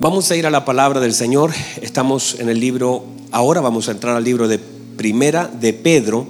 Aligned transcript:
Vamos 0.00 0.30
a 0.30 0.36
ir 0.36 0.46
a 0.46 0.50
la 0.50 0.64
palabra 0.64 1.00
del 1.00 1.12
Señor. 1.12 1.50
Estamos 1.82 2.36
en 2.38 2.48
el 2.48 2.60
libro, 2.60 3.02
ahora 3.32 3.60
vamos 3.60 3.88
a 3.88 3.90
entrar 3.90 4.14
al 4.14 4.22
libro 4.22 4.46
de 4.46 4.60
Primera 4.60 5.48
de 5.48 5.72
Pedro, 5.72 6.24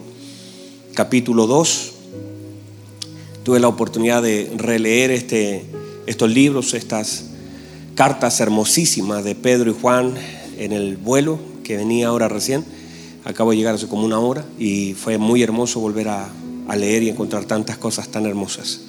capítulo 0.94 1.46
2. 1.46 1.92
Tuve 3.42 3.60
la 3.60 3.68
oportunidad 3.68 4.22
de 4.22 4.50
releer 4.56 5.10
este, 5.10 5.66
estos 6.06 6.30
libros, 6.30 6.72
estas 6.72 7.26
cartas 7.94 8.40
hermosísimas 8.40 9.22
de 9.22 9.34
Pedro 9.34 9.70
y 9.70 9.74
Juan 9.78 10.14
en 10.56 10.72
el 10.72 10.96
vuelo 10.96 11.38
que 11.62 11.76
venía 11.76 12.08
ahora 12.08 12.26
recién. 12.26 12.64
Acabo 13.26 13.50
de 13.50 13.58
llegar 13.58 13.74
hace 13.74 13.86
como 13.86 14.06
una 14.06 14.18
hora 14.18 14.46
y 14.58 14.94
fue 14.94 15.18
muy 15.18 15.42
hermoso 15.42 15.78
volver 15.78 16.08
a, 16.08 16.26
a 16.68 16.74
leer 16.74 17.02
y 17.02 17.10
encontrar 17.10 17.44
tantas 17.44 17.76
cosas 17.76 18.08
tan 18.08 18.24
hermosas. 18.24 18.80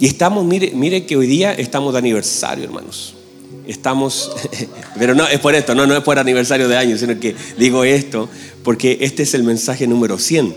Y 0.00 0.06
estamos, 0.06 0.44
mire, 0.44 0.72
mire 0.74 1.06
que 1.06 1.16
hoy 1.16 1.28
día 1.28 1.52
estamos 1.52 1.92
de 1.92 2.00
aniversario, 2.00 2.64
hermanos 2.64 3.14
estamos, 3.68 4.32
pero 4.98 5.14
no 5.14 5.28
es 5.28 5.38
por 5.38 5.54
esto, 5.54 5.74
no, 5.74 5.86
no 5.86 5.96
es 5.96 6.02
por 6.02 6.18
aniversario 6.18 6.68
de 6.68 6.76
años, 6.76 7.00
sino 7.00 7.20
que 7.20 7.36
digo 7.56 7.84
esto 7.84 8.28
porque 8.64 8.98
este 9.02 9.22
es 9.22 9.34
el 9.34 9.44
mensaje 9.44 9.86
número 9.86 10.18
100 10.18 10.54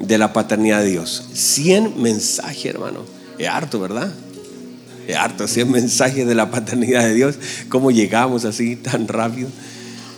de 0.00 0.18
la 0.18 0.32
paternidad 0.32 0.80
de 0.80 0.90
Dios. 0.90 1.28
100 1.32 2.00
mensajes, 2.02 2.66
hermano. 2.66 3.00
Es 3.38 3.48
harto, 3.48 3.78
¿verdad? 3.78 4.12
Es 5.06 5.16
harto, 5.16 5.46
100 5.46 5.70
mensajes 5.70 6.26
de 6.26 6.34
la 6.34 6.50
paternidad 6.50 7.04
de 7.04 7.14
Dios. 7.14 7.36
¿Cómo 7.68 7.90
llegamos 7.90 8.44
así 8.44 8.76
tan 8.76 9.06
rápido? 9.06 9.48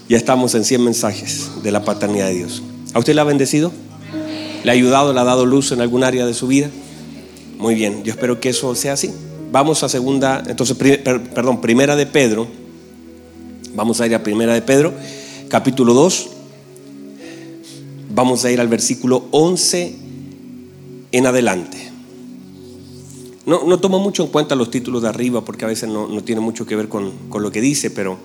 Ya 0.09 0.17
estamos 0.17 0.55
en 0.55 0.65
100 0.65 0.83
mensajes 0.83 1.51
de 1.63 1.71
la 1.71 1.85
paternidad 1.85 2.29
de 2.29 2.35
Dios. 2.35 2.63
¿A 2.95 2.99
usted 2.99 3.15
le 3.15 3.21
ha 3.21 3.25
bendecido? 3.25 3.73
¿Le 4.65 4.71
ha 4.71 4.75
ayudado, 4.75 5.13
le 5.13 5.21
ha 5.21 5.25
dado 5.25 5.45
luz 5.45 5.73
en 5.73 5.81
algún 5.81 6.05
área 6.05 6.25
de 6.25 6.35
su 6.35 6.47
vida? 6.47 6.71
Muy 7.59 7.75
bien, 7.75 8.03
yo 8.05 8.13
espero 8.13 8.41
que 8.41 8.49
eso 8.49 8.75
sea 8.75 8.95
así. 8.95 9.11
Vamos 9.51 9.83
a 9.83 9.89
segunda, 9.89 10.43
entonces, 10.47 10.77
perdón, 10.77 11.61
primera 11.63 11.97
de 11.97 12.05
Pedro. 12.05 12.47
Vamos 13.75 14.01
a 14.01 14.07
ir 14.07 14.15
a 14.15 14.23
primera 14.23 14.53
de 14.53 14.61
Pedro, 14.61 14.93
capítulo 15.49 15.95
2. 15.95 16.29
Vamos 18.15 18.45
a 18.45 18.51
ir 18.51 18.61
al 18.61 18.69
versículo 18.69 19.25
11 19.31 19.97
en 21.13 21.27
adelante. 21.27 21.91
No, 23.47 23.65
no 23.65 23.81
tomo 23.81 23.99
mucho 24.01 24.23
en 24.23 24.29
cuenta 24.29 24.55
los 24.55 24.71
títulos 24.71 25.01
de 25.01 25.09
arriba 25.09 25.43
porque 25.43 25.65
a 25.65 25.69
veces 25.69 25.89
no, 25.89 26.09
no 26.09 26.23
tiene 26.23 26.43
mucho 26.43 26.67
que 26.67 26.77
ver 26.77 26.89
con, 26.89 27.13
con, 27.31 27.43
lo 27.43 27.51
que 27.51 27.63
dice, 27.63 27.91
pero 27.91 28.19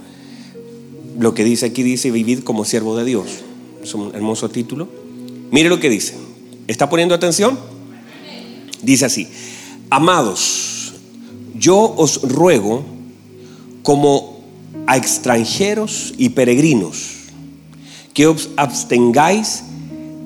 lo 1.17 1.33
que 1.33 1.45
dice 1.45 1.67
aquí 1.67 1.83
dice 1.83 2.11
vivir 2.11 2.43
como 2.43 2.65
siervo 2.65 2.97
de 2.97 3.05
Dios. 3.05 3.27
Es 3.81 3.93
un 3.93 4.13
hermoso 4.13 4.49
título. 4.49 4.89
Mire 5.51 5.69
lo 5.69 5.79
que 5.79 5.89
dice. 5.89 6.15
¿Está 6.67 6.89
poniendo 6.89 7.15
atención? 7.15 7.57
Dice 8.81 9.05
así, 9.05 9.29
amados 9.89 10.72
yo 11.63 11.93
os 11.95 12.21
ruego 12.23 12.83
como 13.83 14.43
a 14.85 14.97
extranjeros 14.97 16.13
y 16.17 16.29
peregrinos 16.29 17.31
que 18.13 18.27
os 18.27 18.49
abstengáis 18.57 19.63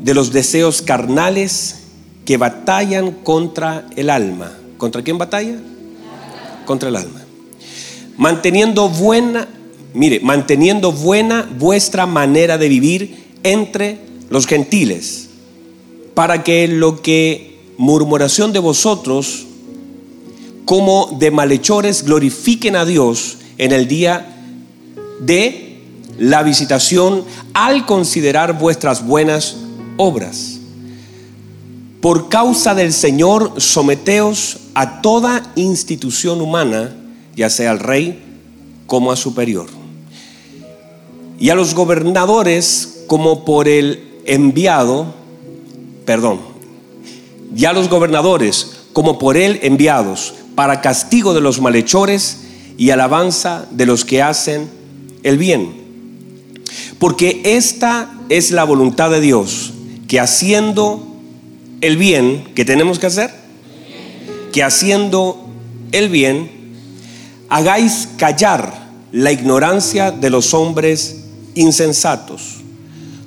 de 0.02 0.16
los 0.16 0.34
deseos 0.34 0.82
carnales 0.82 1.84
que 2.26 2.38
batallan 2.38 3.12
contra 3.12 3.86
el 3.96 4.10
alma. 4.10 4.52
¿Contra 4.80 5.04
quién 5.04 5.20
batalla? 5.20 5.60
Contra 6.66 6.90
el 6.90 6.96
alma. 6.96 7.22
Manteniendo 8.18 8.90
buena, 8.90 9.48
mire, 9.94 10.20
manteniendo 10.20 10.92
buena 10.92 11.48
vuestra 11.60 12.08
manera 12.08 12.58
de 12.58 12.68
vivir 12.68 13.28
entre 13.44 14.00
los 14.32 14.48
gentiles, 14.48 15.30
para 16.16 16.44
que 16.44 16.68
lo 16.68 17.04
que 17.04 17.60
murmuración 17.78 18.54
de 18.54 18.60
vosotros 18.60 19.46
como 20.68 21.16
de 21.18 21.32
malhechores 21.32 22.04
glorifiquen 22.04 22.76
a 22.76 22.84
Dios 22.84 23.38
en 23.58 23.72
el 23.72 23.88
día 23.88 24.36
de 25.22 25.80
la 26.20 26.44
visitación 26.44 27.24
al 27.54 27.86
considerar 27.86 28.59
vuestras 28.59 29.08
buenas 29.08 29.56
obras. 29.96 30.59
Por 32.02 32.28
causa 32.28 32.75
del 32.75 32.91
Señor, 32.91 33.53
someteos 33.62 34.58
a 34.74 35.02
toda 35.02 35.53
institución 35.56 36.41
humana, 36.41 36.94
ya 37.34 37.50
sea 37.50 37.72
al 37.72 37.80
rey 37.80 38.22
como 38.88 39.14
a 39.14 39.16
superior. 39.16 39.68
Y 41.40 41.50
a 41.50 41.56
los 41.56 41.75
gobernadores 41.75 43.06
como 43.08 43.46
por 43.46 43.70
el 43.70 44.20
enviado, 44.25 45.14
perdón, 46.03 46.41
y 47.56 47.64
a 47.64 47.72
los 47.72 47.88
gobernadores 47.88 48.74
como 48.91 49.18
por 49.18 49.38
él 49.38 49.62
enviados, 49.64 50.34
para 50.57 50.81
castigo 50.81 51.35
de 51.35 51.41
los 51.41 51.62
malhechores 51.62 52.40
y 52.79 52.90
alabanza 52.90 53.68
de 53.69 53.85
los 53.85 54.03
que 54.06 54.23
hacen 54.23 54.68
el 55.22 55.38
bien. 55.38 55.72
Porque 56.97 57.41
esta 57.45 58.12
es 58.29 58.50
la 58.50 58.63
voluntad 58.63 59.12
de 59.12 59.22
Dios, 59.22 59.73
que 60.07 60.19
haciendo 60.19 61.16
el 61.81 61.96
bien, 61.97 62.44
que 62.56 62.66
tenemos 62.66 62.97
que 62.97 63.06
hacer? 63.06 63.29
Que 64.51 64.63
haciendo 64.63 65.47
el 65.91 66.09
bien, 66.09 66.50
hagáis 67.50 68.09
callar 68.17 68.90
la 69.12 69.31
ignorancia 69.31 70.09
de 70.09 70.31
los 70.31 70.56
hombres 70.56 71.25
insensatos, 71.53 72.62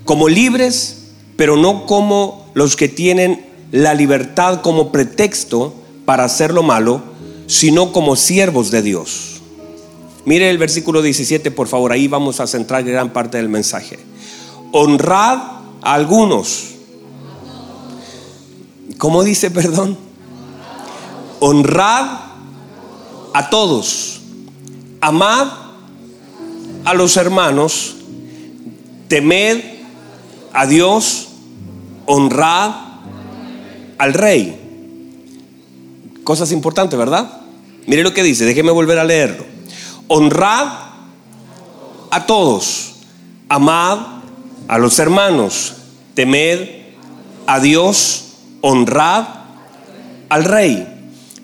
como 0.04 0.28
libres, 0.28 1.12
pero 1.36 1.56
no 1.56 1.86
como 1.86 2.50
los 2.54 2.74
que 2.74 2.88
tienen 2.88 3.46
la 3.70 3.94
libertad 3.94 4.62
como 4.62 4.90
pretexto 4.90 5.76
para 6.04 6.24
hacer 6.24 6.52
lo 6.52 6.64
malo, 6.64 7.09
sino 7.50 7.90
como 7.90 8.14
siervos 8.14 8.70
de 8.70 8.80
Dios. 8.80 9.40
Mire 10.24 10.50
el 10.50 10.56
versículo 10.56 11.02
17, 11.02 11.50
por 11.50 11.66
favor, 11.66 11.90
ahí 11.90 12.06
vamos 12.06 12.38
a 12.38 12.46
centrar 12.46 12.84
gran 12.84 13.12
parte 13.12 13.38
del 13.38 13.48
mensaje. 13.48 13.98
Honrad 14.70 15.38
a 15.82 15.94
algunos. 15.94 16.74
¿Cómo 18.98 19.24
dice, 19.24 19.50
perdón? 19.50 19.98
Honrad 21.40 22.20
a 23.34 23.50
todos. 23.50 24.20
Amad 25.00 25.48
a 26.84 26.94
los 26.94 27.16
hermanos. 27.16 27.96
Temed 29.08 29.60
a 30.52 30.66
Dios. 30.66 31.30
Honrad 32.06 32.70
al 33.98 34.14
rey. 34.14 34.56
Cosas 36.22 36.52
importantes, 36.52 36.96
¿verdad? 36.96 37.39
Mire 37.86 38.02
lo 38.02 38.14
que 38.14 38.22
dice, 38.22 38.44
déjeme 38.44 38.70
volver 38.70 38.98
a 38.98 39.04
leerlo. 39.04 39.44
Honrad 40.08 40.68
a 42.10 42.26
todos, 42.26 42.94
amad 43.48 43.98
a 44.68 44.78
los 44.78 44.98
hermanos, 44.98 45.74
temed 46.14 46.68
a 47.46 47.60
Dios, 47.60 48.24
honrad 48.60 49.26
al 50.28 50.44
rey. 50.44 50.86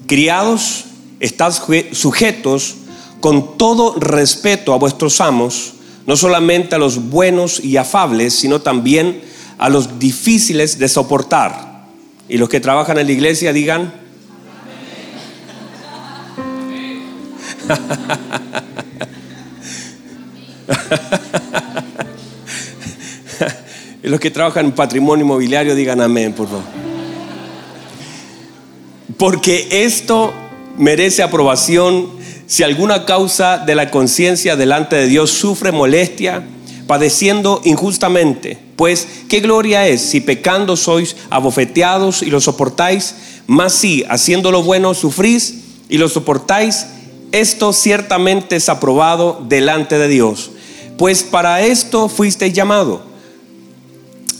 Criados, 0.06 0.84
estad 1.20 1.52
sujetos 1.92 2.76
con 3.20 3.56
todo 3.58 3.96
respeto 3.98 4.72
a 4.72 4.78
vuestros 4.78 5.20
amos, 5.20 5.74
no 6.06 6.16
solamente 6.16 6.76
a 6.76 6.78
los 6.78 7.10
buenos 7.10 7.58
y 7.62 7.76
afables, 7.76 8.34
sino 8.34 8.60
también 8.60 9.22
a 9.58 9.68
los 9.68 9.98
difíciles 9.98 10.78
de 10.78 10.88
soportar. 10.88 11.86
Y 12.28 12.38
los 12.38 12.48
que 12.48 12.60
trabajan 12.60 12.98
en 12.98 13.06
la 13.06 13.12
iglesia 13.12 13.52
digan, 13.52 14.05
los 24.02 24.20
que 24.20 24.30
trabajan 24.30 24.66
en 24.66 24.72
patrimonio 24.72 25.24
inmobiliario 25.24 25.74
digan 25.74 26.00
amén, 26.00 26.32
por 26.32 26.46
favor. 26.46 26.62
Porque 29.18 29.66
esto 29.70 30.32
merece 30.78 31.22
aprobación 31.22 32.08
si 32.46 32.62
alguna 32.62 33.04
causa 33.04 33.58
de 33.58 33.74
la 33.74 33.90
conciencia 33.90 34.56
delante 34.56 34.96
de 34.96 35.06
Dios 35.06 35.30
sufre 35.30 35.72
molestia, 35.72 36.44
padeciendo 36.86 37.60
injustamente. 37.64 38.58
Pues, 38.76 39.08
¿qué 39.28 39.40
gloria 39.40 39.88
es 39.88 40.02
si 40.02 40.20
pecando 40.20 40.76
sois 40.76 41.16
abofeteados 41.30 42.22
y 42.22 42.26
lo 42.26 42.40
soportáis? 42.40 43.16
Más 43.46 43.72
si, 43.72 44.04
haciendo 44.08 44.52
lo 44.52 44.62
bueno, 44.62 44.94
sufrís 44.94 45.62
y 45.88 45.98
lo 45.98 46.08
soportáis, 46.08 46.86
esto 47.32 47.72
ciertamente 47.72 48.56
es 48.56 48.68
aprobado 48.68 49.42
delante 49.48 49.98
de 49.98 50.08
Dios. 50.08 50.50
Pues 50.96 51.22
para 51.22 51.60
esto 51.62 52.08
fuiste 52.08 52.52
llamado. 52.52 53.02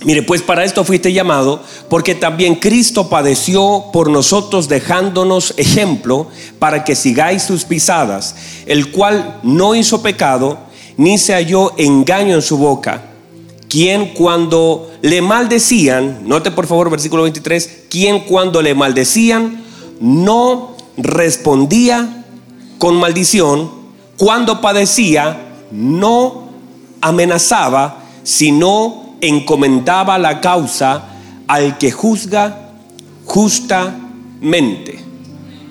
Mire, 0.04 0.22
pues 0.22 0.42
para 0.42 0.62
esto 0.64 0.84
fuiste 0.84 1.12
llamado, 1.12 1.60
porque 1.88 2.14
también 2.14 2.54
Cristo 2.54 3.08
padeció 3.08 3.86
por 3.92 4.08
nosotros 4.08 4.68
dejándonos 4.68 5.54
ejemplo 5.56 6.28
para 6.58 6.84
que 6.84 6.94
sigáis 6.94 7.42
sus 7.42 7.64
pisadas, 7.64 8.36
el 8.66 8.92
cual 8.92 9.40
no 9.42 9.74
hizo 9.74 10.02
pecado, 10.02 10.58
ni 10.96 11.18
se 11.18 11.34
halló 11.34 11.72
engaño 11.76 12.36
en 12.36 12.42
su 12.42 12.56
boca, 12.56 13.02
quien 13.68 14.14
cuando 14.14 14.92
le 15.02 15.22
maldecían, 15.22 16.20
note 16.28 16.50
por 16.52 16.66
favor 16.66 16.88
versículo 16.88 17.24
23, 17.24 17.86
quien 17.88 18.20
cuando 18.20 18.62
le 18.62 18.74
maldecían 18.74 19.64
no 19.98 20.76
respondía 20.96 22.15
con 22.78 22.96
maldición, 22.96 23.70
cuando 24.16 24.60
padecía, 24.60 25.66
no 25.70 26.48
amenazaba, 27.00 28.04
sino 28.22 29.16
encomendaba 29.20 30.18
la 30.18 30.40
causa 30.40 31.04
al 31.46 31.78
que 31.78 31.90
juzga 31.90 32.72
justamente. 33.24 34.98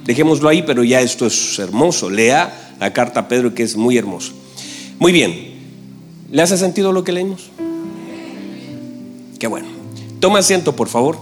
Dejémoslo 0.05 0.49
ahí, 0.49 0.63
pero 0.63 0.83
ya 0.83 1.01
esto 1.01 1.25
es 1.25 1.57
hermoso. 1.59 2.09
Lea 2.09 2.75
la 2.79 2.93
carta 2.93 3.21
a 3.21 3.27
Pedro 3.27 3.53
que 3.53 3.63
es 3.63 3.75
muy 3.75 3.97
hermoso. 3.97 4.33
Muy 4.99 5.11
bien. 5.11 5.55
¿Le 6.31 6.41
hace 6.41 6.57
sentido 6.57 6.91
lo 6.91 7.03
que 7.03 7.11
leímos? 7.11 7.49
Qué 9.39 9.47
bueno. 9.47 9.67
Toma 10.19 10.39
asiento, 10.39 10.75
por 10.75 10.87
favor. 10.87 11.17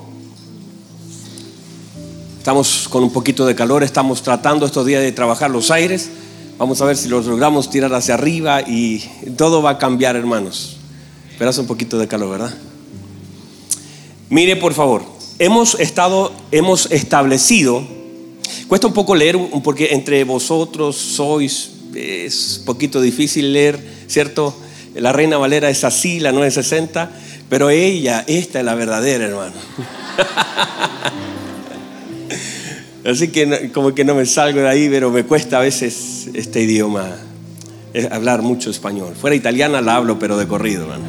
Estamos 2.44 2.90
con 2.90 3.06
un 3.06 3.10
poquito 3.10 3.46
de 3.46 3.56
calor, 3.56 3.84
estamos 3.84 4.22
tratando 4.22 4.66
estos 4.66 4.86
días 4.86 5.02
de 5.02 5.14
trabajar 5.14 5.50
los 5.50 5.72
aires. 5.72 6.10
Vamos 6.58 6.82
a 6.82 6.86
ver 6.86 6.98
si 6.98 7.08
los 7.08 7.26
logramos 7.26 7.70
tirar 7.70 7.94
hacia 7.94 8.16
arriba 8.16 8.60
y 8.60 9.02
todo 9.38 9.62
va 9.62 9.70
a 9.70 9.78
cambiar, 9.78 10.18
hermanos. 10.18 10.76
Pero 11.38 11.50
hace 11.50 11.62
un 11.62 11.68
poquito 11.68 11.98
de 11.98 12.10
calor, 12.10 12.32
¿verdad? 12.32 12.54
Mire, 14.30 14.58
por 14.58 14.74
favor, 14.74 15.04
hemos 15.40 15.80
estado, 15.80 16.34
hemos 16.52 16.92
establecido, 16.92 17.82
cuesta 18.68 18.88
un 18.88 18.94
poco 18.94 19.16
leer, 19.16 19.40
porque 19.64 19.94
entre 19.94 20.26
vosotros 20.26 20.98
sois, 20.98 21.72
es 21.96 22.58
un 22.60 22.66
poquito 22.66 23.00
difícil 23.00 23.54
leer, 23.54 23.80
¿cierto? 24.08 24.54
La 24.96 25.14
Reina 25.14 25.38
Valera 25.38 25.70
es 25.70 25.86
así, 25.86 26.20
la 26.20 26.34
960, 26.34 27.10
pero 27.48 27.70
ella, 27.70 28.26
esta 28.28 28.60
es 28.60 28.66
la 28.66 28.76
verdadera, 28.76 29.28
hermano. 29.28 29.54
Así 33.06 33.30
que 33.30 33.72
como 33.74 33.94
que 33.94 34.06
no 34.06 34.16
me 34.16 34.26
salgo 34.26 34.62
de 34.62 34.70
ahí, 34.70 34.88
pero 34.90 35.12
me 35.12 35.24
cuesta 35.26 35.58
a 35.58 35.62
veces 35.62 36.30
este 36.34 36.62
idioma, 36.62 37.10
eh, 37.94 38.08
hablar 38.12 38.42
mucho 38.42 38.70
español. 38.70 39.14
Fuera 39.20 39.36
italiana 39.36 39.82
la 39.82 39.96
hablo, 39.96 40.18
pero 40.20 40.38
de 40.38 40.48
corrido, 40.48 40.84
hermano. 40.84 41.06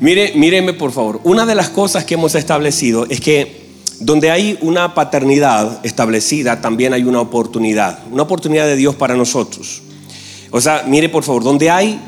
Mire, 0.00 0.32
míreme 0.34 0.74
por 0.74 0.92
favor. 0.92 1.20
Una 1.24 1.46
de 1.46 1.54
las 1.54 1.70
cosas 1.70 2.04
que 2.04 2.14
hemos 2.14 2.34
establecido 2.34 3.06
es 3.08 3.20
que 3.20 3.64
donde 4.00 4.30
hay 4.30 4.58
una 4.60 4.94
paternidad 4.94 5.84
establecida, 5.84 6.60
también 6.60 6.92
hay 6.92 7.04
una 7.04 7.20
oportunidad, 7.20 8.00
una 8.10 8.24
oportunidad 8.24 8.66
de 8.66 8.76
Dios 8.76 8.94
para 8.94 9.14
nosotros. 9.14 9.82
O 10.50 10.60
sea, 10.60 10.84
mire 10.86 11.08
por 11.08 11.22
favor, 11.22 11.42
donde 11.42 11.70
hay 11.70 11.98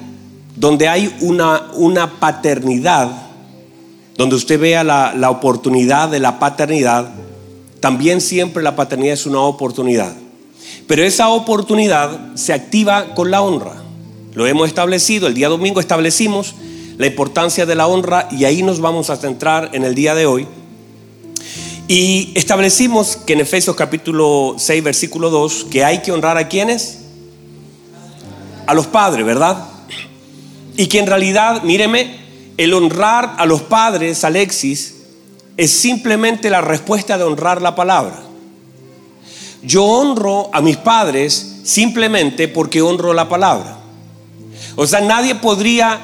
donde 0.56 0.88
hay 0.88 1.14
una, 1.20 1.69
una 1.75 2.19
paternidad, 2.19 3.11
donde 4.17 4.37
usted 4.37 4.58
vea 4.58 4.82
la, 4.82 5.12
la 5.14 5.31
oportunidad 5.31 6.08
de 6.08 6.19
la 6.19 6.38
paternidad, 6.38 7.11
también 7.81 8.20
siempre 8.20 8.62
la 8.62 8.76
paternidad 8.76 9.14
es 9.14 9.26
una 9.26 9.40
oportunidad. 9.40 10.17
Pero 10.87 11.02
esa 11.02 11.28
oportunidad 11.28 12.34
se 12.34 12.52
activa 12.52 13.14
con 13.14 13.31
la 13.31 13.43
honra. 13.43 13.82
Lo 14.34 14.46
hemos 14.46 14.69
establecido, 14.69 15.26
el 15.26 15.34
día 15.34 15.49
domingo 15.49 15.81
establecimos 15.81 16.55
la 16.99 17.06
importancia 17.06 17.67
de 17.67 17.75
la 17.75 17.87
honra 17.87 18.28
y 18.31 18.44
ahí 18.44 18.62
nos 18.62 18.81
vamos 18.81 19.11
a 19.11 19.17
centrar 19.17 19.70
en 19.73 19.84
el 19.84 19.94
día 19.94 20.14
de 20.14 20.26
hoy. 20.26 20.46
Y 21.88 22.32
establecimos 22.34 23.17
que 23.17 23.34
en 23.34 23.40
Efesios 23.40 23.76
capítulo 23.76 24.56
6, 24.58 24.82
versículo 24.82 25.31
2, 25.31 25.67
que 25.70 25.84
hay 25.84 26.02
que 26.02 26.11
honrar 26.11 26.37
a 26.37 26.49
quienes? 26.49 26.99
A 28.67 28.75
los 28.75 28.87
padres, 28.87 29.25
¿verdad? 29.25 29.69
Y 30.76 30.87
que 30.87 30.99
en 30.99 31.06
realidad, 31.06 31.62
míreme, 31.62 32.17
el 32.56 32.75
honrar 32.75 33.37
a 33.38 33.46
los 33.46 33.62
padres, 33.62 34.25
Alexis, 34.25 34.95
es 35.56 35.70
simplemente 35.70 36.50
la 36.50 36.60
respuesta 36.60 37.16
de 37.16 37.24
honrar 37.24 37.62
la 37.62 37.74
palabra. 37.74 38.22
Yo 39.62 39.84
honro 39.84 40.50
a 40.52 40.60
mis 40.60 40.76
padres 40.76 41.60
simplemente 41.64 42.48
porque 42.48 42.82
honro 42.82 43.12
la 43.14 43.28
palabra. 43.28 43.78
O 44.76 44.86
sea, 44.86 45.00
nadie 45.00 45.34
podría 45.34 45.98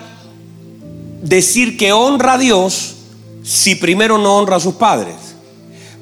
decir 1.22 1.76
que 1.76 1.92
honra 1.92 2.34
a 2.34 2.38
Dios 2.38 2.94
si 3.44 3.74
primero 3.74 4.18
no 4.18 4.38
honra 4.38 4.56
a 4.56 4.60
sus 4.60 4.74
padres. 4.74 5.14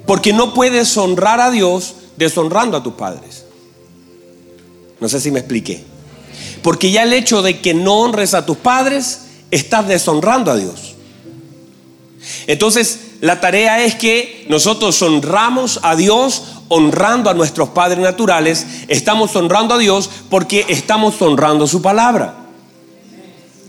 Porque 0.06 0.32
no 0.32 0.54
puedes 0.54 0.96
honrar 0.96 1.40
a 1.40 1.50
Dios 1.50 1.94
deshonrando 2.16 2.76
a 2.76 2.82
tus 2.82 2.94
padres. 2.94 3.44
No 5.00 5.08
sé 5.08 5.20
si 5.20 5.30
me 5.30 5.40
expliqué. 5.40 5.84
Porque 6.62 6.90
ya 6.90 7.02
el 7.02 7.12
hecho 7.12 7.42
de 7.42 7.60
que 7.60 7.74
no 7.74 8.00
honres 8.00 8.34
a 8.34 8.46
tus 8.46 8.56
padres, 8.56 9.22
estás 9.50 9.88
deshonrando 9.88 10.50
a 10.50 10.56
Dios. 10.56 10.94
Entonces, 12.46 13.00
la 13.20 13.40
tarea 13.40 13.84
es 13.84 13.94
que 13.94 14.46
nosotros 14.48 15.00
honramos 15.02 15.80
a 15.82 15.94
Dios 15.94 16.42
honrando 16.68 17.28
a 17.28 17.34
nuestros 17.34 17.70
padres 17.70 17.98
naturales. 17.98 18.66
Estamos 18.88 19.34
honrando 19.36 19.74
a 19.74 19.78
Dios 19.78 20.08
porque 20.30 20.64
estamos 20.68 21.20
honrando 21.20 21.66
su 21.66 21.82
palabra. 21.82 22.34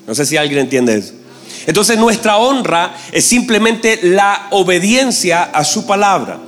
No 0.08 0.16
sé 0.16 0.26
si 0.26 0.38
alguien 0.38 0.62
entiende 0.62 0.98
eso. 0.98 1.14
Entonces 1.68 1.98
nuestra 1.98 2.38
honra 2.38 2.96
es 3.12 3.26
simplemente 3.26 4.00
la 4.04 4.48
obediencia 4.52 5.44
a 5.44 5.64
su 5.66 5.86
palabra. 5.86 6.40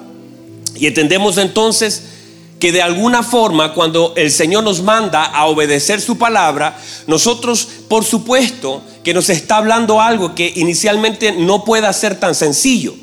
Y 0.75 0.87
entendemos 0.87 1.37
entonces 1.37 2.03
que 2.63 2.71
de 2.71 2.81
alguna 2.81 3.23
forma 3.23 3.73
cuando 3.73 4.13
el 4.15 4.31
Señor 4.31 4.63
nos 4.63 4.81
manda 4.81 5.25
a 5.25 5.47
obedecer 5.47 5.99
su 5.99 6.17
palabra, 6.17 6.79
nosotros 7.07 7.67
por 7.89 8.05
supuesto 8.05 8.81
que 9.03 9.13
nos 9.13 9.29
está 9.29 9.57
hablando 9.57 9.99
algo 9.99 10.33
que 10.33 10.53
inicialmente 10.55 11.33
no 11.33 11.65
pueda 11.65 11.91
ser 11.91 12.17
tan 12.21 12.33
sencillo 12.33 12.95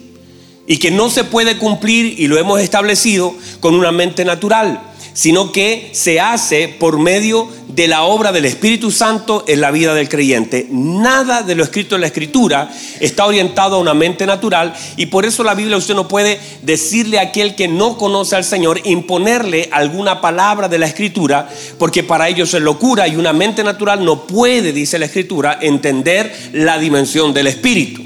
y 0.67 0.79
que 0.79 0.91
no 0.91 1.11
se 1.11 1.25
puede 1.25 1.59
cumplir, 1.59 2.19
y 2.19 2.27
lo 2.27 2.39
hemos 2.39 2.59
establecido, 2.59 3.35
con 3.61 3.75
una 3.75 3.93
mente 3.93 4.25
natural 4.25 4.81
sino 5.13 5.53
que 5.53 5.91
se 5.93 6.21
hace 6.21 6.69
por 6.69 6.99
medio 6.99 7.49
de 7.75 7.89
la 7.89 8.03
obra 8.03 8.33
del 8.33 8.45
Espíritu 8.45 8.91
Santo 8.91 9.45
en 9.47 9.61
la 9.61 9.71
vida 9.71 9.95
del 9.95 10.09
creyente. 10.09 10.67
Nada 10.71 11.43
de 11.43 11.55
lo 11.55 11.63
escrito 11.63 11.95
en 11.95 12.01
la 12.03 12.09
Escritura 12.09 12.71
está 13.01 13.27
orientado 13.27 13.77
a 13.77 13.79
una 13.79 13.95
mente 13.95 14.27
natural 14.27 14.75
y 14.97 15.07
por 15.07 15.25
eso 15.25 15.45
la 15.45 15.55
Biblia 15.55 15.77
usted 15.77 15.95
no 15.95 16.09
puede 16.09 16.41
decirle 16.63 17.19
a 17.19 17.23
aquel 17.23 17.55
que 17.55 17.69
no 17.69 17.97
conoce 17.97 18.37
al 18.37 18.45
Señor, 18.45 18.81
imponerle 18.85 19.69
alguna 19.73 20.21
palabra 20.21 20.69
de 20.69 20.79
la 20.79 20.87
Escritura, 20.87 21.49
porque 21.79 22.03
para 22.03 22.29
ellos 22.29 22.53
es 22.55 22.63
locura 22.63 23.07
y 23.09 23.17
una 23.17 23.33
mente 23.33 23.65
natural 23.65 24.05
no 24.05 24.27
puede, 24.27 24.73
dice 24.73 24.99
la 24.99 25.07
Escritura, 25.07 25.59
entender 25.61 26.51
la 26.53 26.79
dimensión 26.79 27.33
del 27.33 27.47
Espíritu. 27.47 28.03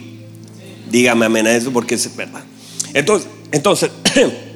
Dígame 0.90 1.26
amén 1.26 1.46
a 1.46 1.56
eso 1.56 1.72
porque 1.72 1.96
es 1.96 2.16
verdad. 2.16 2.44
Entonces, 2.92 3.28
entonces 3.52 3.90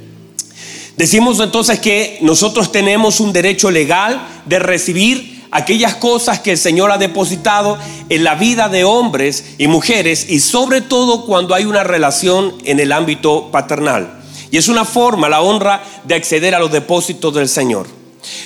Decimos 0.99 1.39
entonces 1.39 1.79
que 1.79 2.19
nosotros 2.23 2.73
tenemos 2.73 3.21
un 3.21 3.33
derecho 3.33 3.71
legal 3.71 4.21
de 4.47 4.59
recibir 4.59 5.47
aquellas 5.53 5.95
cosas 5.95 6.41
que 6.41 6.51
el 6.51 6.59
Señor 6.59 6.91
ha 6.91 6.99
depositado 6.99 7.79
en 8.09 8.25
la 8.25 8.35
vida 8.35 8.69
de 8.69 8.83
hombres 8.83 9.55
y 9.59 9.69
mujeres 9.69 10.29
y 10.29 10.41
sobre 10.41 10.81
todo 10.81 11.25
cuando 11.25 11.55
hay 11.55 11.67
una 11.67 11.85
relación 11.85 12.53
en 12.65 12.81
el 12.81 12.91
ámbito 12.91 13.53
paternal. 13.53 14.19
Y 14.51 14.57
es 14.57 14.67
una 14.67 14.85
forma, 14.85 15.29
la 15.29 15.41
honra, 15.41 15.85
de 16.03 16.17
acceder 16.17 16.57
a 16.57 16.59
los 16.59 16.73
depósitos 16.73 17.33
del 17.33 17.49
Señor. 17.49 17.98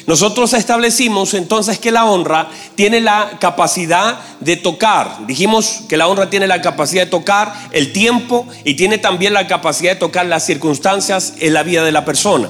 Nosotros 0.07 0.52
establecimos 0.52 1.35
entonces 1.35 1.79
que 1.79 1.91
la 1.91 2.05
honra 2.05 2.49
tiene 2.75 3.00
la 3.00 3.38
capacidad 3.41 4.19
de 4.41 4.57
tocar. 4.57 5.26
Dijimos 5.26 5.81
que 5.88 5.97
la 5.97 6.09
honra 6.09 6.31
tiene 6.31 6.47
la 6.47 6.61
capacidad 6.61 7.05
de 7.05 7.11
tocar 7.11 7.52
el 7.73 7.93
tiempo 7.93 8.47
y 8.64 8.75
tiene 8.75 8.99
también 8.99 9.33
la 9.33 9.47
capacidad 9.47 9.93
de 9.93 9.99
tocar 9.99 10.26
las 10.26 10.45
circunstancias 10.45 11.35
en 11.38 11.55
la 11.55 11.62
vida 11.62 11.85
de 11.85 11.93
la 11.93 12.05
persona. 12.05 12.49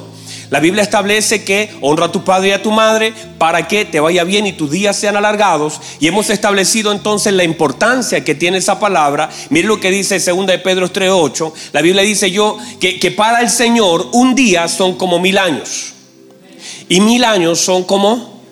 La 0.53 0.61
Biblia 0.61 0.83
establece 0.83 1.45
que 1.45 1.71
honra 1.81 2.07
a 2.07 2.13
tu 2.13 2.25
padre 2.25 2.49
y 2.49 2.53
a 2.53 2.63
tu 2.63 2.71
madre 2.71 3.15
para 3.39 3.67
que 3.67 3.87
te 3.87 4.01
vaya 4.01 4.23
bien 4.23 4.47
y 4.47 4.53
tus 4.53 4.71
días 4.71 4.97
sean 4.97 5.17
alargados. 5.17 5.81
Y 5.99 6.09
hemos 6.09 6.29
establecido 6.29 6.93
entonces 6.93 7.33
la 7.33 7.43
importancia 7.43 8.23
que 8.23 8.35
tiene 8.35 8.59
esa 8.59 8.79
palabra. 8.79 9.31
Mire 9.49 9.67
lo 9.67 9.81
que 9.81 9.91
dice 9.91 10.19
2 10.19 10.47
de 10.47 10.59
Pedro 10.59 10.93
3.8. 10.93 11.53
La 11.73 11.81
Biblia 11.81 12.03
dice 12.03 12.31
yo 12.31 12.59
que, 12.81 13.01
que 13.01 13.11
para 13.11 13.41
el 13.41 13.49
Señor 13.49 14.09
un 14.13 14.35
día 14.35 14.69
son 14.69 14.99
como 14.99 15.19
mil 15.19 15.39
años. 15.39 15.92
Y 16.93 17.01
mil 17.01 17.25
años 17.25 17.59
son 17.59 17.85
como 17.85 18.43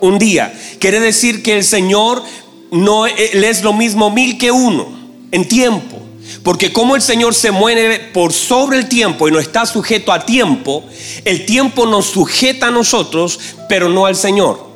un 0.00 0.18
día. 0.18 0.58
Quiere 0.78 1.00
decir 1.00 1.42
que 1.42 1.58
el 1.58 1.64
Señor 1.64 2.22
no 2.70 3.04
es 3.04 3.62
lo 3.62 3.74
mismo 3.74 4.08
mil 4.08 4.38
que 4.38 4.50
uno 4.50 4.88
en 5.30 5.46
tiempo. 5.46 5.98
Porque 6.42 6.72
como 6.72 6.96
el 6.96 7.02
Señor 7.02 7.34
se 7.34 7.50
mueve 7.50 7.98
por 7.98 8.32
sobre 8.32 8.78
el 8.78 8.88
tiempo 8.88 9.28
y 9.28 9.32
no 9.32 9.38
está 9.38 9.66
sujeto 9.66 10.12
a 10.12 10.24
tiempo, 10.24 10.82
el 11.26 11.44
tiempo 11.44 11.84
nos 11.84 12.06
sujeta 12.06 12.68
a 12.68 12.70
nosotros, 12.70 13.38
pero 13.68 13.90
no 13.90 14.06
al 14.06 14.16
Señor. 14.16 14.66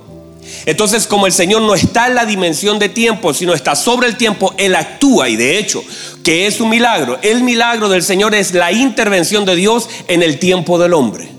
Entonces, 0.66 1.07
como 1.07 1.25
el 1.25 1.33
Señor 1.33 1.62
no 1.62 1.75
está 1.75 2.09
en 2.09 2.16
la 2.16 2.26
dimensión 2.26 2.78
de 2.78 2.90
tiempo, 2.90 3.33
sino 3.33 3.54
está 3.54 3.75
sobre 3.75 4.07
el 4.07 4.19
tiempo, 4.19 4.52
Él 4.59 4.75
actúa 4.75 5.31
y 5.31 5.37
de 5.37 5.57
hecho, 5.59 5.83
que 6.23 6.47
es 6.47 6.61
un 6.61 6.69
milagro. 6.69 7.19
El 7.23 7.43
milagro 7.43 7.88
del 7.88 8.02
Señor 8.02 8.35
es 8.35 8.52
la 8.52 8.71
intervención 8.71 9.47
de 9.47 9.57
Dios 9.57 9.88
en 10.09 10.23
el 10.23 10.38
tiempo 10.38 10.78
del 10.78 10.93
hombre. 10.93 11.34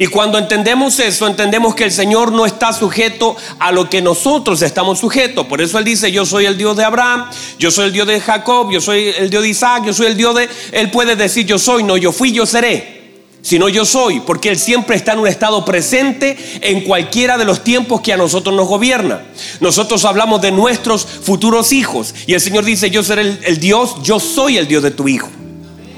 Y 0.00 0.06
cuando 0.06 0.38
entendemos 0.38 1.00
eso, 1.00 1.26
entendemos 1.26 1.74
que 1.74 1.82
el 1.82 1.90
Señor 1.90 2.30
no 2.30 2.46
está 2.46 2.72
sujeto 2.72 3.36
a 3.58 3.72
lo 3.72 3.90
que 3.90 4.00
nosotros 4.00 4.62
estamos 4.62 5.00
sujetos. 5.00 5.46
Por 5.46 5.60
eso 5.60 5.76
Él 5.76 5.84
dice, 5.84 6.12
yo 6.12 6.24
soy 6.24 6.46
el 6.46 6.56
Dios 6.56 6.76
de 6.76 6.84
Abraham, 6.84 7.28
yo 7.58 7.72
soy 7.72 7.86
el 7.86 7.92
Dios 7.92 8.06
de 8.06 8.20
Jacob, 8.20 8.70
yo 8.70 8.80
soy 8.80 9.12
el 9.18 9.28
Dios 9.28 9.42
de 9.42 9.48
Isaac, 9.48 9.82
yo 9.84 9.92
soy 9.92 10.06
el 10.06 10.16
Dios 10.16 10.36
de... 10.36 10.48
Él 10.70 10.92
puede 10.92 11.16
decir, 11.16 11.46
yo 11.46 11.58
soy, 11.58 11.82
no, 11.82 11.96
yo 11.96 12.12
fui, 12.12 12.30
yo 12.30 12.46
seré. 12.46 12.96
sino 13.42 13.68
yo 13.68 13.84
soy, 13.84 14.20
porque 14.20 14.50
Él 14.50 14.58
siempre 14.58 14.94
está 14.94 15.14
en 15.14 15.18
un 15.18 15.26
estado 15.26 15.64
presente 15.64 16.36
en 16.60 16.82
cualquiera 16.82 17.36
de 17.36 17.44
los 17.44 17.64
tiempos 17.64 18.00
que 18.00 18.12
a 18.12 18.16
nosotros 18.16 18.54
nos 18.54 18.68
gobierna. 18.68 19.24
Nosotros 19.58 20.04
hablamos 20.04 20.40
de 20.40 20.52
nuestros 20.52 21.04
futuros 21.04 21.72
hijos 21.72 22.14
y 22.28 22.34
el 22.34 22.40
Señor 22.40 22.64
dice, 22.64 22.88
yo 22.90 23.02
seré 23.02 23.22
el, 23.22 23.40
el 23.42 23.58
Dios, 23.58 23.96
yo 24.04 24.20
soy 24.20 24.58
el 24.58 24.68
Dios 24.68 24.84
de 24.84 24.92
tu 24.92 25.08
hijo. 25.08 25.28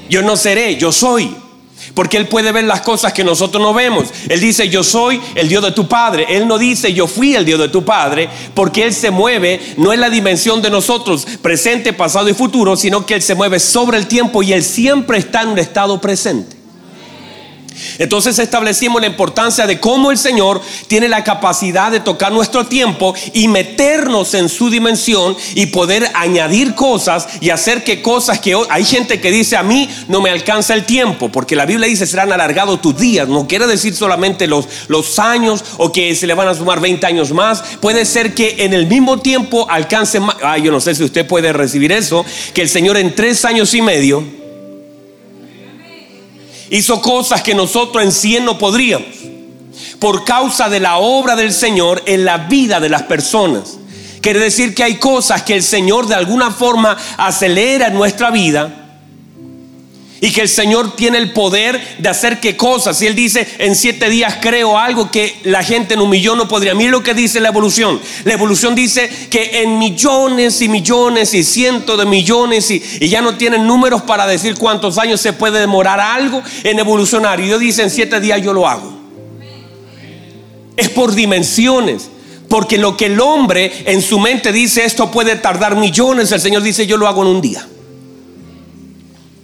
Yo 0.09 0.23
no 0.23 0.37
seré, 0.37 0.75
yo 0.77 0.91
soy. 0.91 1.35
Porque 1.93 2.17
Él 2.17 2.27
puede 2.27 2.51
ver 2.51 2.63
las 2.65 2.81
cosas 2.81 3.13
que 3.13 3.23
nosotros 3.23 3.61
no 3.61 3.73
vemos. 3.73 4.09
Él 4.29 4.39
dice, 4.39 4.69
yo 4.69 4.83
soy 4.83 5.21
el 5.35 5.49
Dios 5.49 5.63
de 5.63 5.71
tu 5.71 5.87
Padre. 5.87 6.25
Él 6.29 6.47
no 6.47 6.57
dice, 6.57 6.93
yo 6.93 7.07
fui 7.07 7.35
el 7.35 7.45
Dios 7.45 7.59
de 7.59 7.69
tu 7.69 7.83
Padre, 7.83 8.29
porque 8.53 8.83
Él 8.83 8.93
se 8.93 9.11
mueve 9.11 9.59
no 9.77 9.93
en 9.93 9.99
la 9.99 10.09
dimensión 10.09 10.61
de 10.61 10.69
nosotros, 10.69 11.27
presente, 11.41 11.93
pasado 11.93 12.29
y 12.29 12.33
futuro, 12.33 12.75
sino 12.75 13.05
que 13.05 13.15
Él 13.15 13.21
se 13.21 13.35
mueve 13.35 13.59
sobre 13.59 13.97
el 13.97 14.07
tiempo 14.07 14.43
y 14.43 14.53
Él 14.53 14.63
siempre 14.63 15.17
está 15.17 15.41
en 15.41 15.49
un 15.49 15.59
estado 15.59 15.99
presente. 15.99 16.60
Entonces 17.99 18.39
establecimos 18.39 19.01
la 19.01 19.07
importancia 19.07 19.67
de 19.67 19.79
cómo 19.79 20.11
el 20.11 20.17
Señor 20.17 20.61
tiene 20.87 21.09
la 21.09 21.23
capacidad 21.23 21.91
de 21.91 21.99
tocar 21.99 22.31
nuestro 22.31 22.65
tiempo 22.65 23.13
y 23.33 23.47
meternos 23.47 24.33
en 24.33 24.49
su 24.49 24.69
dimensión 24.69 25.35
y 25.55 25.67
poder 25.67 26.09
añadir 26.13 26.75
cosas 26.75 27.27
y 27.39 27.49
hacer 27.49 27.83
que 27.83 28.01
cosas 28.01 28.39
que 28.39 28.55
hay 28.69 28.85
gente 28.85 29.19
que 29.19 29.31
dice 29.31 29.57
a 29.57 29.63
mí 29.63 29.89
no 30.07 30.21
me 30.21 30.29
alcanza 30.29 30.73
el 30.73 30.85
tiempo, 30.85 31.29
porque 31.29 31.55
la 31.55 31.65
Biblia 31.65 31.87
dice 31.87 32.05
serán 32.05 32.31
alargados 32.31 32.81
tus 32.81 32.97
días, 32.97 33.27
no 33.27 33.47
quiere 33.47 33.67
decir 33.67 33.95
solamente 33.95 34.47
los, 34.47 34.67
los 34.87 35.19
años 35.19 35.63
o 35.77 35.91
que 35.91 36.15
se 36.15 36.27
le 36.27 36.33
van 36.33 36.47
a 36.47 36.55
sumar 36.55 36.79
20 36.79 37.05
años 37.05 37.31
más, 37.31 37.63
puede 37.79 38.05
ser 38.05 38.33
que 38.33 38.55
en 38.59 38.73
el 38.73 38.87
mismo 38.87 39.19
tiempo 39.19 39.69
alcance 39.69 40.19
más, 40.19 40.35
yo 40.61 40.71
no 40.71 40.79
sé 40.79 40.95
si 40.95 41.03
usted 41.03 41.25
puede 41.25 41.53
recibir 41.53 41.91
eso, 41.91 42.25
que 42.53 42.61
el 42.61 42.69
Señor 42.69 42.97
en 42.97 43.15
tres 43.15 43.45
años 43.45 43.73
y 43.73 43.81
medio 43.81 44.40
hizo 46.71 47.01
cosas 47.01 47.43
que 47.43 47.53
nosotros 47.53 48.03
en 48.03 48.11
100 48.11 48.45
no 48.45 48.57
podríamos, 48.57 49.09
por 49.99 50.23
causa 50.23 50.69
de 50.69 50.79
la 50.79 50.97
obra 50.97 51.35
del 51.35 51.53
Señor 51.53 52.01
en 52.07 52.25
la 52.25 52.37
vida 52.37 52.79
de 52.79 52.89
las 52.89 53.03
personas. 53.03 53.77
Quiere 54.21 54.39
decir 54.39 54.73
que 54.73 54.83
hay 54.83 54.95
cosas 54.95 55.43
que 55.43 55.55
el 55.55 55.63
Señor 55.63 56.07
de 56.07 56.15
alguna 56.15 56.49
forma 56.49 56.97
acelera 57.17 57.87
en 57.87 57.93
nuestra 57.93 58.31
vida 58.31 58.80
y 60.23 60.31
que 60.31 60.41
el 60.41 60.49
Señor 60.49 60.95
tiene 60.95 61.17
el 61.17 61.33
poder 61.33 61.97
de 61.97 62.07
hacer 62.07 62.39
qué 62.39 62.55
cosas. 62.55 63.01
Y 63.01 63.07
Él 63.07 63.15
dice, 63.15 63.45
en 63.57 63.75
siete 63.75 64.07
días 64.07 64.37
creo 64.39 64.77
algo 64.77 65.09
que 65.09 65.35
la 65.43 65.63
gente 65.63 65.95
en 65.95 66.01
un 66.01 66.11
millón 66.11 66.37
no 66.37 66.47
podría. 66.47 66.75
Mira 66.75 66.91
lo 66.91 67.01
que 67.01 67.15
dice 67.15 67.39
la 67.39 67.49
evolución. 67.49 67.99
La 68.23 68.33
evolución 68.33 68.75
dice 68.75 69.09
que 69.31 69.63
en 69.63 69.79
millones 69.79 70.61
y 70.61 70.69
millones 70.69 71.33
y 71.33 71.43
cientos 71.43 71.97
de 71.97 72.05
millones 72.05 72.69
y, 72.69 72.83
y 72.99 73.09
ya 73.09 73.23
no 73.23 73.35
tienen 73.35 73.65
números 73.65 74.03
para 74.03 74.27
decir 74.27 74.55
cuántos 74.55 74.99
años 74.99 75.19
se 75.19 75.33
puede 75.33 75.59
demorar 75.59 75.99
algo 75.99 76.43
en 76.63 76.77
evolucionar. 76.77 77.39
Y 77.39 77.47
Dios 77.47 77.59
dice, 77.59 77.81
en 77.81 77.89
siete 77.89 78.19
días 78.19 78.43
yo 78.43 78.53
lo 78.53 78.67
hago. 78.67 78.93
Es 80.77 80.89
por 80.89 81.15
dimensiones. 81.15 82.11
Porque 82.47 82.77
lo 82.77 82.95
que 82.95 83.07
el 83.07 83.19
hombre 83.19 83.71
en 83.85 84.03
su 84.03 84.19
mente 84.19 84.51
dice, 84.51 84.83
esto 84.83 85.09
puede 85.09 85.37
tardar 85.37 85.77
millones, 85.77 86.31
el 86.31 86.41
Señor 86.41 86.61
dice, 86.61 86.85
yo 86.85 86.97
lo 86.97 87.07
hago 87.07 87.23
en 87.23 87.29
un 87.29 87.41
día. 87.41 87.65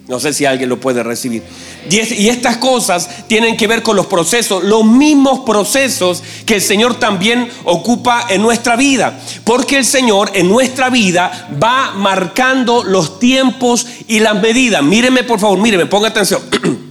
No 0.08 0.22
sé 0.22 0.32
si 0.32 0.46
alguien 0.46 0.70
lo 0.70 0.80
puede 0.80 1.04
recibir. 1.04 1.44
Y, 1.90 2.30
estas 2.30 2.58
cosas 2.58 3.28
tienen 3.28 3.58
que 3.58 3.68
ver 3.68 3.84
con 3.84 3.98
los 3.98 4.06
procesos, 4.06 4.64
los 4.64 4.86
mismos 4.86 5.42
procesos 5.42 6.24
que 6.46 6.56
el 6.56 6.62
Señor 6.62 6.96
también 6.96 7.50
ocupa 7.66 8.28
en 8.30 8.42
nuestra 8.42 8.78
vida. 8.78 9.20
Porque 9.44 9.78
el 9.78 9.86
Señor 9.86 10.32
en 10.34 10.48
nuestra 10.48 10.90
vida 10.90 11.50
va 11.62 11.92
marcando 11.94 12.86
los 12.86 13.20
tiempos 13.20 13.86
y 14.08 14.20
las 14.22 14.42
medidas. 14.42 14.82
Míreme 14.82 15.24
por 15.24 15.42
favor, 15.42 15.60
míreme, 15.60 15.86
ponga 15.88 16.08
atención. 16.08 16.42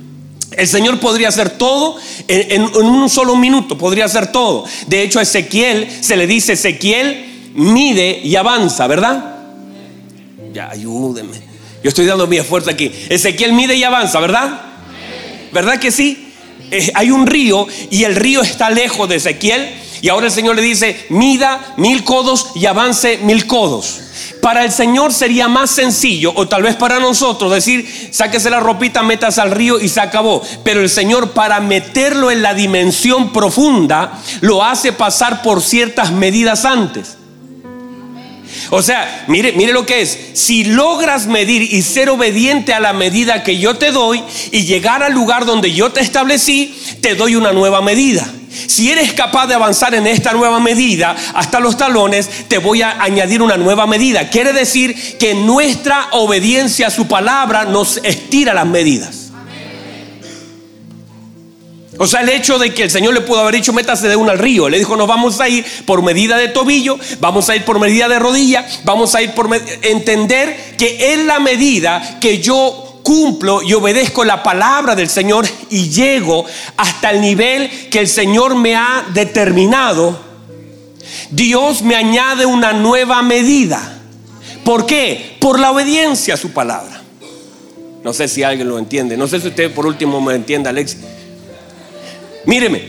El 0.51 0.67
Señor 0.67 0.99
podría 1.01 1.29
hacer 1.29 1.51
todo 1.51 1.97
en, 2.29 2.63
un 2.63 3.11
solo 3.11 3.37
minuto, 3.37 3.77
podría 3.77 4.07
hacer 4.07 4.33
todo. 4.33 4.65
De 4.87 5.03
hecho, 5.03 5.19
a 5.19 5.23
Ezequiel 5.23 5.87
se 6.01 6.17
le 6.17 6.27
dice, 6.27 6.55
Ezequiel 6.55 7.51
mide 7.55 8.21
y 8.25 8.37
avanza, 8.37 8.87
¿verdad? 8.87 9.37
Ya, 10.55 10.71
ayúdeme. 10.71 11.46
Yo 11.87 11.91
estoy 11.91 12.07
dando 12.07 12.27
mi 12.27 12.37
esfuerzo 12.37 12.69
aquí. 12.69 12.91
Ezequiel 13.09 13.53
mide 13.53 13.77
y 13.77 13.85
avanza, 13.85 14.19
¿verdad? 14.19 14.61
¿Verdad 15.53 15.79
que 15.79 15.93
sí? 15.93 16.33
Eh, 16.73 16.91
hay 16.97 17.13
un 17.13 17.29
río 17.29 17.65
y 17.93 18.03
el 18.03 18.17
río 18.17 18.43
está 18.43 18.71
lejos 18.71 19.09
de 19.09 19.15
Ezequiel. 19.15 19.73
Y 20.03 20.09
ahora 20.09 20.27
el 20.27 20.33
Señor 20.33 20.57
le 20.57 20.63
dice, 20.63 21.07
mida 21.11 21.75
mil 21.77 22.03
codos 22.03 22.49
y 22.57 22.67
avance 22.67 23.19
mil 23.19 23.47
codos. 23.47 24.01
Para 24.43 24.65
el 24.65 24.73
Señor 24.73 25.13
sería 25.13 25.47
más 25.47 25.71
sencillo, 25.71 26.33
o 26.35 26.49
tal 26.49 26.65
vez 26.65 26.75
para 26.75 26.99
nosotros, 26.99 27.53
decir, 27.53 27.89
sáquese 28.11 28.51
la 28.51 28.59
ropita, 28.59 29.05
metas 29.05 29.39
al 29.39 29.53
río 29.53 29.79
y 29.79 29.89
se 29.89 30.01
acabó. 30.01 30.43
Pero 30.65 30.81
el 30.81 30.91
Señor, 30.91 31.35
para 31.35 31.61
meterlo 31.61 32.33
en 32.33 32.43
la 32.43 32.53
dimensión 32.53 33.33
profunda, 33.33 34.21
lo 34.41 34.65
hace 34.65 34.93
pasar 34.93 35.41
por 35.41 35.63
ciertas 35.63 36.11
medidas 36.11 36.65
antes. 36.65 37.17
O 38.71 38.83
sea, 38.83 39.25
mire, 39.29 39.53
mire 39.53 39.73
lo 39.73 39.87
que 39.87 40.03
es. 40.03 40.19
Si 40.35 40.65
logras 40.65 41.27
medir 41.27 41.63
y 41.63 41.83
ser 41.83 42.11
obediente 42.11 42.73
a 42.75 42.81
la 42.81 42.93
medida 42.93 43.43
que 43.43 43.59
yo 43.59 43.77
te 43.77 43.91
doy 43.91 44.23
y 44.53 44.65
llegar 44.65 45.03
al 45.03 45.13
lugar 45.13 45.45
donde 45.45 45.73
yo 45.73 45.91
te 45.91 46.01
establecí, 46.01 46.75
te 47.01 47.15
doy 47.15 47.37
una 47.37 47.53
nueva 47.53 47.83
medida. 47.83 48.27
Si 48.67 48.91
eres 48.91 49.13
capaz 49.13 49.47
de 49.47 49.55
avanzar 49.55 49.95
en 49.95 50.07
esta 50.07 50.33
nueva 50.33 50.61
medida 50.61 51.15
hasta 51.35 51.61
los 51.61 51.77
talones, 51.77 52.29
te 52.49 52.59
voy 52.59 52.83
a 52.83 53.03
añadir 53.03 53.43
una 53.43 53.57
nueva 53.57 53.87
medida. 53.87 54.31
Quiere 54.31 54.53
decir 54.53 55.19
que 55.19 55.35
nuestra 55.35 56.09
obediencia 56.13 56.87
a 56.87 56.91
su 56.91 57.07
palabra 57.07 57.65
nos 57.65 57.99
estira 58.03 58.55
las 58.55 58.67
medidas. 58.67 59.26
O 61.99 62.07
sea, 62.07 62.21
el 62.21 62.29
hecho 62.29 62.59
de 62.59 62.75
que 62.75 62.83
el 62.83 62.91
Señor 62.91 63.15
le 63.15 63.23
pudo 63.23 63.41
haber 63.41 63.55
dicho, 63.55 63.73
métase 63.73 64.09
de 64.09 64.17
uno 64.17 64.31
al 64.31 64.39
río. 64.39 64.69
Le 64.69 64.79
dijo, 64.79 64.97
nos 64.97 65.09
vamos 65.09 65.41
a 65.41 65.49
ir 65.49 65.65
por 65.85 66.03
medida 66.03 66.37
de 66.37 66.49
tobillo, 66.49 66.99
vamos 67.21 67.49
a 67.49 67.57
ir 67.57 67.65
por 67.65 67.79
medida 67.79 68.09
de 68.09 68.19
rodilla, 68.19 68.67
vamos 68.85 69.15
a 69.15 69.23
ir 69.23 69.33
por 69.33 69.49
entender 69.83 70.75
que 70.77 71.15
es 71.15 71.25
la 71.25 71.39
medida 71.39 72.19
que 72.21 72.39
yo 72.39 73.01
cumplo 73.03 73.63
y 73.63 73.73
obedezco 73.73 74.25
la 74.25 74.43
palabra 74.43 74.97
del 74.97 75.09
Señor 75.09 75.47
y 75.71 75.89
llego 75.91 76.45
hasta 76.77 77.11
el 77.11 77.21
nivel 77.21 77.89
que 77.89 78.01
el 78.01 78.09
Señor 78.09 78.57
me 78.57 78.75
ha 78.75 79.07
determinado, 79.15 80.19
Dios 81.31 81.83
me 81.83 81.95
añade 81.95 82.47
una 82.47 82.73
nueva 82.73 83.23
medida. 83.23 84.01
¿Por 84.65 84.87
qué? 84.87 85.37
Por 85.41 85.61
la 85.61 85.71
obediencia 85.71 86.35
a 86.35 86.37
su 86.37 86.51
palabra. 86.51 87.01
No 88.03 88.13
sé 88.13 88.27
si 88.27 88.43
alguien 88.43 88.69
lo 88.69 88.79
entiende. 88.79 89.17
No 89.17 89.29
sé 89.29 89.41
si 89.41 89.49
usted 89.49 89.73
por 89.73 89.87
último 89.87 90.21
me 90.21 90.35
entiende, 90.35 90.69
Alex. 90.69 90.97
Míreme, 92.47 92.83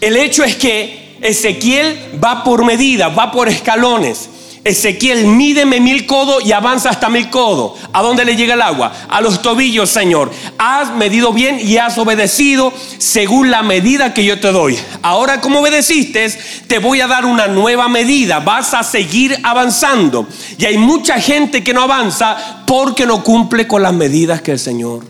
el 0.00 0.16
hecho 0.16 0.44
es 0.44 0.56
que 0.56 1.16
Ezequiel 1.20 2.20
va 2.22 2.44
por 2.44 2.64
medida, 2.64 3.08
va 3.08 3.32
por 3.32 3.48
escalones. 3.48 4.30
Ezequiel, 4.64 5.28
mídeme 5.28 5.78
mil 5.78 6.06
codos 6.06 6.44
y 6.44 6.50
avanza 6.50 6.90
hasta 6.90 7.08
mil 7.08 7.30
codos. 7.30 7.78
¿A 7.92 8.02
dónde 8.02 8.24
le 8.24 8.34
llega 8.34 8.54
el 8.54 8.62
agua? 8.62 8.92
A 9.08 9.20
los 9.20 9.40
tobillos, 9.40 9.88
Señor. 9.88 10.32
Has 10.58 10.92
medido 10.92 11.32
bien 11.32 11.60
y 11.62 11.76
has 11.76 11.96
obedecido 11.98 12.72
según 12.98 13.52
la 13.52 13.62
medida 13.62 14.12
que 14.12 14.24
yo 14.24 14.40
te 14.40 14.50
doy. 14.50 14.76
Ahora, 15.02 15.40
como 15.40 15.60
obedeciste, 15.60 16.28
te 16.66 16.80
voy 16.80 17.00
a 17.00 17.06
dar 17.06 17.26
una 17.26 17.46
nueva 17.46 17.88
medida. 17.88 18.40
Vas 18.40 18.74
a 18.74 18.82
seguir 18.82 19.38
avanzando. 19.44 20.26
Y 20.58 20.64
hay 20.64 20.78
mucha 20.78 21.20
gente 21.20 21.62
que 21.62 21.72
no 21.72 21.82
avanza 21.82 22.64
porque 22.66 23.06
no 23.06 23.22
cumple 23.22 23.68
con 23.68 23.82
las 23.82 23.94
medidas 23.94 24.42
que 24.42 24.50
el 24.50 24.58
Señor 24.58 25.04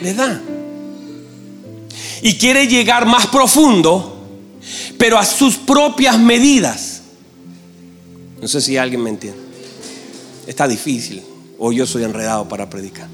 le 0.00 0.14
da 0.14 0.40
y 2.22 2.34
quiere 2.34 2.66
llegar 2.66 3.06
más 3.06 3.26
profundo, 3.26 4.26
pero 4.96 5.18
a 5.18 5.24
sus 5.24 5.56
propias 5.56 6.18
medidas. 6.18 7.02
No 8.40 8.48
sé 8.48 8.60
si 8.60 8.76
alguien 8.76 9.02
me 9.02 9.10
entiende. 9.10 9.40
Está 10.46 10.66
difícil 10.66 11.22
o 11.58 11.72
yo 11.72 11.86
soy 11.86 12.04
enredado 12.04 12.48
para 12.48 12.68
predicar. 12.70 13.08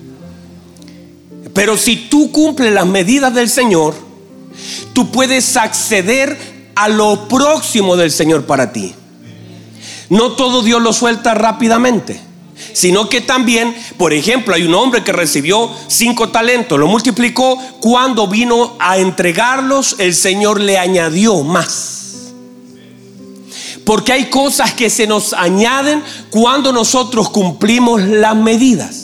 Pero 1.53 1.77
si 1.77 2.09
tú 2.09 2.31
cumples 2.33 2.73
las 2.73 2.87
medidas 2.87 3.35
del 3.35 3.49
Señor, 3.49 3.95
tú 4.93 5.11
puedes 5.11 5.57
acceder 5.57 6.37
a 6.75 6.89
lo 6.89 7.29
próximo 7.29 7.97
del 7.97 8.11
Señor 8.11 8.45
para 8.45 8.73
ti. 8.73 8.95
No 10.11 10.33
todo 10.33 10.63
Dios 10.63 10.83
lo 10.83 10.93
suelta 10.93 11.35
rápidamente 11.35 12.34
sino 12.73 13.09
que 13.09 13.21
también, 13.21 13.75
por 13.97 14.13
ejemplo, 14.13 14.55
hay 14.55 14.63
un 14.63 14.75
hombre 14.75 15.03
que 15.03 15.13
recibió 15.13 15.71
cinco 15.89 16.29
talentos, 16.29 16.79
lo 16.79 16.87
multiplicó, 16.87 17.57
cuando 17.81 18.27
vino 18.27 18.77
a 18.79 18.99
entregarlos, 18.99 19.97
el 19.99 20.15
Señor 20.15 20.61
le 20.61 20.79
añadió 20.79 21.43
más. 21.43 21.95
Porque 23.85 24.13
hay 24.13 24.31
cosas 24.31 24.73
que 24.73 24.89
se 24.89 25.07
nos 25.07 25.33
añaden 25.35 26.03
cuando 26.31 26.73
nosotros 26.73 27.29
cumplimos 27.29 28.03
las 28.03 28.35
medidas. 28.35 29.04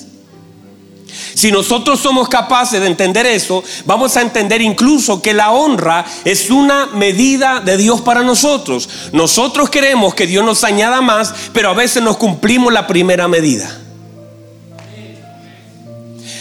Si 1.41 1.51
nosotros 1.51 1.99
somos 1.99 2.29
capaces 2.29 2.83
de 2.83 2.87
entender 2.87 3.25
eso, 3.25 3.65
vamos 3.87 4.15
a 4.19 4.21
entender 4.21 4.61
incluso 4.61 5.23
que 5.23 5.33
la 5.33 5.53
honra 5.53 6.05
es 6.27 6.51
una 6.51 6.89
medida 6.89 7.61
de 7.61 7.79
Dios 7.79 8.03
para 8.03 8.23
nosotros. 8.23 8.91
Nosotros 9.15 9.71
queremos 9.71 10.15
que 10.15 10.27
Dios 10.27 10.45
nos 10.45 10.65
añada 10.65 11.01
más, 11.01 11.33
pero 11.55 11.71
a 11.71 11.73
veces 11.73 12.03
nos 12.03 12.19
cumplimos 12.19 12.71
la 12.75 12.87
primera 12.87 13.27
medida. 13.27 13.75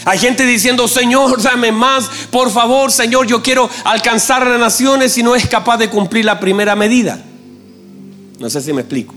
Hay 0.04 0.18
gente 0.18 0.44
diciendo, 0.44 0.86
Señor, 0.86 1.40
dame 1.40 1.72
más, 1.72 2.10
por 2.30 2.50
favor, 2.50 2.92
Señor, 2.92 3.26
yo 3.26 3.42
quiero 3.42 3.70
alcanzar 3.84 4.46
las 4.46 4.60
naciones 4.60 5.16
y 5.16 5.22
no 5.22 5.34
es 5.34 5.48
capaz 5.48 5.78
de 5.78 5.88
cumplir 5.88 6.26
la 6.26 6.38
primera 6.38 6.76
medida. 6.76 7.18
No 8.38 8.50
sé 8.50 8.60
si 8.60 8.74
me 8.74 8.82
explico. 8.82 9.14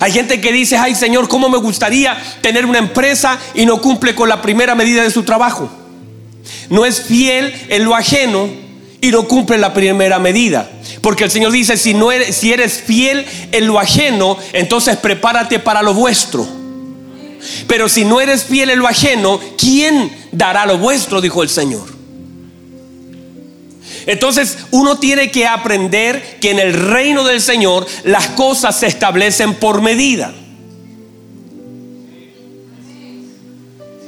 Hay 0.00 0.12
gente 0.12 0.40
que 0.40 0.52
dice, 0.52 0.76
ay 0.76 0.94
Señor, 0.94 1.28
¿cómo 1.28 1.48
me 1.48 1.58
gustaría 1.58 2.16
tener 2.40 2.66
una 2.66 2.78
empresa 2.78 3.38
y 3.54 3.66
no 3.66 3.80
cumple 3.80 4.14
con 4.14 4.28
la 4.28 4.42
primera 4.42 4.74
medida 4.74 5.02
de 5.02 5.10
su 5.10 5.22
trabajo? 5.22 5.70
No 6.68 6.84
es 6.84 7.02
fiel 7.02 7.52
en 7.68 7.84
lo 7.84 7.94
ajeno 7.94 8.48
y 9.00 9.10
no 9.10 9.28
cumple 9.28 9.58
la 9.58 9.74
primera 9.74 10.18
medida. 10.18 10.70
Porque 11.00 11.24
el 11.24 11.30
Señor 11.30 11.52
dice, 11.52 11.76
si, 11.76 11.94
no 11.94 12.10
eres, 12.10 12.42
eres 12.42 12.82
fiel 12.82 13.26
en 13.52 13.66
lo 13.66 13.78
ajeno, 13.78 14.38
entonces 14.52 14.96
prepárate 14.96 15.58
para 15.58 15.82
lo 15.82 15.94
vuestro. 15.94 16.46
Pero 17.66 17.88
si 17.88 18.04
no 18.04 18.20
eres 18.20 18.44
fiel 18.44 18.70
en 18.70 18.78
lo 18.78 18.88
ajeno, 18.88 19.38
¿quién 19.58 20.10
dará 20.32 20.64
lo 20.64 20.78
vuestro? 20.78 21.20
Dijo 21.20 21.42
el 21.42 21.48
Señor. 21.48 21.93
Entonces 24.06 24.58
uno 24.70 24.98
tiene 24.98 25.30
que 25.30 25.46
aprender 25.46 26.38
que 26.40 26.50
en 26.50 26.58
el 26.58 26.74
reino 26.74 27.24
del 27.24 27.40
Señor 27.40 27.86
las 28.04 28.28
cosas 28.28 28.78
se 28.78 28.86
establecen 28.86 29.54
por 29.54 29.80
medida. 29.82 30.32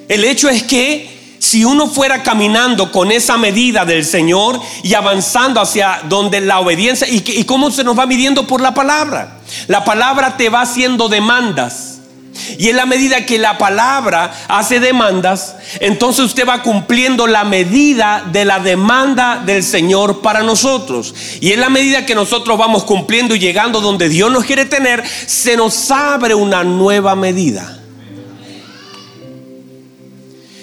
El 0.08 0.24
hecho 0.24 0.48
es 0.48 0.62
que 0.62 1.16
si 1.38 1.64
uno 1.64 1.86
fuera 1.86 2.22
caminando 2.22 2.90
con 2.90 3.12
esa 3.12 3.36
medida 3.36 3.84
del 3.84 4.04
Señor 4.04 4.60
y 4.82 4.94
avanzando 4.94 5.60
hacia 5.60 6.00
donde 6.08 6.40
la 6.40 6.60
obediencia, 6.60 7.06
y, 7.08 7.44
cómo 7.44 7.70
se 7.70 7.84
nos 7.84 7.98
va 7.98 8.06
midiendo 8.06 8.46
por 8.46 8.60
la 8.60 8.74
palabra. 8.74 9.38
La 9.66 9.84
palabra 9.84 10.36
te 10.36 10.48
va 10.48 10.62
haciendo 10.62 11.08
demandas. 11.08 11.95
Y 12.58 12.68
en 12.68 12.76
la 12.76 12.86
medida 12.86 13.26
que 13.26 13.38
la 13.38 13.58
palabra 13.58 14.32
hace 14.48 14.80
demandas, 14.80 15.56
entonces 15.80 16.24
usted 16.24 16.46
va 16.46 16.62
cumpliendo 16.62 17.26
la 17.26 17.44
medida 17.44 18.24
de 18.30 18.44
la 18.44 18.58
demanda 18.58 19.42
del 19.44 19.62
Señor 19.62 20.20
para 20.20 20.42
nosotros. 20.42 21.14
Y 21.40 21.52
en 21.52 21.60
la 21.60 21.68
medida 21.68 22.06
que 22.06 22.14
nosotros 22.14 22.58
vamos 22.58 22.84
cumpliendo 22.84 23.34
y 23.34 23.38
llegando 23.38 23.80
donde 23.80 24.08
Dios 24.08 24.30
nos 24.30 24.44
quiere 24.44 24.64
tener, 24.64 25.04
se 25.26 25.56
nos 25.56 25.90
abre 25.90 26.34
una 26.34 26.64
nueva 26.64 27.14
medida. 27.14 27.76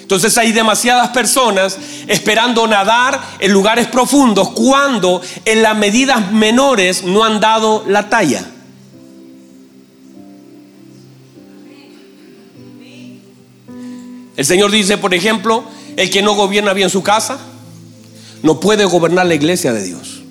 Entonces 0.04 0.36
hay 0.36 0.52
demasiadas 0.52 1.08
personas 1.08 1.78
esperando 2.06 2.66
nadar 2.66 3.18
en 3.38 3.52
lugares 3.52 3.86
profundos 3.86 4.50
cuando 4.50 5.22
en 5.46 5.62
las 5.62 5.74
medidas 5.76 6.30
menores 6.30 7.04
no 7.04 7.24
han 7.24 7.40
dado 7.40 7.84
la 7.88 8.10
talla. 8.10 8.44
El 14.36 14.44
Señor 14.44 14.70
dice, 14.70 14.98
por 14.98 15.14
ejemplo, 15.14 15.64
el 15.96 16.10
que 16.10 16.22
no 16.22 16.34
gobierna 16.34 16.72
bien 16.72 16.90
su 16.90 17.02
casa, 17.02 17.38
no 18.42 18.60
puede 18.60 18.84
gobernar 18.84 19.26
la 19.26 19.34
iglesia 19.34 19.72
de 19.72 19.84
Dios. 19.84 20.22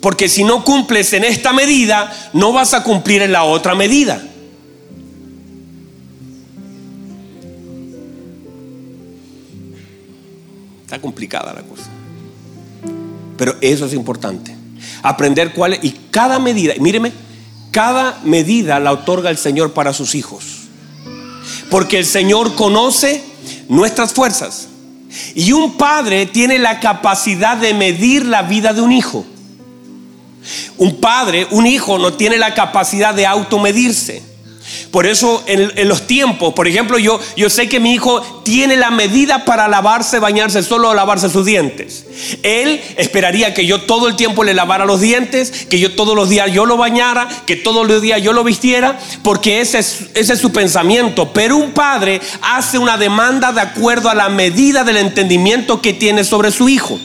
Porque 0.00 0.28
si 0.28 0.44
no 0.44 0.64
cumples 0.64 1.12
en 1.12 1.24
esta 1.24 1.52
medida, 1.52 2.30
no 2.32 2.52
vas 2.52 2.74
a 2.74 2.82
cumplir 2.82 3.22
en 3.22 3.32
la 3.32 3.44
otra 3.44 3.74
medida. 3.74 4.22
Está 10.82 11.00
complicada 11.00 11.52
la 11.52 11.62
cosa. 11.62 11.90
Pero 13.36 13.56
eso 13.60 13.86
es 13.86 13.92
importante. 13.94 14.54
Aprender 15.02 15.52
cuál 15.52 15.74
es. 15.74 15.84
Y 15.84 15.90
cada 16.10 16.38
medida, 16.38 16.74
míreme, 16.78 17.12
cada 17.72 18.20
medida 18.24 18.78
la 18.78 18.92
otorga 18.92 19.30
el 19.30 19.38
Señor 19.38 19.72
para 19.72 19.92
sus 19.92 20.14
hijos. 20.14 20.55
Porque 21.70 21.98
el 21.98 22.06
Señor 22.06 22.54
conoce 22.54 23.22
nuestras 23.68 24.12
fuerzas. 24.12 24.68
Y 25.34 25.52
un 25.52 25.76
padre 25.76 26.26
tiene 26.26 26.58
la 26.58 26.80
capacidad 26.80 27.56
de 27.56 27.74
medir 27.74 28.26
la 28.26 28.42
vida 28.42 28.72
de 28.72 28.80
un 28.80 28.92
hijo. 28.92 29.24
Un 30.76 31.00
padre, 31.00 31.46
un 31.50 31.66
hijo 31.66 31.98
no 31.98 32.12
tiene 32.14 32.36
la 32.36 32.54
capacidad 32.54 33.14
de 33.14 33.26
automedirse. 33.26 34.22
Por 34.90 35.06
eso 35.06 35.42
en, 35.46 35.88
los 35.88 36.06
tiempos, 36.06 36.54
por 36.54 36.68
ejemplo, 36.68 36.98
yo, 36.98 37.20
yo 37.36 37.50
sé 37.50 37.68
que 37.68 37.80
mi 37.80 37.94
hijo 37.94 38.22
tiene 38.44 38.76
la 38.76 38.90
medida 38.90 39.44
para 39.44 39.68
lavarse, 39.68 40.18
bañarse, 40.18 40.62
solo 40.62 40.94
lavarse 40.94 41.28
sus 41.28 41.44
dientes. 41.44 42.06
Él 42.42 42.80
esperaría 42.96 43.54
que 43.54 43.66
yo 43.66 43.82
todo 43.82 44.08
el 44.08 44.16
tiempo 44.16 44.44
le 44.44 44.54
lavara 44.54 44.84
los 44.86 45.00
dientes, 45.00 45.66
que 45.68 45.78
yo 45.78 45.94
todos 45.94 46.14
los 46.14 46.28
días 46.28 46.52
yo 46.52 46.66
lo 46.66 46.76
bañara, 46.76 47.28
que 47.46 47.56
todos 47.56 47.86
los 47.86 48.00
días 48.00 48.22
yo 48.22 48.32
lo 48.32 48.44
vistiera, 48.44 48.98
porque 49.22 49.60
ese 49.60 49.78
es, 49.78 50.06
ese 50.14 50.34
es 50.34 50.38
su 50.38 50.52
pensamiento. 50.52 51.32
Pero 51.32 51.56
un 51.56 51.72
padre 51.72 52.20
hace 52.42 52.78
una 52.78 52.96
demanda 52.96 53.52
de 53.52 53.60
acuerdo 53.60 54.08
a 54.08 54.14
la 54.14 54.28
medida 54.28 54.84
del 54.84 54.96
entendimiento 54.96 55.80
que 55.80 55.92
tiene 55.92 56.24
sobre 56.24 56.50
su 56.50 56.68
hijo. 56.68 56.98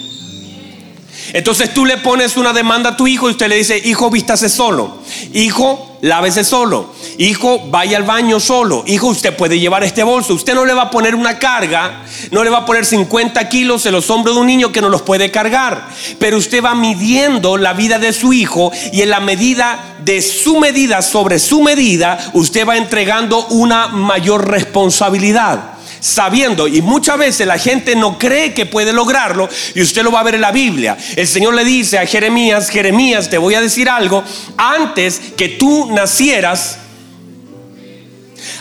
Entonces 1.34 1.74
tú 1.74 1.86
le 1.86 1.98
pones 1.98 2.36
una 2.38 2.54
demanda 2.54 2.91
a 2.91 2.98
tu 2.98 3.08
hijo 3.08 3.28
y 3.28 3.32
usted 3.32 3.48
le 3.48 3.56
dice, 3.56 3.82
hijo, 3.84 4.10
vístase 4.10 4.50
solo. 4.50 4.98
Hijo, 5.34 5.98
lávese 6.02 6.44
solo. 6.44 6.94
Hijo, 7.17 7.70
vaya 7.70 7.98
al 7.98 8.04
baño 8.04 8.39
solo. 8.39 8.84
Hijo, 8.88 9.08
usted 9.08 9.36
puede 9.36 9.60
llevar 9.60 9.84
este 9.84 10.04
bolso. 10.04 10.34
Usted 10.34 10.56
no 10.56 10.65
le 10.65 10.74
va 10.74 10.84
a 10.84 10.91
poner 10.91 11.15
una 11.15 11.39
carga, 11.39 12.04
no 12.32 12.44
le 12.44 12.50
va 12.50 12.60
a 12.60 12.65
poner 12.65 12.86
50 12.86 13.48
kilos 13.48 13.86
en 13.86 13.94
los 13.94 14.10
hombros 14.10 14.36
de 14.36 14.41
un 14.41 14.48
niño 14.48 14.72
que 14.72 14.82
no 14.82 14.89
los 14.89 15.04
puede 15.04 15.32
cargar. 15.32 15.88
Pero 16.20 16.38
usted 16.38 16.63
va 16.63 16.76
midiendo 16.76 17.58
la 17.58 17.74
vida 17.74 17.98
de 17.98 18.12
su 18.12 18.34
hijo 18.34 18.72
y 18.91 19.02
en 19.02 19.10
la 19.10 19.20
medida 19.20 19.98
de 20.04 20.22
su 20.22 20.60
medida 20.60 21.02
sobre 21.02 21.39
su 21.39 21.62
medida, 21.62 22.32
usted 22.34 22.67
va 22.67 22.76
entregando 22.76 23.46
una 23.48 23.88
mayor 23.88 24.50
responsabilidad 24.50 25.81
sabiendo, 26.02 26.68
y 26.68 26.82
muchas 26.82 27.18
veces 27.18 27.48
la 27.48 27.58
gente 27.58 27.96
no 27.96 28.18
cree 28.20 28.54
que 28.54 28.66
puede 28.66 28.92
lograrlo, 28.92 29.48
y 29.74 29.82
usted 29.82 30.04
lo 30.04 30.12
va 30.12 30.20
a 30.20 30.24
ver 30.24 30.36
en 30.36 30.42
la 30.42 30.52
Biblia. 30.52 30.98
El 31.16 31.28
Señor 31.28 31.54
le 31.54 31.64
dice 31.64 31.98
a 31.98 32.06
Jeremías, 32.06 32.70
Jeremías, 32.70 33.30
te 33.30 33.38
voy 33.38 33.56
a 33.56 33.62
decir 33.62 33.88
algo, 33.88 34.22
antes 34.58 35.22
que 35.38 35.48
tú 35.50 35.90
nacieras, 35.94 36.80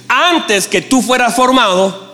antes 0.07 0.69
que 0.69 0.83
tú 0.83 1.03
fueras 1.03 1.35
formado, 1.35 2.11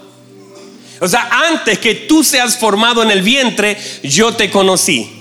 o 1.00 1.08
sea, 1.08 1.28
antes 1.50 1.78
que 1.78 1.94
tú 1.94 2.24
seas 2.24 2.56
formado 2.56 3.02
en 3.02 3.10
el 3.10 3.20
vientre, 3.20 3.76
yo 4.02 4.34
te 4.34 4.50
conocí. 4.50 5.12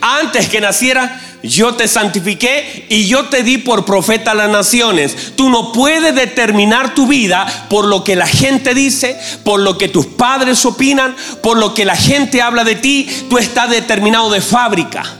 Antes 0.00 0.48
que 0.48 0.60
naciera, 0.60 1.20
yo 1.42 1.74
te 1.74 1.88
santifiqué 1.88 2.86
y 2.88 3.06
yo 3.06 3.26
te 3.26 3.42
di 3.42 3.58
por 3.58 3.84
profeta 3.84 4.32
a 4.32 4.34
las 4.34 4.50
naciones. 4.50 5.32
Tú 5.36 5.48
no 5.48 5.72
puedes 5.72 6.14
determinar 6.14 6.94
tu 6.94 7.06
vida 7.06 7.46
por 7.68 7.86
lo 7.86 8.04
que 8.04 8.16
la 8.16 8.26
gente 8.26 8.74
dice, 8.74 9.18
por 9.44 9.60
lo 9.60 9.78
que 9.78 9.88
tus 9.88 10.06
padres 10.06 10.64
opinan, 10.66 11.16
por 11.42 11.56
lo 11.56 11.74
que 11.74 11.84
la 11.84 11.96
gente 11.96 12.42
habla 12.42 12.64
de 12.64 12.74
ti. 12.74 13.08
Tú 13.28 13.38
estás 13.38 13.70
determinado 13.70 14.30
de 14.30 14.40
fábrica. 14.40 15.16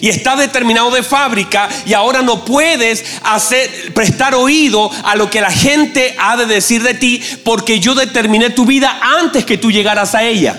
Y 0.00 0.08
estás 0.08 0.38
determinado 0.38 0.92
de 0.92 1.02
fábrica 1.02 1.68
y 1.84 1.92
ahora 1.92 2.22
no 2.22 2.44
puedes 2.44 3.04
prestar 3.94 4.34
oído 4.36 4.88
a 5.02 5.16
lo 5.16 5.28
que 5.28 5.40
la 5.40 5.50
gente 5.50 6.14
ha 6.20 6.36
de 6.36 6.46
decir 6.46 6.84
de 6.84 6.94
ti 6.94 7.20
porque 7.42 7.80
yo 7.80 7.96
determiné 7.96 8.50
tu 8.50 8.64
vida 8.64 9.00
antes 9.02 9.44
que 9.44 9.58
tú 9.58 9.72
llegaras 9.72 10.14
a 10.14 10.22
ella. 10.22 10.56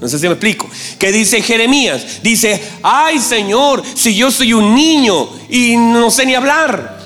No 0.00 0.08
sé 0.08 0.18
si 0.18 0.26
me 0.26 0.34
explico. 0.34 0.68
Que 0.98 1.10
dice 1.10 1.42
Jeremías? 1.42 2.22
Dice, 2.22 2.62
ay 2.82 3.18
Señor, 3.18 3.82
si 3.94 4.14
yo 4.14 4.30
soy 4.30 4.52
un 4.52 4.74
niño 4.74 5.28
y 5.48 5.76
no 5.76 6.10
sé 6.10 6.26
ni 6.26 6.34
hablar. 6.34 6.98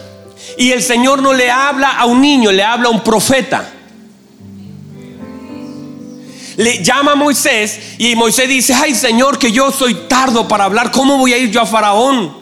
Y 0.59 0.73
el 0.73 0.83
Señor 0.83 1.23
no 1.23 1.33
le 1.33 1.51
habla 1.51 1.99
a 1.99 2.07
un 2.07 2.21
niño, 2.21 2.51
le 2.51 2.65
habla 2.65 2.89
a 2.89 2.91
un 2.91 3.03
profeta. 3.03 3.73
Le 6.57 6.83
llama 6.83 7.13
a 7.13 7.15
Moisés 7.15 7.79
y 7.99 8.15
Moisés 8.17 8.49
dice, 8.49 8.75
ay 8.75 8.95
Señor, 8.95 9.39
que 9.39 9.53
yo 9.53 9.71
soy 9.71 9.95
tardo 10.09 10.47
para 10.47 10.65
hablar, 10.65 10.91
¿cómo 10.91 11.17
voy 11.17 11.33
a 11.33 11.39
ir 11.39 11.51
yo 11.51 11.63
a 11.63 11.67
Faraón? 11.67 12.39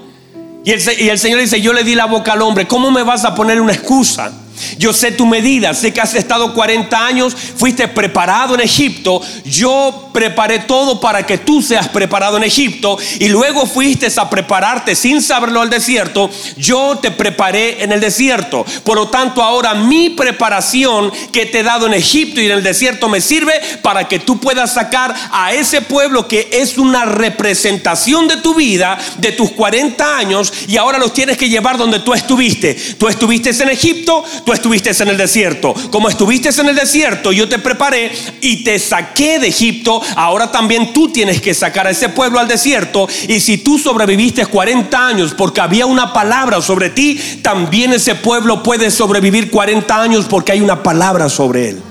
Y 0.65 0.73
el, 0.73 0.83
y 0.99 1.09
el 1.09 1.19
Señor 1.19 1.41
dice, 1.41 1.61
yo 1.61 1.73
le 1.73 1.85
di 1.85 1.95
la 1.95 2.07
boca 2.07 2.33
al 2.33 2.43
hombre, 2.43 2.67
¿cómo 2.67 2.91
me 2.91 3.03
vas 3.03 3.25
a 3.25 3.35
poner 3.35 3.61
una 3.61 3.73
excusa? 3.73 4.33
Yo 4.79 4.93
sé 4.93 5.13
tu 5.13 5.27
medida, 5.27 5.75
sé 5.75 5.93
que 5.93 6.01
has 6.01 6.15
estado 6.15 6.55
40 6.55 7.07
años, 7.07 7.35
fuiste 7.35 7.89
preparado 7.89 8.55
en 8.55 8.61
Egipto, 8.61 9.21
yo 9.45 10.11
preparé 10.13 10.61
todo 10.61 11.01
para 11.01 11.27
que 11.27 11.39
tú 11.39 11.63
seas 11.63 11.89
preparado 11.89 12.37
en 12.37 12.45
Egipto 12.45 12.99
y 13.19 13.29
luego 13.29 13.67
fuiste 13.67 14.09
a 14.17 14.31
prepararte 14.31 14.95
sin 14.95 15.21
saberlo 15.21 15.61
al 15.61 15.71
desierto, 15.71 16.31
yo 16.57 16.99
te 17.01 17.11
preparé 17.11 17.83
en 17.83 17.93
el 17.93 18.01
desierto. 18.01 18.65
Por 18.85 18.97
lo 18.97 19.09
tanto, 19.09 19.43
ahora 19.43 19.75
mi 19.75 20.11
preparación 20.11 21.13
que 21.33 21.47
te 21.47 21.61
he 21.61 21.63
dado 21.63 21.87
en 21.87 21.95
Egipto 21.95 22.41
y 22.41 22.47
en 22.47 22.53
el 22.53 22.63
desierto 22.63 23.09
me 23.09 23.21
sirve 23.21 23.53
para 23.83 24.07
que 24.07 24.19
tú 24.19 24.39
puedas 24.39 24.75
sacar 24.75 25.15
a 25.33 25.53
ese 25.53 25.83
pueblo 25.83 26.29
que 26.29 26.49
es 26.53 26.79
una 26.79 27.05
representación 27.05 28.29
de 28.29 28.39
tu 28.39 28.55
vida, 28.55 28.99
de 29.19 29.33
tus 29.33 29.51
40 29.51 30.17
años 30.17 30.53
y 30.67 30.77
ahora 30.77 30.99
los 30.99 31.13
tienes 31.13 31.37
que 31.37 31.49
llevar 31.49 31.77
donde 31.77 32.01
tú 32.01 32.15
estuviste. 32.15 32.75
Tú 32.99 33.09
estuviste 33.09 33.51
en 33.51 33.71
Egipto, 33.71 34.25
tú 34.49 34.55
estuviste 34.55 34.91
en 35.03 35.09
el 35.11 35.19
desierto. 35.19 35.75
Como 35.91 36.09
estuviste 36.09 36.49
en 36.49 36.69
el 36.69 36.75
desierto, 36.75 37.33
yo 37.33 37.51
te 37.51 37.59
preparé 37.59 38.11
y 38.41 38.65
te 38.65 38.79
saqué 38.79 39.39
de 39.39 39.49
Egipto. 39.49 40.01
Ahora 40.17 40.51
también 40.51 40.95
tú 40.95 41.11
tienes 41.13 41.43
que 41.43 41.53
sacar 41.53 41.87
a 41.87 41.91
ese 41.91 42.09
pueblo 42.09 42.41
al 42.41 42.49
desierto. 42.49 43.07
Y 43.29 43.41
si 43.41 43.59
tú 43.59 43.79
sobreviviste 43.79 44.47
40 44.47 45.07
años 45.07 45.35
porque 45.37 45.61
había 45.61 45.85
una 45.85 46.15
palabra 46.15 46.63
sobre 46.63 46.89
ti, 46.89 47.21
también 47.43 47.93
ese 47.93 48.15
pueblo 48.15 48.63
puede 48.63 48.91
sobrevivir 48.91 49.51
40 49.51 50.01
años 50.01 50.25
porque 50.25 50.53
hay 50.53 50.63
una 50.63 50.83
palabra 50.83 51.29
sobre 51.29 51.69
él. 51.69 51.83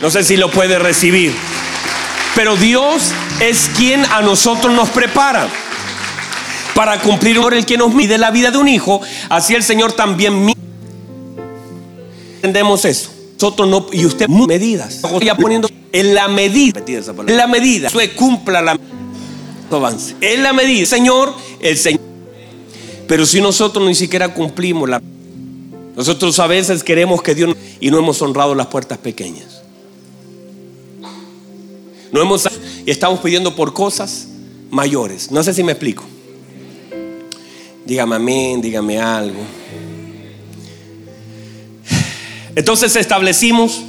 No 0.00 0.10
sé 0.10 0.22
si 0.22 0.36
lo 0.36 0.52
puede 0.52 0.78
recibir. 0.78 1.34
Pero 2.36 2.54
Dios 2.54 3.10
es 3.40 3.68
quien 3.76 4.04
a 4.04 4.22
nosotros 4.22 4.72
nos 4.72 4.88
prepara 4.90 5.48
para 6.76 7.00
cumplir 7.00 7.40
por 7.40 7.54
el 7.54 7.66
que 7.66 7.76
nos 7.76 7.92
mide 7.92 8.18
la 8.18 8.30
vida 8.30 8.52
de 8.52 8.58
un 8.58 8.68
hijo. 8.68 9.00
Así 9.28 9.56
el 9.56 9.64
Señor 9.64 9.94
también 9.94 10.44
mide. 10.44 10.67
Entendemos 12.48 12.82
eso. 12.86 13.10
Nosotros 13.34 13.68
no, 13.68 13.86
y 13.92 14.06
usted 14.06 14.26
medidas. 14.26 15.02
Ya 15.22 15.36
poniendo 15.36 15.68
en 15.92 16.14
la 16.14 16.28
medida, 16.28 16.82
en 16.86 17.36
la 17.36 17.46
medida, 17.46 17.88
usted 17.88 18.16
cumpla 18.16 18.62
la 18.62 18.78
avance. 19.70 20.16
En 20.22 20.42
la 20.42 20.54
medida, 20.54 20.86
Señor, 20.86 21.34
el 21.60 21.76
Señor. 21.76 22.00
Pero 23.06 23.26
si 23.26 23.40
nosotros 23.42 23.86
ni 23.86 23.94
siquiera 23.94 24.32
cumplimos 24.32 24.88
la 24.88 25.02
nosotros 25.94 26.38
a 26.38 26.46
veces 26.46 26.84
queremos 26.84 27.20
que 27.22 27.34
Dios 27.34 27.54
y 27.80 27.90
no 27.90 27.98
hemos 27.98 28.22
honrado 28.22 28.54
las 28.54 28.68
puertas 28.68 28.98
pequeñas. 28.98 29.62
No 32.12 32.22
hemos 32.22 32.48
y 32.86 32.90
estamos 32.90 33.20
pidiendo 33.20 33.54
por 33.54 33.74
cosas 33.74 34.28
mayores. 34.70 35.30
No 35.30 35.42
sé 35.42 35.52
si 35.52 35.62
me 35.62 35.72
explico. 35.72 36.04
Dígame 37.84 38.16
amén, 38.16 38.62
dígame 38.62 38.98
algo. 38.98 39.40
Entonces 42.58 42.96
establecimos 42.96 43.82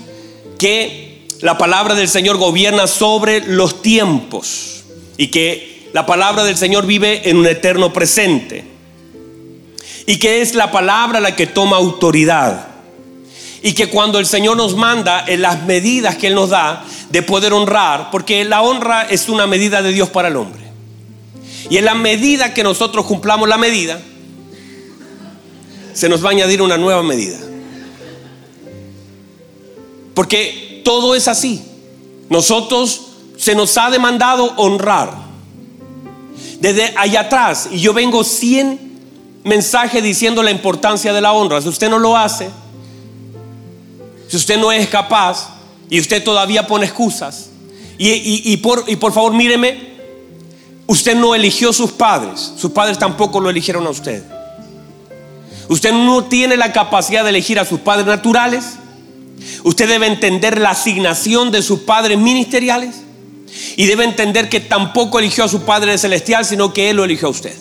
que 0.60 1.26
la 1.42 1.58
palabra 1.58 1.96
del 1.96 2.08
Señor 2.08 2.38
gobierna 2.38 2.86
sobre 2.86 3.42
los 3.42 3.82
tiempos 3.82 4.84
y 5.18 5.30
que 5.30 5.90
la 5.92 6.06
palabra 6.06 6.44
del 6.44 6.56
Señor 6.56 6.86
vive 6.86 7.32
en 7.32 7.38
un 7.38 7.48
eterno 7.48 7.92
presente 7.92 8.64
y 10.06 10.18
que 10.20 10.42
es 10.42 10.54
la 10.54 10.72
palabra 10.72 11.20
la 11.20 11.36
que 11.36 11.48
toma 11.48 11.78
autoridad. 11.78 12.68
Y 13.64 13.74
que 13.74 13.88
cuando 13.88 14.20
el 14.20 14.28
Señor 14.28 14.56
nos 14.56 14.76
manda 14.76 15.26
en 15.26 15.42
las 15.42 15.64
medidas 15.64 16.18
que 16.18 16.28
Él 16.28 16.36
nos 16.36 16.52
da 16.52 16.86
de 17.10 17.24
poder 17.24 17.54
honrar, 17.54 18.12
porque 18.12 18.46
la 18.46 18.62
honra 18.62 19.02
es 19.10 19.30
una 19.30 19.48
medida 19.48 19.82
de 19.82 19.92
Dios 19.92 20.10
para 20.10 20.28
el 20.28 20.36
hombre. 20.36 20.62
Y 21.72 21.78
en 21.78 21.86
la 21.86 21.96
medida 21.96 22.54
que 22.54 22.64
nosotros 22.64 23.08
cumplamos 23.08 23.50
la 23.50 23.58
medida, 23.58 24.00
se 25.92 26.08
nos 26.08 26.24
va 26.24 26.30
a 26.30 26.32
añadir 26.34 26.62
una 26.62 26.78
nueva 26.78 27.02
medida. 27.02 27.50
Porque 30.20 30.82
todo 30.84 31.16
es 31.16 31.30
así. 31.30 31.64
Nosotros 32.30 33.04
se 33.38 33.56
nos 33.56 33.78
ha 33.78 33.90
demandado 33.90 34.54
honrar. 34.58 35.14
Desde 36.60 36.94
allá 36.98 37.22
atrás, 37.22 37.70
y 37.72 37.80
yo 37.80 37.94
vengo 37.94 38.26
100 38.26 39.00
mensaje 39.46 40.02
diciendo 40.02 40.44
la 40.44 40.52
importancia 40.52 41.14
de 41.14 41.22
la 41.22 41.32
honra. 41.32 41.62
Si 41.62 41.70
usted 41.70 41.90
no 41.90 42.00
lo 42.00 42.18
hace, 42.18 42.50
si 44.28 44.36
usted 44.36 44.60
no 44.60 44.74
es 44.74 44.90
capaz 44.90 45.52
y 45.90 46.02
usted 46.02 46.22
todavía 46.22 46.68
pone 46.68 46.86
excusas, 46.86 47.52
y, 47.98 48.58
por, 48.58 48.84
y 48.88 48.98
por 48.98 49.14
favor 49.14 49.34
míreme, 49.34 49.80
usted 50.86 51.16
no 51.16 51.34
eligió 51.34 51.72
sus 51.72 51.92
padres, 51.92 52.56
sus 52.58 52.72
padres 52.72 53.00
tampoco 53.00 53.40
lo 53.40 53.50
eligieron 53.50 53.88
a 53.88 53.90
usted. 53.90 54.22
Usted 55.70 55.94
no 55.94 56.26
tiene 56.26 56.58
la 56.58 56.74
capacidad 56.74 57.24
de 57.24 57.30
elegir 57.30 57.58
a 57.58 57.64
sus 57.64 57.80
padres 57.80 58.06
naturales. 58.06 58.80
Usted 59.64 59.88
debe 59.88 60.08
entender 60.08 60.60
la 60.60 60.72
asignación 60.72 61.52
de 61.52 61.62
sus 61.62 61.80
padres 61.80 62.18
ministeriales. 62.18 62.96
Y 63.76 63.86
debe 63.86 64.04
entender 64.04 64.50
que 64.50 64.60
tampoco 64.60 65.20
eligió 65.20 65.44
a 65.44 65.50
su 65.50 65.64
Padre 65.64 65.98
celestial, 65.98 66.46
sino 66.46 66.74
que 66.74 66.90
Él 66.90 66.98
lo 66.98 67.04
eligió 67.04 67.28
a 67.28 67.32
usted. 67.32 67.56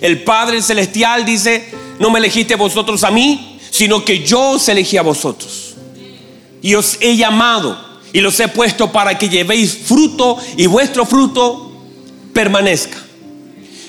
El 0.00 0.22
Padre 0.24 0.62
Celestial 0.62 1.24
dice, 1.24 1.68
no 1.98 2.10
me 2.10 2.18
elegiste 2.18 2.54
vosotros 2.56 3.04
a 3.04 3.10
mí, 3.10 3.58
sino 3.70 4.04
que 4.04 4.24
yo 4.24 4.52
os 4.52 4.68
elegí 4.68 4.96
a 4.96 5.02
vosotros. 5.02 5.74
Y 6.62 6.74
os 6.74 6.96
he 7.00 7.16
llamado 7.16 7.78
y 8.12 8.20
los 8.20 8.38
he 8.40 8.48
puesto 8.48 8.90
para 8.90 9.18
que 9.18 9.28
llevéis 9.28 9.76
fruto 9.84 10.38
y 10.56 10.66
vuestro 10.66 11.04
fruto 11.04 11.72
permanezca. 12.32 13.05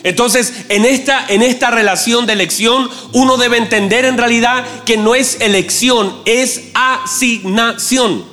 Entonces, 0.04 0.54
en 0.70 0.86
esta, 0.86 1.26
en 1.28 1.42
esta 1.42 1.72
relación 1.72 2.26
de 2.26 2.34
elección, 2.34 2.90
uno 3.14 3.38
debe 3.38 3.58
entender 3.58 4.06
en 4.06 4.18
realidad 4.18 4.64
que 4.86 4.98
no 4.98 5.16
es 5.16 5.42
elección, 5.42 6.16
es 6.26 6.62
asignación. 6.74 8.24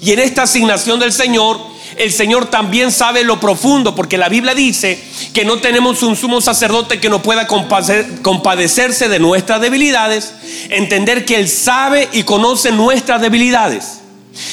Y 0.00 0.12
en 0.12 0.18
esta 0.18 0.42
asignación 0.42 0.98
del 0.98 1.12
Señor, 1.12 1.58
el 1.96 2.12
Señor 2.12 2.46
también 2.46 2.92
sabe 2.92 3.24
lo 3.24 3.40
profundo, 3.40 3.94
porque 3.94 4.18
la 4.18 4.28
Biblia 4.28 4.54
dice 4.54 4.98
que 5.34 5.44
no 5.44 5.58
tenemos 5.58 6.02
un 6.02 6.16
sumo 6.16 6.40
sacerdote 6.40 7.00
que 7.00 7.10
no 7.10 7.22
pueda 7.22 7.46
compadecerse 7.46 9.08
de 9.08 9.18
nuestras 9.18 9.60
debilidades, 9.60 10.32
entender 10.70 11.24
que 11.24 11.36
Él 11.36 11.48
sabe 11.48 12.08
y 12.12 12.22
conoce 12.22 12.70
nuestras 12.70 13.20
debilidades, 13.20 14.00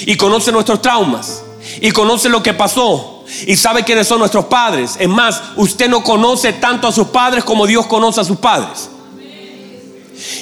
y 0.05 0.15
conoce 0.17 0.51
nuestros 0.51 0.81
traumas, 0.81 1.43
y 1.81 1.91
conoce 1.91 2.29
lo 2.29 2.43
que 2.43 2.53
pasó, 2.53 3.23
y 3.45 3.55
sabe 3.55 3.83
quiénes 3.83 4.07
son 4.07 4.19
nuestros 4.19 4.45
padres. 4.45 4.95
Es 4.99 5.09
más, 5.09 5.41
usted 5.55 5.89
no 5.89 6.03
conoce 6.03 6.53
tanto 6.53 6.87
a 6.87 6.91
sus 6.91 7.07
padres 7.07 7.43
como 7.43 7.65
Dios 7.65 7.85
conoce 7.87 8.21
a 8.21 8.23
sus 8.23 8.37
padres. 8.37 8.89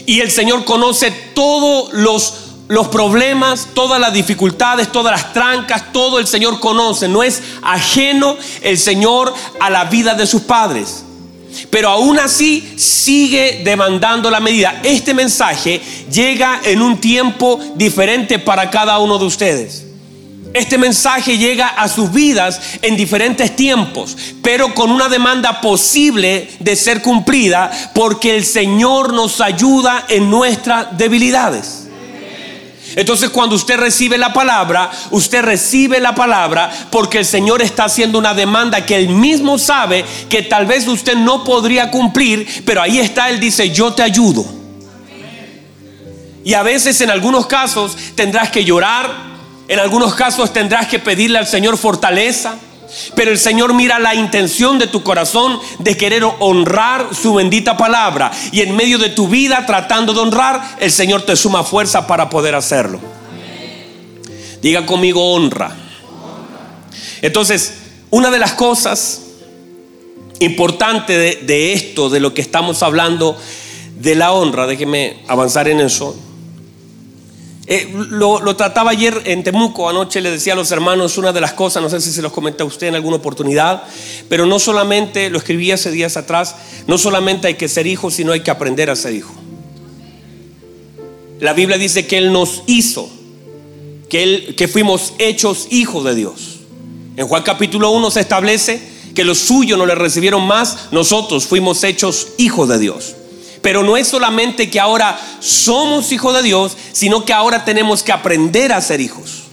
Y 0.06 0.20
el 0.20 0.32
Señor 0.32 0.66
conoce 0.66 1.12
todos 1.34 1.94
los 1.94 2.34
los 2.70 2.88
problemas, 2.88 3.68
todas 3.74 4.00
las 4.00 4.14
dificultades, 4.14 4.92
todas 4.92 5.12
las 5.12 5.34
trancas, 5.34 5.92
todo 5.92 6.18
el 6.18 6.28
Señor 6.28 6.60
conoce. 6.60 7.08
No 7.08 7.22
es 7.22 7.42
ajeno 7.62 8.38
el 8.62 8.78
Señor 8.78 9.34
a 9.60 9.70
la 9.70 9.86
vida 9.86 10.16
de 10.16 10.26
sus 10.26 10.42
padres. 10.42 11.04
Pero 11.70 11.90
aún 11.90 12.18
así 12.20 12.74
sigue 12.78 13.62
demandando 13.64 14.32
la 14.32 14.40
medida. 14.40 14.80
Este 14.84 15.14
mensaje 15.14 15.82
llega 16.12 16.62
en 16.64 16.82
un 16.82 17.00
tiempo 17.00 17.60
diferente 17.76 18.40
para 18.40 18.72
cada 18.72 18.98
uno 19.00 19.20
de 19.20 19.26
ustedes. 19.26 19.83
Este 20.54 20.78
mensaje 20.78 21.40
llega 21.40 21.68
a 21.68 21.88
sus 21.88 22.12
vidas 22.12 22.62
en 22.84 22.96
diferentes 22.96 23.56
tiempos, 23.56 24.16
pero 24.44 24.76
con 24.76 24.92
una 24.92 25.10
demanda 25.10 25.62
posible 25.62 26.48
de 26.60 26.76
ser 26.76 27.02
cumplida 27.02 27.72
porque 27.96 28.36
el 28.36 28.46
Señor 28.46 29.14
nos 29.14 29.42
ayuda 29.42 30.06
en 30.10 30.30
nuestras 30.30 30.96
debilidades. 30.96 31.88
Entonces 32.96 33.32
cuando 33.32 33.56
usted 33.56 33.78
recibe 33.78 34.20
la 34.20 34.32
palabra, 34.32 34.92
usted 35.10 35.42
recibe 35.42 36.00
la 36.00 36.14
palabra 36.14 36.72
porque 36.92 37.18
el 37.18 37.26
Señor 37.26 37.64
está 37.64 37.86
haciendo 37.86 38.20
una 38.20 38.36
demanda 38.36 38.86
que 38.86 38.96
Él 38.96 39.10
mismo 39.10 39.58
sabe 39.58 40.06
que 40.30 40.44
tal 40.44 40.68
vez 40.68 40.88
usted 40.88 41.16
no 41.16 41.44
podría 41.44 41.90
cumplir, 41.90 42.48
pero 42.64 42.84
ahí 42.84 43.00
está, 43.00 43.32
Él 43.32 43.40
dice, 43.40 43.72
yo 43.72 43.94
te 43.94 44.04
ayudo. 44.04 44.46
Y 46.46 46.54
a 46.54 46.62
veces 46.62 47.02
en 47.02 47.10
algunos 47.10 47.48
casos 47.48 47.98
tendrás 48.14 48.52
que 48.52 48.64
llorar, 48.64 49.33
en 49.68 49.80
algunos 49.80 50.14
casos 50.14 50.52
tendrás 50.52 50.88
que 50.88 51.00
pedirle 51.00 51.38
al 51.38 51.48
Señor 51.48 51.78
fortaleza. 51.78 52.56
Pero 53.16 53.32
el 53.32 53.40
Señor 53.40 53.74
mira 53.74 53.98
la 53.98 54.14
intención 54.14 54.78
de 54.78 54.86
tu 54.86 55.02
corazón 55.02 55.60
de 55.80 55.98
querer 55.98 56.24
honrar 56.40 57.08
su 57.20 57.34
bendita 57.34 57.76
palabra. 57.76 58.32
Y 58.52 58.62
en 58.62 58.76
medio 58.76 59.00
de 59.00 59.10
tu 59.10 59.28
vida 59.28 59.66
tratando 59.66 60.14
de 60.14 60.20
honrar, 60.20 60.76
el 60.80 60.92
Señor 60.92 61.24
te 61.24 61.36
suma 61.36 61.64
fuerza 61.64 62.06
para 62.06 62.30
poder 62.30 62.54
hacerlo. 62.54 63.00
Diga 64.62 64.86
conmigo 64.86 65.34
honra. 65.34 65.76
Entonces, 67.24 67.74
una 68.12 68.30
de 68.30 68.38
las 68.38 68.54
cosas 68.54 69.22
importantes 70.40 71.18
de, 71.18 71.46
de, 71.48 71.74
esto, 71.74 72.10
de 72.10 72.20
lo 72.20 72.36
que 72.36 72.42
estamos 72.42 72.84
hablando, 72.84 73.36
de 73.96 74.14
la 74.14 74.34
honra, 74.34 74.68
déjeme 74.68 75.24
avanzar 75.28 75.68
en 75.68 75.80
eso 75.80 76.16
eh, 77.66 77.90
lo, 77.94 78.56
trataba 78.58 78.92
ayer 78.92 79.22
en 79.24 79.42
Temuco, 79.44 79.88
anoche 79.88 80.20
le 80.20 80.32
decía 80.32 80.52
a 80.52 80.56
los 80.56 80.72
hermanos 80.72 81.18
una 81.18 81.32
de 81.32 81.40
las 81.40 81.54
cosas, 81.54 81.82
no 81.82 81.90
sé 81.90 82.02
si 82.02 82.12
se 82.12 82.22
los 82.22 82.34
comenta 82.34 82.64
a 82.64 82.68
usted 82.68 82.88
en 82.88 82.96
alguna 82.96 83.16
oportunidad, 83.16 83.84
pero 84.28 84.46
no 84.46 84.60
solamente, 84.60 85.30
lo 85.30 85.38
escribí 85.38 85.72
hace 85.72 85.90
días 85.90 86.18
atrás, 86.18 86.56
no 86.88 86.98
solamente 86.98 87.48
hay 87.48 87.54
que 87.54 87.70
ser 87.70 87.88
hijo, 87.88 88.12
sino 88.12 88.34
hay 88.34 88.42
que 88.42 88.52
aprender 88.52 88.90
a 88.90 88.98
ser 88.98 89.14
hijo. 89.14 89.34
La 91.40 91.54
Biblia 91.54 91.78
dice 91.78 92.06
que 92.06 92.18
Él 92.18 92.34
nos 92.34 92.64
hizo, 92.68 93.10
que, 94.10 94.24
él, 94.24 94.56
que 94.58 94.68
fuimos 94.68 95.14
hechos 95.18 95.68
hijos 95.72 96.04
de 96.04 96.16
Dios. 96.16 96.60
En 97.16 97.28
Juan 97.28 97.44
capítulo 97.44 97.92
1 97.92 98.12
se 98.12 98.20
establece 98.20 98.82
que 99.16 99.24
los 99.24 99.38
suyos 99.38 99.78
no 99.78 99.86
le 99.86 99.96
recibieron 99.96 100.46
más, 100.46 100.90
nosotros 100.92 101.46
fuimos 101.46 101.84
hechos 101.86 102.30
hijos 102.38 102.68
de 102.68 102.80
Dios. 102.80 103.16
Pero 103.64 103.82
no 103.82 103.96
es 103.96 104.10
solamente 104.10 104.70
que 104.70 104.80
ahora 104.82 105.18
somos 105.40 106.12
hijos 106.12 106.36
de 106.36 106.44
Dios, 106.44 106.78
sino 106.92 107.24
que 107.24 107.32
ahora 107.32 107.64
tenemos 107.64 108.04
que 108.04 108.12
aprender 108.12 108.74
a 108.74 108.82
ser 108.82 109.00
hijos. 109.00 109.44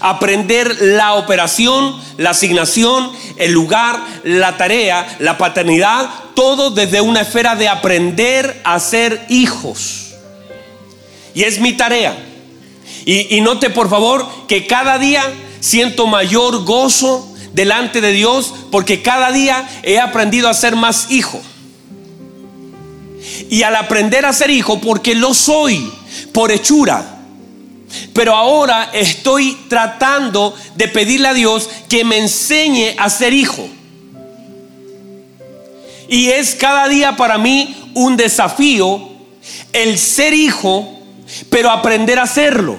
Aprender 0.00 0.76
la 0.80 1.14
operación, 1.14 1.94
la 2.16 2.30
asignación, 2.30 3.08
el 3.36 3.52
lugar, 3.52 4.00
la 4.24 4.56
tarea, 4.56 5.16
la 5.20 5.38
paternidad, 5.38 6.10
todo 6.34 6.70
desde 6.70 7.00
una 7.00 7.20
esfera 7.20 7.54
de 7.54 7.68
aprender 7.68 8.60
a 8.64 8.80
ser 8.80 9.24
hijos. 9.28 10.14
Y 11.32 11.44
es 11.44 11.60
mi 11.60 11.72
tarea. 11.72 12.18
Y, 13.04 13.36
y 13.36 13.40
note 13.42 13.70
por 13.70 13.88
favor 13.88 14.26
que 14.48 14.66
cada 14.66 14.98
día 14.98 15.22
siento 15.60 16.08
mayor 16.08 16.64
gozo 16.64 17.32
delante 17.52 18.00
de 18.00 18.10
Dios 18.10 18.52
porque 18.72 19.02
cada 19.02 19.30
día 19.30 19.68
he 19.84 20.00
aprendido 20.00 20.48
a 20.48 20.54
ser 20.54 20.74
más 20.74 21.12
hijo. 21.12 21.40
Y 23.50 23.62
al 23.62 23.76
aprender 23.76 24.26
a 24.26 24.32
ser 24.32 24.50
hijo, 24.50 24.80
porque 24.80 25.14
lo 25.14 25.34
soy 25.34 25.90
por 26.32 26.50
hechura, 26.50 27.04
pero 28.12 28.34
ahora 28.34 28.90
estoy 28.92 29.56
tratando 29.68 30.54
de 30.74 30.88
pedirle 30.88 31.28
a 31.28 31.34
Dios 31.34 31.68
que 31.88 32.04
me 32.04 32.18
enseñe 32.18 32.94
a 32.98 33.08
ser 33.08 33.32
hijo. 33.32 33.68
Y 36.08 36.28
es 36.28 36.54
cada 36.54 36.88
día 36.88 37.16
para 37.16 37.38
mí 37.38 37.76
un 37.94 38.16
desafío 38.16 39.16
el 39.72 39.98
ser 39.98 40.34
hijo, 40.34 40.88
pero 41.50 41.70
aprender 41.70 42.18
a 42.18 42.22
hacerlo. 42.22 42.78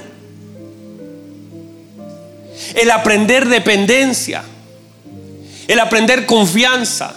El 2.74 2.92
aprender 2.92 3.48
dependencia. 3.48 4.44
El 5.68 5.80
aprender 5.80 6.26
confianza. 6.26 7.16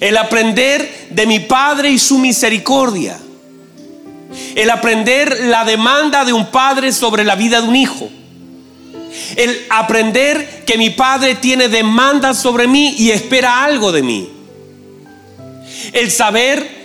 El 0.00 0.16
aprender 0.16 1.08
de 1.10 1.26
mi 1.26 1.40
Padre 1.40 1.90
y 1.90 1.98
su 1.98 2.18
misericordia. 2.18 3.18
El 4.54 4.70
aprender 4.70 5.44
la 5.44 5.64
demanda 5.64 6.24
de 6.24 6.32
un 6.32 6.46
padre 6.50 6.92
sobre 6.92 7.24
la 7.24 7.34
vida 7.34 7.60
de 7.60 7.68
un 7.68 7.76
hijo. 7.76 8.08
El 9.36 9.66
aprender 9.70 10.64
que 10.66 10.78
mi 10.78 10.90
Padre 10.90 11.34
tiene 11.34 11.68
demanda 11.68 12.34
sobre 12.34 12.66
mí 12.66 12.94
y 12.98 13.10
espera 13.10 13.64
algo 13.64 13.90
de 13.90 14.02
mí. 14.02 14.28
El 15.92 16.10
saber 16.10 16.78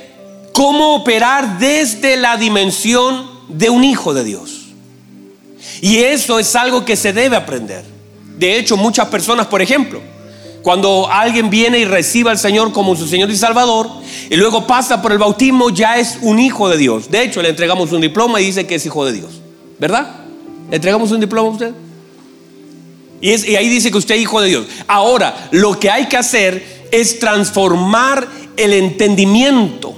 cómo 0.54 0.96
operar 0.96 1.60
desde 1.60 2.16
la 2.16 2.38
dimensión 2.38 3.30
de 3.50 3.70
un 3.70 3.84
hijo 3.84 4.14
de 4.14 4.24
Dios. 4.24 4.62
Y 5.82 5.98
eso 5.98 6.40
es 6.40 6.56
algo 6.56 6.86
que 6.86 6.96
se 6.96 7.12
debe 7.12 7.36
aprender. 7.36 7.84
De 8.38 8.58
hecho, 8.58 8.78
muchas 8.78 9.08
personas, 9.08 9.48
por 9.48 9.62
ejemplo, 9.62 10.02
cuando 10.64 11.10
alguien 11.12 11.50
viene 11.50 11.80
y 11.80 11.86
recibe 11.86 12.30
al 12.30 12.40
Señor 12.40 12.72
como 12.72 12.96
su 12.96 13.06
Señor 13.06 13.30
y 13.30 13.36
Salvador, 13.36 13.90
y 14.30 14.36
luego 14.38 14.66
pasa 14.66 15.02
por 15.02 15.12
el 15.12 15.18
bautismo, 15.18 15.70
ya 15.70 16.00
es 16.00 16.18
un 16.22 16.40
hijo 16.40 16.70
de 16.70 16.78
Dios. 16.78 17.12
De 17.12 17.22
hecho, 17.22 17.42
le 17.42 17.50
entregamos 17.50 17.92
un 17.92 18.00
diploma 18.00 18.40
y 18.40 18.46
dice 18.46 18.66
que 18.66 18.76
es 18.76 18.86
hijo 18.86 19.06
de 19.06 19.12
Dios. 19.12 19.42
¿Verdad? 19.78 20.08
¿Le 20.70 20.78
entregamos 20.78 21.12
un 21.12 21.20
diploma 21.20 21.50
a 21.50 21.52
usted? 21.52 21.72
Y, 23.20 23.52
y 23.52 23.56
ahí 23.58 23.68
dice 23.68 23.92
que 23.92 23.98
usted 23.98 24.16
es 24.16 24.22
hijo 24.22 24.40
de 24.40 24.48
Dios. 24.48 24.66
Ahora, 24.88 25.50
lo 25.52 25.78
que 25.78 25.92
hay 25.92 26.08
que 26.08 26.16
hacer 26.16 26.88
es 26.92 27.20
transformar 27.20 28.26
el 28.56 28.74
entendimiento 28.74 29.94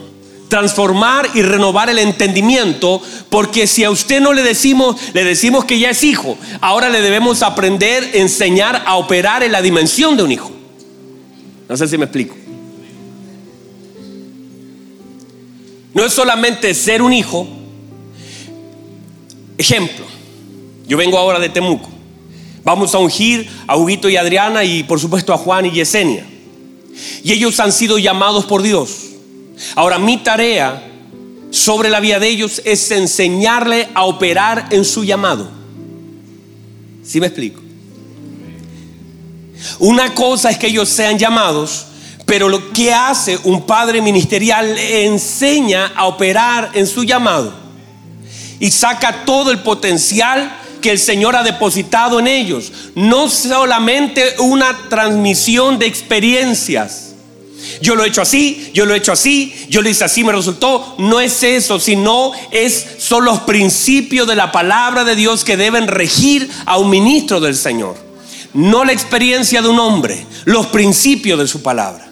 transformar 0.47 1.27
y 1.33 1.41
renovar 1.41 1.89
el 1.89 1.97
entendimiento, 1.97 3.01
porque 3.29 3.67
si 3.67 3.83
a 3.83 3.89
usted 3.89 4.21
no 4.21 4.31
le 4.31 4.43
decimos, 4.43 4.95
le 5.13 5.23
decimos 5.23 5.65
que 5.65 5.79
ya 5.79 5.89
es 5.89 6.03
hijo, 6.03 6.37
ahora 6.61 6.87
le 6.89 7.01
debemos 7.01 7.41
aprender, 7.41 8.11
enseñar 8.13 8.83
a 8.85 8.95
operar 8.95 9.43
en 9.43 9.51
la 9.51 9.61
dimensión 9.61 10.15
de 10.15 10.23
un 10.23 10.31
hijo. 10.31 10.54
No 11.67 11.77
sé 11.77 11.87
si 11.87 11.97
me 11.97 12.05
explico. 12.05 12.35
No 15.93 16.05
es 16.05 16.13
solamente 16.13 16.73
ser 16.73 17.01
un 17.01 17.13
hijo. 17.13 17.47
Ejemplo, 19.57 20.05
yo 20.87 20.97
vengo 20.97 21.17
ahora 21.17 21.39
de 21.39 21.49
Temuco. 21.49 21.89
Vamos 22.63 22.93
a 22.93 22.99
ungir 22.99 23.47
a 23.67 23.77
Huguito 23.77 24.09
y 24.09 24.17
Adriana 24.17 24.63
y 24.63 24.83
por 24.83 24.99
supuesto 24.99 25.33
a 25.33 25.37
Juan 25.37 25.65
y 25.65 25.71
Yesenia. 25.71 26.25
Y 27.23 27.31
ellos 27.31 27.59
han 27.59 27.71
sido 27.71 27.97
llamados 27.97 28.45
por 28.45 28.61
Dios 28.61 29.05
Ahora, 29.75 29.97
mi 29.99 30.17
tarea 30.17 30.83
sobre 31.49 31.89
la 31.89 31.99
vida 31.99 32.19
de 32.19 32.27
ellos 32.27 32.61
es 32.65 32.91
enseñarle 32.91 33.87
a 33.93 34.05
operar 34.05 34.67
en 34.71 34.83
su 34.83 35.03
llamado. 35.03 35.49
¿Sí 37.03 37.19
me 37.19 37.27
explico? 37.27 37.61
Una 39.79 40.13
cosa 40.13 40.49
es 40.49 40.57
que 40.57 40.67
ellos 40.67 40.89
sean 40.89 41.17
llamados, 41.17 41.85
pero 42.25 42.49
lo 42.49 42.71
que 42.71 42.93
hace 42.93 43.37
un 43.43 43.65
padre 43.65 44.01
ministerial 44.01 44.77
enseña 44.77 45.93
a 45.95 46.05
operar 46.05 46.71
en 46.73 46.87
su 46.87 47.03
llamado 47.03 47.53
y 48.59 48.71
saca 48.71 49.25
todo 49.25 49.51
el 49.51 49.59
potencial 49.59 50.59
que 50.81 50.91
el 50.91 50.99
Señor 50.99 51.35
ha 51.35 51.43
depositado 51.43 52.19
en 52.19 52.27
ellos. 52.27 52.71
No 52.95 53.29
solamente 53.29 54.35
una 54.39 54.87
transmisión 54.89 55.79
de 55.79 55.87
experiencias, 55.87 57.05
yo 57.81 57.95
lo 57.95 58.03
he 58.03 58.07
hecho 58.07 58.21
así, 58.21 58.69
yo 58.73 58.85
lo 58.85 58.93
he 58.93 58.97
hecho 58.97 59.11
así, 59.11 59.53
yo 59.69 59.81
lo 59.81 59.89
hice 59.89 60.05
así, 60.05 60.23
me 60.23 60.31
resultó. 60.31 60.95
No 60.97 61.19
es 61.19 61.43
eso, 61.43 61.79
sino 61.79 62.31
es, 62.51 62.85
son 62.99 63.25
los 63.25 63.41
principios 63.41 64.27
de 64.27 64.35
la 64.35 64.51
palabra 64.51 65.03
de 65.03 65.15
Dios 65.15 65.43
que 65.43 65.57
deben 65.57 65.87
regir 65.87 66.49
a 66.65 66.77
un 66.77 66.89
ministro 66.89 67.39
del 67.39 67.55
Señor. 67.55 68.04
No 68.55 68.83
la 68.83 68.91
experiencia 68.91 69.61
de 69.61 69.67
un 69.67 69.79
hombre, 69.79 70.25
los 70.45 70.67
principios 70.67 71.37
de 71.37 71.47
su 71.47 71.61
palabra. 71.61 72.09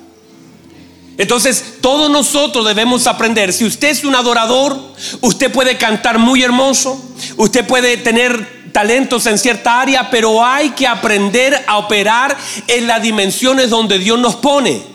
Entonces, 1.17 1.75
todos 1.81 2.11
nosotros 2.11 2.65
debemos 2.65 3.07
aprender. 3.07 3.51
Si 3.53 3.65
usted 3.65 3.89
es 3.89 4.03
un 4.03 4.15
adorador, 4.15 4.79
usted 5.21 5.51
puede 5.51 5.77
cantar 5.77 6.19
muy 6.19 6.43
hermoso, 6.43 7.01
usted 7.37 7.65
puede 7.65 7.97
tener 7.97 8.71
talentos 8.71 9.25
en 9.25 9.37
cierta 9.37 9.81
área, 9.81 10.09
pero 10.09 10.45
hay 10.45 10.71
que 10.71 10.87
aprender 10.87 11.63
a 11.67 11.77
operar 11.77 12.37
en 12.67 12.87
las 12.87 13.01
dimensiones 13.01 13.69
donde 13.69 13.97
Dios 13.97 14.19
nos 14.19 14.35
pone. 14.35 14.93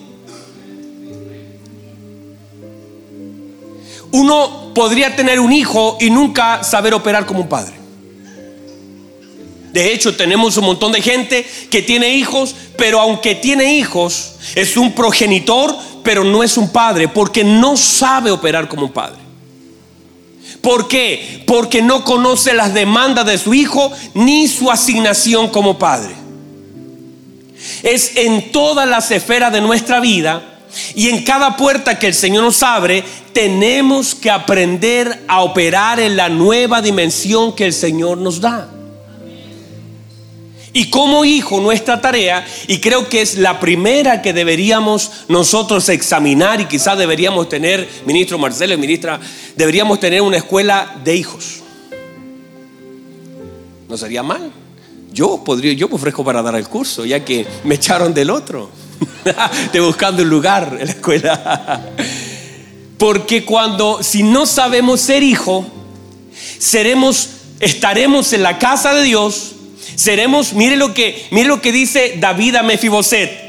uno 4.11 4.72
podría 4.74 5.14
tener 5.16 5.40
un 5.40 5.52
hijo 5.52 5.96
y 6.00 6.11
nunca 6.11 6.62
saber 6.64 6.94
operar 6.94 7.26
como 7.26 7.40
un 7.40 7.48
padre. 7.48 7.78
De 9.79 9.93
hecho, 9.93 10.17
tenemos 10.17 10.57
un 10.57 10.64
montón 10.64 10.91
de 10.91 11.01
gente 11.01 11.47
que 11.71 11.83
tiene 11.83 12.12
hijos, 12.12 12.53
pero 12.77 12.99
aunque 12.99 13.37
tiene 13.37 13.75
hijos, 13.79 14.33
es 14.57 14.77
un 14.77 14.93
progenitor, 14.93 15.73
pero 16.03 16.25
no 16.25 16.43
es 16.43 16.57
un 16.57 16.73
padre, 16.73 17.07
porque 17.07 17.45
no 17.45 17.77
sabe 17.77 18.33
operar 18.33 18.67
como 18.67 18.87
un 18.87 18.93
padre. 18.93 19.21
¿Por 20.61 20.88
qué? 20.88 21.45
Porque 21.47 21.81
no 21.81 22.03
conoce 22.03 22.55
las 22.55 22.75
demandas 22.75 23.25
de 23.25 23.38
su 23.38 23.55
hijo 23.55 23.93
ni 24.14 24.49
su 24.49 24.69
asignación 24.69 25.47
como 25.47 25.79
padre. 25.79 26.12
Es 27.85 28.17
en 28.17 28.51
todas 28.51 28.88
las 28.88 29.12
esferas 29.12 29.53
de 29.53 29.61
nuestra 29.61 30.01
vida 30.01 30.43
y 30.97 31.09
en 31.09 31.23
cada 31.23 31.57
puerta 31.57 32.01
que 32.01 32.09
el 32.09 32.14
Señor 32.14 32.43
nos 32.43 32.64
abre, 32.64 33.05
tenemos 33.33 34.17
que 34.17 34.29
aprender 34.29 35.23
a 35.29 35.43
operar 35.43 36.01
en 36.01 36.17
la 36.17 36.29
nueva 36.29 36.83
dimensión 36.83 37.55
que 37.55 37.67
el 37.67 37.73
Señor 37.73 38.19
nos 38.19 38.41
da. 38.41 38.71
Y 40.79 40.91
como 40.91 41.25
hijo, 41.25 41.61
nuestra 41.61 42.01
tarea, 42.01 42.47
y 42.69 42.79
creo 42.79 43.09
que 43.09 43.21
es 43.21 43.37
la 43.37 43.59
primera 43.59 44.23
que 44.23 44.33
deberíamos 44.33 45.11
nosotros 45.27 45.88
examinar 45.88 46.61
y 46.61 46.67
quizás 46.67 46.97
deberíamos 46.97 47.49
tener, 47.49 47.88
ministro 48.07 48.38
Marcelo, 48.38 48.79
ministra, 48.79 49.19
deberíamos 49.57 49.99
tener 49.99 50.23
una 50.23 50.37
escuela 50.37 51.01
de 51.03 51.17
hijos. 51.17 51.62
No 53.88 53.99
sería 53.99 54.23
mal. 54.23 54.53
Yo 55.12 55.43
podría, 55.43 55.73
yo 55.73 55.88
me 55.88 55.97
ofrezco 55.97 56.25
para 56.25 56.43
dar 56.43 56.55
el 56.55 56.69
curso, 56.69 57.05
ya 57.05 57.25
que 57.25 57.45
me 57.64 57.75
echaron 57.75 58.14
del 58.14 58.31
otro. 58.31 58.71
de 59.73 59.81
buscando 59.81 60.23
un 60.23 60.31
lugar 60.31 60.77
en 60.79 60.87
la 60.87 60.93
escuela. 60.93 61.83
Porque 62.99 63.45
cuando, 63.45 64.01
si 64.05 64.23
no 64.23 64.47
sabemos 64.47 65.01
ser 65.01 65.25
hijo, 65.25 65.67
seremos, 66.61 67.31
estaremos 67.59 68.33
en 68.33 68.45
la 68.45 68.61
casa 68.61 68.95
de 68.95 69.03
Dios, 69.03 69.57
seremos, 69.98 70.52
mire 70.52 70.76
lo 70.76 70.94
que, 70.94 71.26
mire 71.32 71.48
lo 71.48 71.61
que 71.61 71.72
dice 71.72 72.14
David 72.18 72.54
a 72.54 72.62
Mefiboset. 72.62 73.48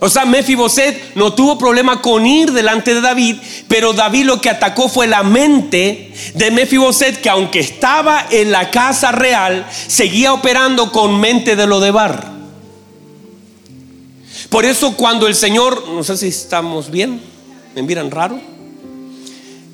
O 0.00 0.08
sea, 0.08 0.24
Mefiboset 0.24 1.14
no 1.14 1.34
tuvo 1.34 1.58
problema 1.58 2.00
con 2.00 2.26
ir 2.26 2.52
delante 2.52 2.94
de 2.94 3.02
David, 3.02 3.36
pero 3.68 3.92
David 3.92 4.24
lo 4.24 4.40
que 4.40 4.48
atacó 4.48 4.88
fue 4.88 5.06
la 5.06 5.22
mente 5.22 6.14
de 6.34 6.50
Mefiboset, 6.50 7.20
que 7.20 7.28
aunque 7.28 7.60
estaba 7.60 8.26
en 8.30 8.50
la 8.50 8.70
casa 8.70 9.12
real, 9.12 9.66
seguía 9.70 10.32
operando 10.32 10.90
con 10.90 11.20
mente 11.20 11.54
de 11.54 11.66
lo 11.66 11.80
de 11.80 11.90
Bar. 11.90 12.30
Por 14.48 14.64
eso 14.64 14.96
cuando 14.96 15.26
el 15.26 15.34
Señor, 15.34 15.86
no 15.86 16.02
sé 16.02 16.16
si 16.16 16.28
estamos 16.28 16.90
bien, 16.90 17.20
me 17.74 17.82
miran 17.82 18.10
raro, 18.10 18.40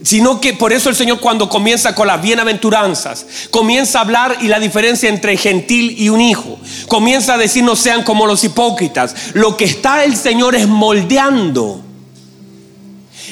sino 0.07 0.40
que 0.40 0.53
por 0.55 0.73
eso 0.73 0.88
el 0.88 0.95
Señor 0.95 1.19
cuando 1.19 1.49
comienza 1.49 1.92
con 1.92 2.07
las 2.07 2.23
bienaventuranzas, 2.23 3.27
comienza 3.51 3.99
a 3.99 4.03
hablar 4.03 4.38
y 4.40 4.47
la 4.47 4.61
diferencia 4.61 5.09
entre 5.09 5.37
gentil 5.37 5.97
y 5.99 6.11
un 6.11 6.21
hijo, 6.21 6.61
comienza 6.87 7.35
a 7.35 7.38
decir 7.38 7.64
no 7.64 7.75
sean 7.75 8.05
como 8.05 8.25
los 8.25 8.45
hipócritas, 8.45 9.35
lo 9.35 9.57
que 9.57 9.64
está 9.64 10.05
el 10.05 10.14
Señor 10.14 10.55
es 10.55 10.69
moldeando. 10.69 11.83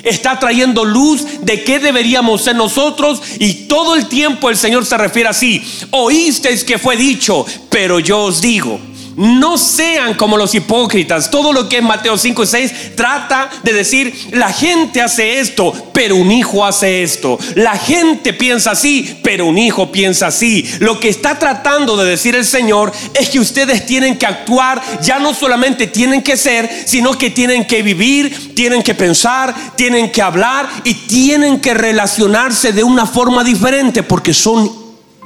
Está 0.03 0.41
trayendo 0.41 0.85
luz 0.85 1.25
de 1.43 1.63
qué 1.63 1.79
deberíamos 1.79 2.43
ser 2.43 2.57
nosotros 2.57 3.23
y 3.39 3.55
todo 3.69 3.95
el 3.95 4.09
tiempo 4.09 4.51
el 4.51 4.57
Señor 4.57 4.85
se 4.85 4.99
refiere 4.99 5.29
así. 5.29 5.63
Oísteis 5.93 6.65
que 6.65 6.79
fue 6.79 6.97
dicho, 6.97 7.47
pero 7.71 8.01
yo 8.01 8.25
os 8.25 8.41
digo. 8.41 8.81
No 9.16 9.59
sean 9.59 10.14
como 10.14 10.37
los 10.37 10.55
hipócritas. 10.55 11.31
Todo 11.31 11.53
lo 11.53 11.68
que 11.68 11.79
es 11.79 11.83
Mateo 11.83 12.18
5 12.18 12.42
y 12.42 12.46
6 12.46 12.72
trata 12.96 13.50
de 13.62 13.72
decir, 13.72 14.14
la 14.33 14.53
gente 14.53 15.00
hace 15.00 15.40
esto, 15.40 15.72
pero 15.92 16.16
un 16.16 16.33
hijo 16.33 16.64
hace 16.64 17.03
esto. 17.03 17.38
La 17.55 17.77
gente 17.77 18.33
piensa 18.33 18.72
así, 18.72 19.20
pero 19.22 19.46
un 19.46 19.59
hijo 19.59 19.92
piensa 19.92 20.29
así. 20.29 20.68
Lo 20.81 20.98
que 20.98 21.09
está 21.09 21.38
tratando 21.38 21.96
de 21.96 22.11
decir 22.11 22.35
el 22.35 22.44
Señor 22.44 22.92
es 23.14 23.29
que 23.31 23.40
ustedes 23.40 23.87
tienen 23.87 24.18
que 24.18 24.27
actuar, 24.27 24.83
ya 25.03 25.18
no 25.18 25.35
solamente 25.35 25.87
tienen 25.87 26.22
que 26.22 26.37
ser, 26.37 26.68
sino 26.87 27.16
que 27.16 27.31
tienen 27.31 27.66
que 27.66 27.83
vivir, 27.83 28.55
tienen 28.55 28.83
que 28.83 28.94
pensar, 28.94 29.55
tienen 29.77 30.11
que 30.11 30.22
hablar 30.22 30.68
y 30.85 30.94
tienen 30.94 31.61
que 31.61 31.74
relacionarse 31.74 32.72
de 32.72 32.85
una 32.85 33.07
forma 33.07 33.44
diferente 33.44 34.03
porque 34.03 34.35
son 34.35 34.70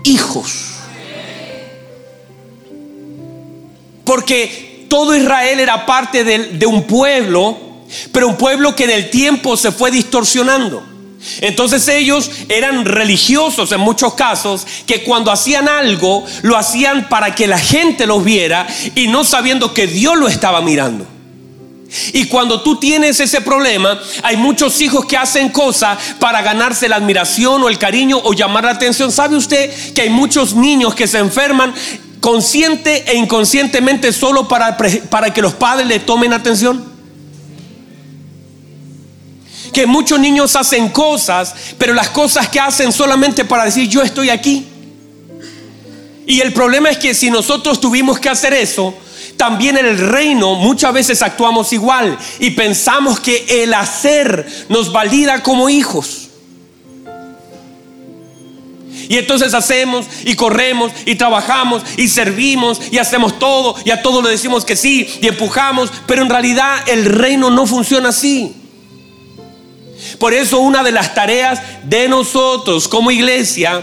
hijos. 0.05 0.78
Porque 4.09 4.87
todo 4.89 5.15
Israel 5.15 5.61
era 5.61 5.85
parte 5.85 6.25
de, 6.25 6.65
un 6.65 6.85
pueblo, 6.85 7.59
pero 8.11 8.27
un 8.27 8.37
pueblo 8.37 8.75
que 8.75 8.85
en 8.85 8.91
el 8.91 9.11
tiempo 9.11 9.55
se 9.55 9.71
fue 9.71 9.91
distorsionando. 9.91 10.83
Entonces 11.43 11.87
ellos 11.89 12.31
eran 12.49 12.87
religiosos 12.87 13.71
en 13.71 13.81
muchos 13.81 14.15
casos 14.15 14.67
que 14.87 15.03
cuando 15.03 15.31
hacían 15.31 15.69
algo 15.69 16.25
lo 16.41 16.57
hacían 16.57 17.11
para 17.11 17.35
que 17.35 17.47
la 17.47 17.59
gente 17.59 18.07
los 18.07 18.25
viera 18.25 18.67
y 18.95 19.09
no 19.09 19.25
sabiendo 19.25 19.75
que 19.75 19.87
Dios 19.87 20.17
lo 20.17 20.27
estaba 20.27 20.63
mirando. 20.63 21.07
Y 22.15 22.29
cuando 22.29 22.63
tú 22.63 22.77
tienes 22.77 23.21
ese 23.21 23.43
problema, 23.43 24.01
hay 24.23 24.39
muchos 24.39 24.81
hijos 24.81 25.05
que 25.05 25.19
hacen 25.19 25.51
cosas 25.51 25.99
para 26.19 26.41
ganarse 26.41 26.89
la 26.89 26.97
admiración 26.97 27.63
o 27.63 27.69
el 27.69 27.77
cariño 27.77 28.19
o 28.25 28.33
llamar 28.33 28.65
la 28.65 28.71
atención. 28.71 29.13
¿Sabe 29.13 29.37
usted 29.37 29.93
que 29.93 30.01
hay 30.01 30.11
muchos 30.11 30.55
niños 30.55 30.95
que 30.95 31.07
se 31.07 31.19
enferman 31.19 31.75
consciente 32.21 33.11
e 33.11 33.17
inconscientemente 33.17 34.13
solo 34.13 34.49
para, 34.49 34.77
para 34.77 35.33
que 35.33 35.43
los 35.43 35.55
padres 35.55 35.87
le 35.87 36.01
tomen 36.01 36.33
atención? 36.33 36.99
que 39.73 39.87
muchos 39.87 40.19
niños 40.19 40.57
hacen 40.57 40.89
cosas, 40.89 41.55
pero 41.79 41.95
las 41.95 42.09
cosas 42.09 42.49
que 42.49 42.59
hacen 42.59 42.93
solamente 42.93 43.45
para 43.45 43.65
decir 43.65 43.89
yo 43.89 44.03
estoy 44.03 44.31
aquí. 44.31 44.67
Y 46.27 46.41
el 46.41 46.53
problema 46.53 46.91
es 46.91 46.99
que 46.99 47.15
si 47.15 47.31
nosotros 47.31 47.81
tuvimos 47.81 48.19
que 48.19 48.29
hacer 48.29 48.53
eso, 48.53 48.95
también 49.37 49.79
en 49.79 49.87
el 49.87 49.99
reino 49.99 50.57
muchas 50.57 50.93
veces 50.93 51.23
actuamos 51.23 51.73
igual 51.73 52.19
y 52.39 52.51
pensamos 52.51 53.21
que 53.21 53.63
el 53.63 53.73
hacer 53.73 54.47
nos 54.69 54.93
valida 54.93 55.43
como 55.43 55.71
hijos. 55.71 56.28
Y 59.09 59.17
entonces 59.17 59.55
hacemos 59.55 60.07
y 60.25 60.35
corremos 60.35 60.93
y 61.07 61.15
trabajamos 61.15 61.83
y 61.97 62.09
servimos 62.09 62.81
y 62.91 62.99
hacemos 62.99 63.39
todo 63.39 63.75
y 63.85 63.91
a 63.91 64.03
todo 64.03 64.23
le 64.23 64.31
decimos 64.31 64.65
que 64.65 64.77
sí 64.77 65.09
y 65.23 65.29
empujamos, 65.29 65.91
pero 66.07 66.23
en 66.23 66.29
realidad 66.29 66.77
el 66.89 67.07
reino 67.07 67.51
no 67.51 67.67
funciona 67.67 68.11
así. 68.11 68.55
Por 70.19 70.35
eso 70.35 70.61
una 70.61 70.83
de 70.83 70.93
las 70.93 71.15
tareas 71.15 71.61
de 71.85 72.09
nosotros 72.09 72.87
como 72.89 73.11
iglesia 73.11 73.83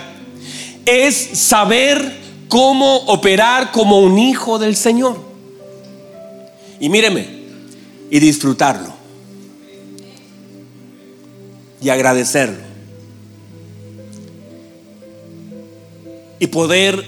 es 0.86 1.16
saber 1.16 2.20
cómo 2.48 2.98
operar 3.08 3.72
como 3.72 4.00
un 4.00 4.20
hijo 4.20 4.60
del 4.60 4.76
Señor. 4.76 5.20
Y 6.80 6.90
míreme, 6.90 7.28
y 8.12 8.20
disfrutarlo. 8.20 8.94
Y 11.82 11.90
agradecerlo. 11.90 12.65
Y 16.40 16.48
poder 16.48 17.06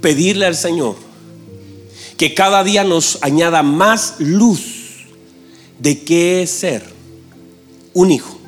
pedirle 0.00 0.46
al 0.46 0.56
Señor 0.56 0.96
que 2.16 2.34
cada 2.34 2.62
día 2.64 2.84
nos 2.84 3.18
añada 3.22 3.62
más 3.62 4.16
luz 4.18 5.06
de 5.78 6.00
qué 6.02 6.42
es 6.42 6.50
ser 6.50 6.84
un 7.92 8.10
hijo. 8.10 8.38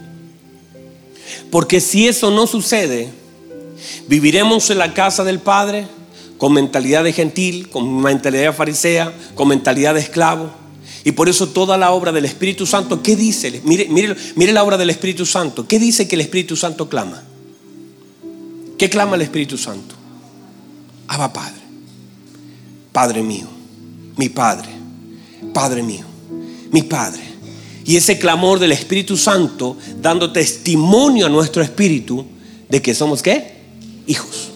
Porque 1.50 1.80
si 1.80 2.06
eso 2.06 2.30
no 2.30 2.46
sucede, 2.46 3.08
viviremos 4.08 4.70
en 4.70 4.78
la 4.78 4.94
casa 4.94 5.24
del 5.24 5.38
Padre 5.38 5.86
con 6.38 6.52
mentalidad 6.52 7.04
de 7.04 7.12
gentil, 7.12 7.68
con 7.70 8.02
mentalidad 8.02 8.54
farisea, 8.54 9.12
con 9.34 9.48
mentalidad 9.48 9.94
de 9.94 10.00
esclavo. 10.00 10.50
Y 11.04 11.12
por 11.12 11.28
eso 11.28 11.48
toda 11.48 11.78
la 11.78 11.92
obra 11.92 12.12
del 12.12 12.24
Espíritu 12.24 12.66
Santo, 12.66 13.02
¿qué 13.02 13.16
dice? 13.16 13.60
Mire, 13.64 13.86
mire, 13.88 14.16
mire 14.34 14.52
la 14.52 14.64
obra 14.64 14.76
del 14.76 14.90
Espíritu 14.90 15.24
Santo. 15.24 15.66
¿Qué 15.66 15.78
dice 15.78 16.08
que 16.08 16.16
el 16.16 16.20
Espíritu 16.20 16.56
Santo 16.56 16.88
clama? 16.88 17.22
¿Qué 18.76 18.90
clama 18.90 19.16
el 19.16 19.22
Espíritu 19.22 19.56
Santo? 19.56 19.95
Abba 21.09 21.33
Padre, 21.33 21.61
Padre 22.92 23.23
mío, 23.23 23.47
mi 24.16 24.29
Padre, 24.29 24.69
Padre 25.53 25.83
mío, 25.83 26.05
mi 26.73 26.83
Padre. 26.83 27.23
Y 27.85 27.97
ese 27.97 28.19
clamor 28.19 28.59
del 28.59 28.73
Espíritu 28.73 29.16
Santo 29.16 29.77
dando 30.01 30.33
testimonio 30.33 31.27
a 31.27 31.29
nuestro 31.29 31.62
espíritu 31.62 32.27
de 32.69 32.83
que 32.83 32.95
somos 32.95 33.23
qué? 33.23 33.55
Hijos. 34.07 34.49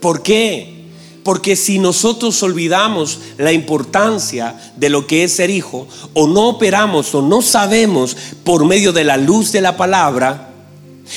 ¿Por 0.00 0.22
qué? 0.22 0.78
Porque 1.22 1.54
si 1.56 1.78
nosotros 1.78 2.42
olvidamos 2.42 3.20
la 3.36 3.52
importancia 3.52 4.72
de 4.76 4.88
lo 4.88 5.06
que 5.06 5.24
es 5.24 5.32
ser 5.32 5.50
hijo, 5.50 5.86
o 6.14 6.26
no 6.26 6.48
operamos 6.48 7.14
o 7.14 7.22
no 7.22 7.42
sabemos 7.42 8.16
por 8.44 8.64
medio 8.64 8.92
de 8.92 9.04
la 9.04 9.16
luz 9.16 9.52
de 9.52 9.60
la 9.60 9.76
palabra, 9.76 10.47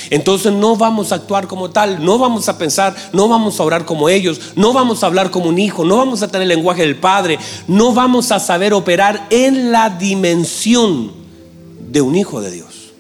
entonces 0.09 0.51
no 0.53 0.75
vamos 0.75 1.11
a 1.11 1.15
actuar 1.15 1.47
como 1.47 1.69
tal, 1.69 2.03
no 2.03 2.17
vamos 2.17 2.49
a 2.49 2.57
pensar, 2.57 2.95
no 3.13 3.27
vamos 3.27 3.59
a 3.59 3.63
orar 3.63 3.85
como 3.85 4.09
ellos, 4.09 4.39
no 4.55 4.73
vamos 4.73 5.03
a 5.03 5.07
hablar 5.07 5.31
como 5.31 5.49
un 5.49 5.59
hijo, 5.59 5.85
no 5.85 5.97
vamos 5.97 6.21
a 6.21 6.27
tener 6.27 6.43
el 6.43 6.49
lenguaje 6.49 6.81
del 6.81 6.97
Padre, 6.97 7.39
no 7.67 7.93
vamos 7.93 8.31
a 8.31 8.39
saber 8.39 8.73
operar 8.73 9.27
en 9.29 9.71
la 9.71 9.89
dimensión 9.89 11.11
de 11.89 12.01
un 12.01 12.15
hijo 12.15 12.41
de 12.41 12.51
Dios. 12.51 12.93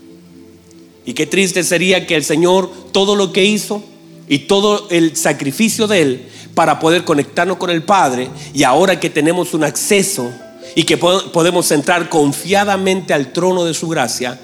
Y 1.05 1.13
qué 1.13 1.25
triste 1.25 1.63
sería 1.63 2.05
que 2.05 2.15
el 2.15 2.23
Señor 2.23 2.69
todo 2.91 3.15
lo 3.15 3.31
que 3.31 3.45
hizo 3.45 3.83
y 4.27 4.39
todo 4.39 4.87
el 4.89 5.15
sacrificio 5.15 5.87
de 5.87 6.01
Él 6.01 6.27
para 6.53 6.79
poder 6.79 7.03
conectarnos 7.03 7.57
con 7.57 7.69
el 7.69 7.83
Padre 7.83 8.29
y 8.53 8.63
ahora 8.63 8.99
que 8.99 9.09
tenemos 9.09 9.53
un 9.53 9.63
acceso 9.63 10.31
y 10.75 10.83
que 10.83 10.97
podemos 10.97 11.71
entrar 11.71 12.09
confiadamente 12.09 13.13
al 13.13 13.33
trono 13.33 13.65
de 13.65 13.73
su 13.73 13.87
gracia, 13.87 14.39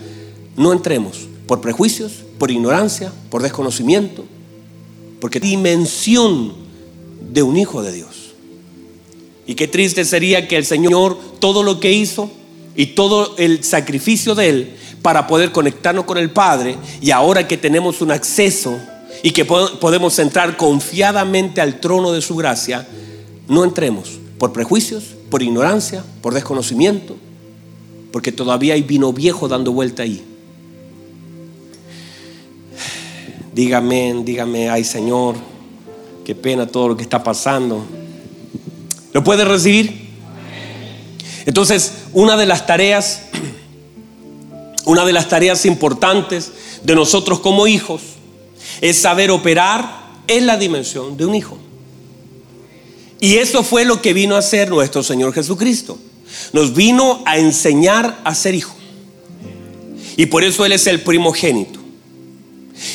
no 0.55 0.73
entremos 0.73 1.27
por 1.45 1.61
prejuicios, 1.61 2.23
por 2.37 2.51
ignorancia, 2.51 3.11
por 3.29 3.41
desconocimiento, 3.41 4.25
porque 5.19 5.39
dimensión 5.39 6.53
de 7.31 7.43
un 7.43 7.57
hijo 7.57 7.81
de 7.81 7.91
Dios. 7.91 8.33
Y 9.45 9.55
qué 9.55 9.67
triste 9.67 10.05
sería 10.05 10.47
que 10.47 10.57
el 10.57 10.65
Señor 10.65 11.17
todo 11.39 11.63
lo 11.63 11.79
que 11.79 11.93
hizo 11.93 12.29
y 12.75 12.87
todo 12.87 13.35
el 13.37 13.63
sacrificio 13.63 14.35
de 14.35 14.49
Él 14.49 14.75
para 15.01 15.25
poder 15.25 15.51
conectarnos 15.51 16.05
con 16.05 16.17
el 16.17 16.29
Padre 16.29 16.75
y 17.01 17.11
ahora 17.11 17.47
que 17.47 17.57
tenemos 17.57 18.01
un 18.01 18.11
acceso 18.11 18.77
y 19.23 19.31
que 19.31 19.45
podemos 19.45 20.19
entrar 20.19 20.57
confiadamente 20.57 21.61
al 21.61 21.79
trono 21.79 22.11
de 22.11 22.21
su 22.21 22.35
gracia, 22.35 22.87
no 23.47 23.63
entremos 23.63 24.19
por 24.37 24.53
prejuicios, 24.53 25.15
por 25.29 25.41
ignorancia, 25.41 26.03
por 26.21 26.33
desconocimiento, 26.33 27.15
porque 28.11 28.31
todavía 28.31 28.75
hay 28.75 28.83
vino 28.83 29.13
viejo 29.13 29.47
dando 29.47 29.71
vuelta 29.71 30.03
ahí. 30.03 30.23
Dígame, 33.57 34.21
dígame, 34.23 34.69
ay 34.69 34.83
Señor, 34.83 35.33
qué 36.23 36.35
pena 36.35 36.67
todo 36.67 36.89
lo 36.89 36.95
que 36.95 37.01
está 37.01 37.23
pasando. 37.23 37.83
¿Lo 39.13 39.23
puede 39.23 39.45
recibir? 39.45 40.11
Entonces, 41.47 41.91
una 42.13 42.37
de 42.37 42.45
las 42.45 42.67
tareas, 42.67 43.23
una 44.85 45.05
de 45.05 45.11
las 45.11 45.27
tareas 45.27 45.65
importantes 45.65 46.51
de 46.83 46.93
nosotros 46.93 47.39
como 47.39 47.65
hijos 47.65 48.03
es 48.79 48.99
saber 48.99 49.31
operar 49.31 50.05
en 50.27 50.45
la 50.45 50.57
dimensión 50.57 51.17
de 51.17 51.25
un 51.25 51.33
hijo. 51.33 51.57
Y 53.19 53.37
eso 53.37 53.63
fue 53.63 53.85
lo 53.85 54.03
que 54.03 54.13
vino 54.13 54.35
a 54.35 54.39
hacer 54.39 54.69
nuestro 54.69 55.01
Señor 55.01 55.33
Jesucristo. 55.33 55.97
Nos 56.53 56.75
vino 56.75 57.23
a 57.25 57.39
enseñar 57.39 58.19
a 58.23 58.35
ser 58.35 58.53
hijo. 58.53 58.75
Y 60.15 60.27
por 60.27 60.43
eso 60.43 60.63
Él 60.63 60.73
es 60.73 60.85
el 60.85 61.01
primogénito. 61.01 61.76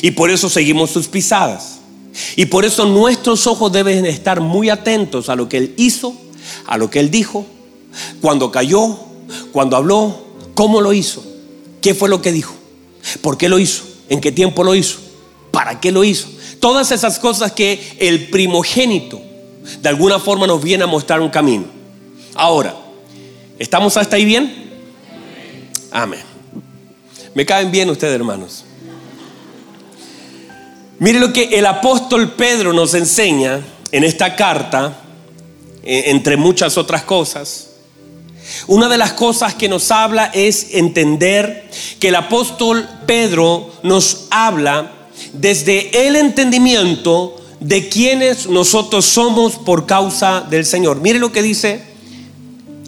Y 0.01 0.12
por 0.12 0.31
eso 0.31 0.49
seguimos 0.49 0.90
sus 0.90 1.09
pisadas. 1.09 1.81
Y 2.37 2.47
por 2.47 2.64
eso 2.64 2.87
nuestros 2.87 3.47
ojos 3.47 3.73
deben 3.73 4.05
estar 4.07 4.40
muy 4.40 4.68
atentos 4.71 5.29
a 5.29 5.37
lo 5.37 5.49
que 5.49 5.59
Él 5.59 5.75
hizo, 5.77 6.14
a 6.66 6.77
lo 6.77 6.90
que 6.90 7.01
Él 7.01 7.11
dijo, 7.11 7.47
cuando 8.21 8.51
cayó, 8.51 8.99
cuando 9.53 9.77
habló, 9.77 10.25
cómo 10.55 10.81
lo 10.81 10.92
hizo, 10.92 11.25
qué 11.81 11.95
fue 11.95 12.09
lo 12.09 12.21
que 12.21 12.33
dijo, 12.33 12.55
por 13.21 13.38
qué 13.38 13.49
lo 13.49 13.59
hizo, 13.59 13.85
en 14.09 14.21
qué 14.21 14.33
tiempo 14.33 14.64
lo 14.64 14.75
hizo, 14.75 14.99
para 15.51 15.81
qué 15.81 15.92
lo 15.92 16.05
hizo. 16.05 16.29
Todas 16.61 16.93
esas 16.93 17.18
cosas 17.18 17.53
que 17.53 17.97
el 17.99 18.28
primogénito 18.28 19.20
de 19.80 19.89
alguna 19.89 20.18
forma 20.18 20.47
nos 20.47 20.62
viene 20.62 20.85
a 20.85 20.87
mostrar 20.87 21.20
un 21.20 21.30
camino. 21.30 21.64
Ahora, 22.35 22.74
¿estamos 23.59 23.97
hasta 23.97 24.16
ahí 24.16 24.24
bien? 24.24 24.70
Amén. 25.91 26.20
Me 27.35 27.47
caen 27.47 27.70
bien 27.70 27.91
ustedes, 27.91 28.14
hermanos. 28.14 28.64
Mire 31.03 31.18
lo 31.18 31.32
que 31.32 31.59
el 31.59 31.66
apóstol 31.66 32.30
Pedro 32.34 32.72
nos 32.72 32.94
enseña 32.94 33.61
en 33.90 34.05
esta 34.05 34.36
carta, 34.36 35.00
eh, 35.82 36.05
entre 36.07 36.36
muchas 36.36 36.78
otras 36.78 37.03
cosas. 37.03 37.70
Una 38.68 38.88
de 38.88 38.98
las 38.98 39.12
cosas 39.12 39.57
que 39.57 39.68
nos 39.68 39.90
habla 39.90 40.26
es 40.32 40.68
entender 40.74 41.68
que 41.98 42.07
el 42.07 42.14
apóstol 42.14 42.88
Pedro 43.05 43.68
nos 43.82 44.28
habla 44.30 44.92
desde 45.32 46.07
el 46.07 46.14
entendimiento 46.14 47.34
de 47.59 47.88
quienes 47.88 48.46
nosotros 48.46 49.05
somos 49.05 49.57
por 49.57 49.86
causa 49.86 50.42
del 50.42 50.64
Señor. 50.64 51.00
Mire 51.00 51.18
lo 51.18 51.32
que 51.32 51.42
dice, 51.42 51.82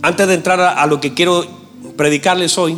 antes 0.03 0.29
de 0.29 0.35
entrar 0.35 0.61
a, 0.61 0.81
a 0.81 0.87
lo 0.87 1.01
que 1.01 1.15
quiero 1.15 1.45
predicarles 1.97 2.59
hoy. 2.59 2.77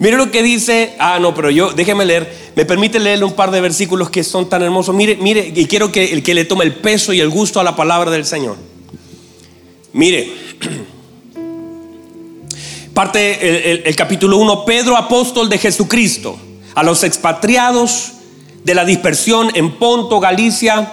Mire 0.00 0.16
lo 0.16 0.30
que 0.30 0.44
dice, 0.44 0.94
ah, 1.00 1.18
no, 1.20 1.34
pero 1.34 1.50
yo, 1.50 1.72
déjeme 1.72 2.04
leer, 2.04 2.52
me 2.54 2.64
permite 2.64 3.00
leerle 3.00 3.24
un 3.24 3.32
par 3.32 3.50
de 3.50 3.60
versículos 3.60 4.10
que 4.10 4.22
son 4.22 4.48
tan 4.48 4.62
hermosos. 4.62 4.94
Mire, 4.94 5.16
mire, 5.16 5.52
y 5.54 5.66
quiero 5.66 5.90
que 5.90 6.12
el 6.12 6.22
que 6.22 6.34
le 6.34 6.44
tome 6.44 6.64
el 6.64 6.74
peso 6.74 7.12
y 7.12 7.20
el 7.20 7.28
gusto 7.28 7.58
a 7.58 7.64
la 7.64 7.74
palabra 7.74 8.10
del 8.10 8.24
Señor. 8.24 8.56
Mire, 9.92 10.32
parte 12.94 13.72
el, 13.72 13.82
el 13.86 13.96
capítulo 13.96 14.36
1, 14.36 14.64
Pedro, 14.64 14.96
apóstol 14.96 15.48
de 15.48 15.58
Jesucristo, 15.58 16.38
a 16.76 16.84
los 16.84 17.02
expatriados 17.02 18.12
de 18.62 18.74
la 18.76 18.84
dispersión 18.84 19.50
en 19.54 19.78
Ponto, 19.78 20.20
Galicia, 20.20 20.92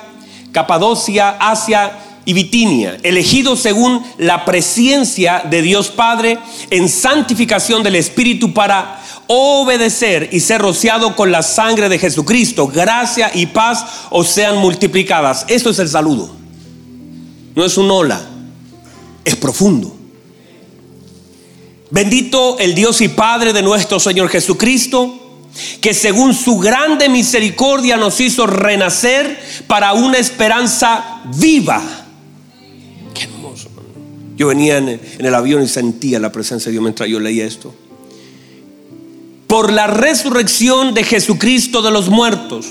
Capadocia, 0.51 1.37
Asia 1.39 1.99
y 2.25 2.33
Bitinia, 2.33 2.97
elegidos 3.03 3.61
según 3.61 4.03
la 4.17 4.43
presencia 4.45 5.43
de 5.47 5.61
Dios 5.61 5.89
Padre 5.89 6.39
en 6.71 6.89
santificación 6.89 7.83
del 7.83 7.95
Espíritu 7.95 8.51
para 8.51 9.01
obedecer 9.27 10.29
y 10.31 10.39
ser 10.39 10.61
rociado 10.61 11.15
con 11.15 11.31
la 11.31 11.43
sangre 11.43 11.87
de 11.87 11.99
Jesucristo. 11.99 12.67
Gracia 12.67 13.31
y 13.33 13.45
paz 13.45 13.85
os 14.09 14.27
sean 14.27 14.57
multiplicadas. 14.57 15.45
Esto 15.47 15.69
es 15.69 15.79
el 15.79 15.87
saludo. 15.87 16.35
No 17.53 17.63
es 17.63 17.77
un 17.77 17.89
hola, 17.91 18.21
es 19.23 19.35
profundo. 19.35 19.95
Bendito 21.91 22.57
el 22.57 22.73
Dios 22.73 23.01
y 23.01 23.07
Padre 23.07 23.53
de 23.53 23.61
nuestro 23.61 23.99
Señor 23.99 24.29
Jesucristo 24.29 25.21
que 25.79 25.93
según 25.93 26.33
su 26.33 26.57
grande 26.57 27.07
misericordia 27.07 27.95
nos 27.95 28.19
hizo 28.19 28.45
renacer 28.45 29.39
para 29.67 29.93
una 29.93 30.17
esperanza 30.17 31.21
viva 31.35 32.04
yo 34.35 34.47
venía 34.47 34.77
en 34.77 34.99
el, 35.19 35.35
avión 35.35 35.63
y 35.63 35.67
sentía 35.67 36.19
la 36.19 36.31
presencia 36.31 36.65
de 36.65 36.73
Dios 36.73 36.83
mientras 36.83 37.09
yo 37.09 37.19
leía 37.19 37.45
esto. 37.45 37.73
Por 39.47 39.71
la 39.71 39.87
resurrección 39.87 40.93
de 40.93 41.03
Jesucristo 41.03 41.81
de 41.81 41.91
los 41.91 42.09
muertos, 42.09 42.67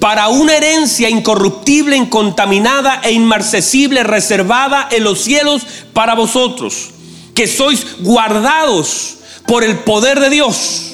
para 0.00 0.28
una 0.28 0.56
herencia 0.56 1.10
incorruptible, 1.10 1.96
incontaminada 1.96 3.00
e 3.04 3.12
inmarcesible, 3.12 4.04
reservada 4.04 4.88
en 4.90 5.04
los 5.04 5.20
cielos 5.20 5.66
para 5.92 6.14
vosotros, 6.14 6.90
que 7.34 7.46
sois 7.46 7.98
guardados 8.00 9.18
por 9.46 9.64
el 9.64 9.78
poder 9.80 10.20
de 10.20 10.30
Dios. 10.30 10.88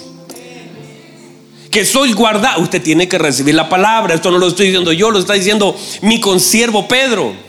Que 1.71 1.85
sois 1.85 2.14
guardados. 2.14 2.62
Usted 2.62 2.83
tiene 2.83 3.09
que 3.09 3.19
recibir 3.19 3.55
la 3.55 3.69
palabra. 3.69 4.14
Esto 4.14 4.31
no 4.31 4.39
lo 4.39 4.49
estoy 4.49 4.66
diciendo 4.66 4.91
yo, 4.93 5.11
lo 5.11 5.19
está 5.19 5.35
diciendo 5.35 5.77
mi 6.01 6.19
consiervo 6.19 6.89
Pedro 6.89 7.47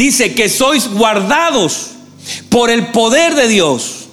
dice 0.00 0.34
que 0.34 0.48
sois 0.48 0.88
guardados 0.88 1.90
por 2.48 2.70
el 2.70 2.86
poder 2.86 3.34
de 3.34 3.48
Dios 3.48 4.06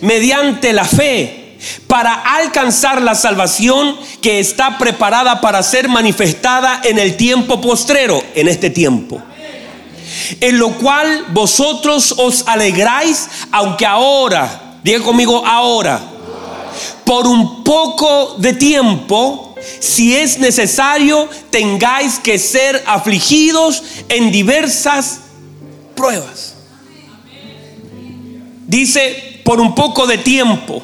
mediante 0.00 0.72
la 0.72 0.86
fe 0.86 1.58
para 1.86 2.14
alcanzar 2.14 3.02
la 3.02 3.14
salvación 3.14 3.98
que 4.22 4.40
está 4.40 4.78
preparada 4.78 5.42
para 5.42 5.62
ser 5.62 5.90
manifestada 5.90 6.80
en 6.84 6.98
el 6.98 7.18
tiempo 7.18 7.60
postrero, 7.60 8.22
en 8.34 8.48
este 8.48 8.70
tiempo. 8.70 9.20
En 10.40 10.58
lo 10.58 10.70
cual 10.78 11.26
vosotros 11.34 12.14
os 12.16 12.48
alegráis, 12.48 13.28
aunque 13.52 13.84
ahora, 13.84 14.78
diga 14.82 15.00
conmigo 15.00 15.44
ahora, 15.46 16.00
por 17.04 17.26
un 17.26 17.62
poco 17.62 18.36
de 18.38 18.54
tiempo, 18.54 19.49
si 19.80 20.16
es 20.16 20.38
necesario, 20.38 21.28
tengáis 21.50 22.18
que 22.18 22.38
ser 22.38 22.82
afligidos 22.86 23.82
en 24.08 24.32
diversas 24.32 25.20
pruebas. 25.94 26.54
Dice, 28.66 29.40
por 29.44 29.60
un 29.60 29.74
poco 29.74 30.06
de 30.06 30.18
tiempo. 30.18 30.82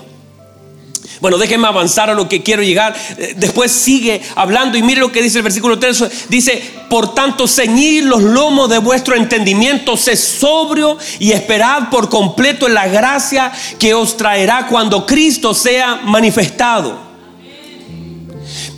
Bueno, 1.20 1.39
déjenme 1.39 1.66
avanzar 1.68 2.11
a 2.11 2.14
lo 2.14 2.29
que 2.29 2.43
quiero 2.43 2.62
llegar. 2.62 2.95
Eh, 3.16 3.35
después 3.37 3.72
sigue 3.72 4.20
hablando 4.35 4.77
y 4.77 4.83
mire 4.83 5.01
lo 5.01 5.12
que 5.12 5.22
dice 5.22 5.39
el 5.39 5.45
versículo 5.45 5.79
3. 5.79 6.29
Dice, 6.29 6.62
por 6.91 7.14
tanto, 7.14 7.49
ceñid 7.49 8.03
los 8.05 8.22
lomos 8.22 8.68
de 8.68 8.79
vuestro 8.79 9.16
entendimiento, 9.16 9.97
sé 9.97 10.16
sobrio 10.16 10.99
y 11.18 11.33
esperad 11.33 11.91
por 11.91 12.09
completo 12.09 12.66
en 12.66 12.74
la 12.74 12.89
gracia 12.89 13.53
que 13.79 13.95
os 13.95 14.16
traerá 14.16 14.66
cuando 14.66 15.07
Cristo 15.07 15.55
sea 15.55 16.01
manifestado 16.05 17.06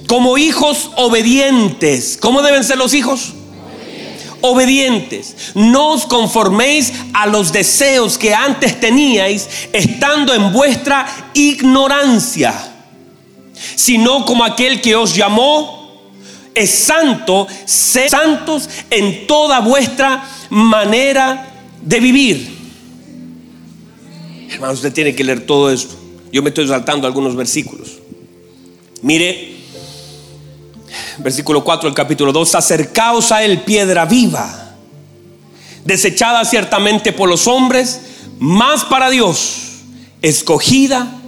como 0.08 0.38
hijos 0.38 0.90
obedientes. 0.96 2.18
¿Cómo 2.20 2.42
deben 2.42 2.64
ser 2.64 2.78
los 2.78 2.94
hijos? 2.94 3.34
Obedientes. 4.40 5.52
No 5.54 5.92
os 5.92 6.06
conforméis 6.06 6.92
a 7.12 7.26
los 7.26 7.52
deseos 7.52 8.16
que 8.16 8.34
antes 8.34 8.80
teníais 8.80 9.48
estando 9.72 10.34
en 10.34 10.52
vuestra 10.52 11.06
ignorancia, 11.34 12.54
sino 13.76 14.24
como 14.24 14.44
aquel 14.44 14.80
que 14.80 14.96
os 14.96 15.14
llamó 15.14 15.78
es 16.54 16.70
santo, 16.70 17.46
sed 17.66 18.08
santos 18.08 18.68
en 18.90 19.26
toda 19.26 19.60
vuestra 19.60 20.26
manera 20.48 21.52
de 21.82 22.00
vivir. 22.00 22.58
Hermano, 24.50 24.72
usted 24.72 24.92
tiene 24.92 25.14
que 25.14 25.22
leer 25.22 25.44
todo 25.44 25.70
esto. 25.70 25.96
Yo 26.32 26.42
me 26.42 26.48
estoy 26.48 26.66
saltando 26.66 27.06
algunos 27.06 27.36
versículos. 27.36 27.98
Mire, 29.02 29.57
versículo 31.18 31.64
4 31.64 31.88
del 31.88 31.94
capítulo 31.94 32.32
2, 32.32 32.54
acercaos 32.54 33.32
a 33.32 33.42
él 33.42 33.62
piedra 33.62 34.06
viva, 34.06 34.76
desechada 35.84 36.44
ciertamente 36.44 37.12
por 37.12 37.28
los 37.28 37.46
hombres, 37.46 38.00
más 38.38 38.84
para 38.84 39.10
Dios, 39.10 39.80
escogida 40.22 41.20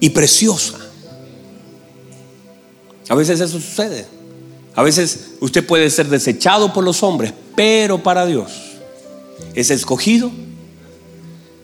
y 0.00 0.10
preciosa. 0.10 0.74
A 3.08 3.14
veces 3.14 3.40
eso 3.40 3.60
sucede. 3.60 4.06
A 4.74 4.82
veces 4.82 5.30
usted 5.40 5.66
puede 5.66 5.88
ser 5.88 6.08
desechado 6.08 6.72
por 6.72 6.84
los 6.84 7.02
hombres, 7.02 7.32
pero 7.54 8.02
para 8.02 8.26
Dios 8.26 8.52
es 9.54 9.70
escogido 9.70 10.30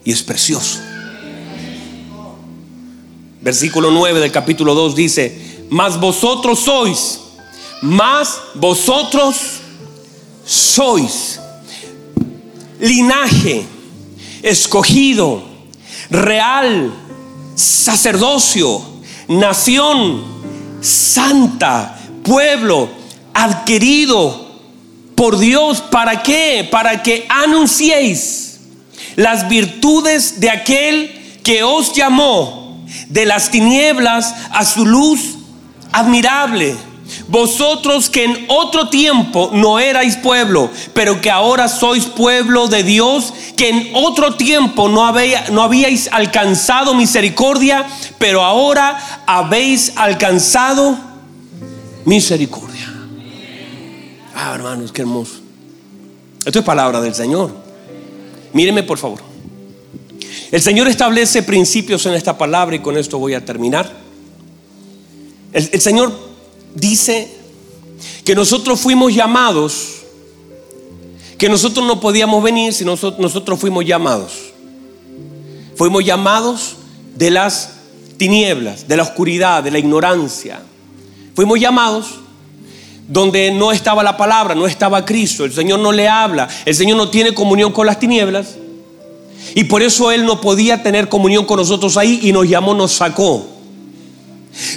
y 0.05 0.13
es 0.13 0.23
precioso. 0.23 0.81
Versículo 3.43 3.91
9 3.91 4.21
del 4.21 4.33
capítulo 4.33 4.75
2 4.75 4.95
dice, 4.95 5.67
mas 5.69 5.99
vosotros 6.01 6.61
sois 6.61 7.22
mas 7.83 8.41
vosotros 8.55 9.61
sois 10.45 11.41
linaje 12.80 13.66
escogido, 14.43 15.43
real, 16.11 16.93
sacerdocio, 17.55 18.83
nación 19.28 20.24
santa, 20.80 21.99
pueblo 22.24 22.89
adquirido 23.35 24.51
por 25.14 25.39
Dios. 25.39 25.80
¿Para 25.80 26.22
qué? 26.22 26.66
Para 26.70 27.03
que 27.03 27.26
anunciéis 27.28 28.61
las 29.16 29.49
virtudes 29.49 30.41
de 30.41 30.51
aquel 30.51 31.41
que 31.43 31.62
os 31.62 31.93
llamó 31.93 32.85
de 33.09 33.26
las 33.26 33.51
tinieblas 33.51 34.35
a 34.51 34.64
su 34.64 34.85
luz 34.85 35.37
admirable. 35.93 36.76
Vosotros 37.33 38.11
que 38.11 38.24
en 38.24 38.45
otro 38.49 38.91
tiempo 38.91 39.49
no 39.55 39.78
erais 39.78 40.16
pueblo, 40.18 40.68
pero 40.93 41.22
que 41.22 41.30
ahora 41.30 41.66
sois 41.66 42.05
pueblo 42.05 42.68
de 42.68 42.83
Dios, 42.83 43.33
que 43.57 43.70
en 43.70 43.89
otro 43.95 44.35
tiempo 44.37 44.91
no, 44.91 45.11
no 45.51 45.62
habíais 45.62 46.11
alcanzado 46.12 46.93
misericordia, 46.93 47.87
pero 48.18 48.43
ahora 48.43 49.24
habéis 49.26 49.95
alcanzado 49.97 50.99
misericordia. 52.05 52.93
Ah, 54.35 54.53
hermanos, 54.55 54.93
qué 54.93 55.01
hermoso. 55.01 55.41
Esto 56.45 56.59
es 56.59 56.64
palabra 56.66 57.01
del 57.01 57.14
Señor. 57.14 57.51
Míreme 58.53 58.83
por 58.83 58.99
favor. 58.99 59.20
El 60.51 60.61
Señor 60.61 60.87
establece 60.87 61.43
principios 61.43 62.05
en 62.05 62.12
esta 62.12 62.37
palabra 62.37 62.76
y 62.76 62.80
con 62.80 62.99
esto 62.99 63.18
voy 63.18 63.33
a 63.33 63.43
terminar. 63.43 63.91
El 65.55 65.80
Señor 65.80 66.32
dice 66.75 67.29
que 68.25 68.35
nosotros 68.35 68.81
fuimos 68.81 69.14
llamados, 69.14 70.03
que 71.39 71.49
nosotros 71.49 71.87
no 71.87 72.01
podíamos 72.01 72.43
venir 72.43 72.73
si 72.73 72.85
nosotros, 72.85 73.59
fuimos 73.59 73.85
llamados. 73.85 74.33
Fuimos 75.77 76.05
llamados 76.05 76.77
de 77.16 77.31
las 77.31 77.73
tinieblas, 78.16 78.87
de 78.87 78.97
la 78.97 79.03
oscuridad, 79.03 79.62
de 79.62 79.70
la 79.70 79.79
ignorancia. 79.79 80.62
Fuimos 81.35 81.59
llamados 81.59 82.07
donde 83.09 83.51
no 83.51 83.73
estaba 83.73 84.03
la 84.03 84.16
palabra, 84.16 84.55
no 84.55 84.66
estaba 84.66 85.05
Cristo, 85.05 85.45
el 85.45 85.53
Señor 85.53 85.81
no 85.81 85.91
le 85.93 86.09
habla, 86.09 86.49
el 86.64 86.75
Señor 86.75 86.97
no 86.97 87.11
tiene 87.11 87.35
comunión 87.35 87.73
con 87.73 87.87
las 87.87 87.99
tinieblas. 87.99 88.57
Y 89.55 89.64
por 89.64 89.83
eso 89.83 90.12
Él 90.12 90.25
no 90.25 90.41
podía 90.41 90.83
tener 90.83 91.09
comunión 91.09 91.45
con 91.45 91.59
nosotros 91.59 91.97
ahí 91.97 92.20
y 92.23 92.33
nos 92.33 92.49
llamó, 92.49 92.75
nos 92.75 92.93
sacó. 92.93 93.52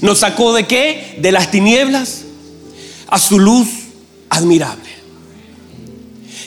¿Nos 0.02 0.20
sacó 0.20 0.54
de 0.54 0.66
qué? 0.66 1.18
De 1.20 1.32
las 1.32 1.52
tinieblas 1.52 2.24
a 3.08 3.20
su 3.20 3.40
luz 3.40 3.68
admirable. 4.30 4.90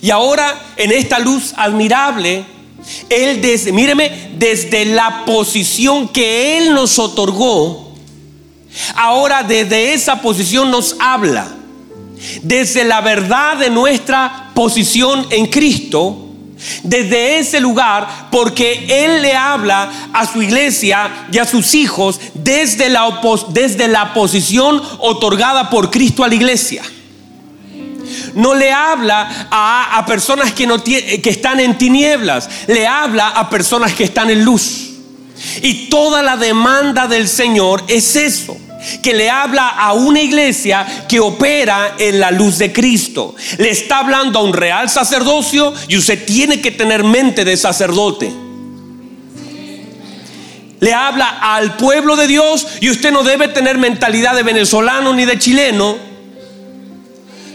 Y 0.01 0.11
ahora 0.11 0.75
en 0.77 0.93
esta 0.93 1.19
luz 1.19 1.53
admirable 1.57 2.45
Él 3.09 3.41
desde, 3.41 3.73
míreme, 3.73 4.31
desde 4.39 4.85
la 4.85 5.25
posición 5.25 6.09
que 6.09 6.59
Él 6.59 6.75
nos 6.75 6.99
otorgó, 6.99 7.95
ahora 8.95 9.43
desde 9.43 9.95
esa 9.95 10.21
posición 10.21 10.71
nos 10.71 10.97
habla. 10.99 11.55
Desde 12.43 12.85
la 12.85 13.01
verdad 13.01 13.59
de 13.59 13.71
nuestra 13.71 14.51
posición 14.55 15.27
en 15.31 15.47
Cristo, 15.47 16.28
desde 16.83 17.39
ese 17.39 17.61
lugar, 17.61 18.29
porque 18.31 19.05
Él 19.05 19.23
le 19.23 19.35
habla 19.35 19.91
a 20.13 20.27
su 20.27 20.43
iglesia 20.43 21.27
y 21.33 21.39
a 21.39 21.45
sus 21.45 21.75
hijos 21.75 22.21
desde 22.35 22.89
la, 22.89 23.21
desde 23.51 23.89
la 23.89 24.13
posición 24.15 24.83
otorgada 24.99 25.71
por 25.71 25.91
Cristo 25.91 26.25
a 26.25 26.29
la 26.29 26.35
iglesia 26.35 26.83
no 28.35 28.55
le 28.55 28.73
habla 28.73 29.49
a, 29.51 30.05
personas 30.07 30.53
que, 30.53 30.67
no 30.67 30.83
que 30.83 31.21
están 31.25 31.61
en 31.61 31.77
tinieblas, 31.77 32.49
le 32.69 32.87
habla 32.87 33.29
a 33.29 33.51
personas 33.51 33.93
que 33.95 34.05
están 34.05 34.31
en 34.31 34.45
luz. 34.45 34.91
Y 35.63 35.89
toda 35.89 36.23
la 36.23 36.37
demanda 36.37 37.07
del 37.07 37.29
Señor 37.29 37.85
es 37.89 38.17
eso 38.17 38.57
que 39.03 39.15
le 39.15 39.31
habla 39.31 39.69
a 39.69 39.93
una 39.93 40.21
iglesia 40.21 40.87
que 41.09 41.21
opera 41.21 41.95
en 41.99 42.21
la 42.21 42.31
luz 42.31 42.59
de 42.59 42.73
Cristo. 42.73 43.35
Le 43.59 43.71
está 43.71 43.99
hablando 43.99 44.39
a 44.39 44.43
un 44.43 44.53
real 44.53 44.89
sacerdocio 44.89 45.73
y 45.89 45.97
usted 45.97 46.25
tiene 46.25 46.61
que 46.61 46.71
tener 46.71 47.05
mente 47.05 47.45
de 47.45 47.57
sacerdote. 47.57 48.33
Le 50.81 50.95
habla 50.95 51.39
al 51.41 51.77
pueblo 51.77 52.15
de 52.17 52.29
Dios 52.29 52.67
y 52.81 52.91
usted 52.91 53.11
no 53.11 53.25
debe 53.25 53.49
tener 53.49 53.79
mentalidad 53.79 54.37
de 54.37 54.45
venezolano 54.45 55.13
ni 55.13 55.25
de 55.25 55.39
chileno 55.39 56.09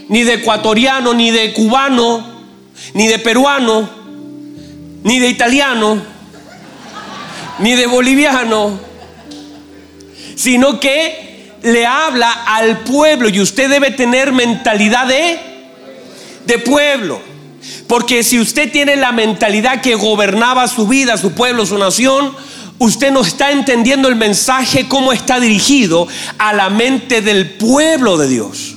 ni 0.10 0.24
de 0.24 0.36
ecuatoriano, 0.36 1.14
ni 1.14 1.32
de 1.32 1.54
cubano, 1.54 2.24
ni 2.94 3.08
de 3.08 3.20
peruano, 3.20 3.90
ni 5.04 5.20
de 5.20 5.28
italiano, 5.28 6.02
ni 7.60 7.74
de 7.74 7.88
boliviano, 7.88 8.80
sino 10.36 10.80
que 10.80 11.52
le 11.64 11.86
habla 11.86 12.32
al 12.32 12.80
pueblo 12.80 13.30
y 13.30 13.40
usted 13.40 13.70
debe 13.70 13.92
tener 13.92 14.32
mentalidad 14.32 15.08
de, 15.08 15.40
de 16.46 16.60
pueblo. 16.60 17.22
Porque 17.88 18.24
si 18.24 18.40
usted 18.40 18.72
tiene 18.72 18.96
la 18.96 19.12
mentalidad 19.12 19.82
que 19.82 19.96
gobernaba 19.96 20.68
su 20.68 20.88
vida, 20.88 21.18
su 21.18 21.32
pueblo, 21.32 21.66
su 21.66 21.78
nación, 21.78 22.36
usted 22.80 23.12
no 23.12 23.22
está 23.22 23.52
entendiendo 23.52 24.10
el 24.10 24.16
mensaje 24.16 24.88
cómo 24.88 25.14
está 25.14 25.40
dirigido 25.40 26.08
a 26.38 26.54
la 26.54 26.70
mente 26.70 27.22
del 27.22 27.52
pueblo 27.52 28.18
de 28.18 28.28
Dios. 28.28 28.76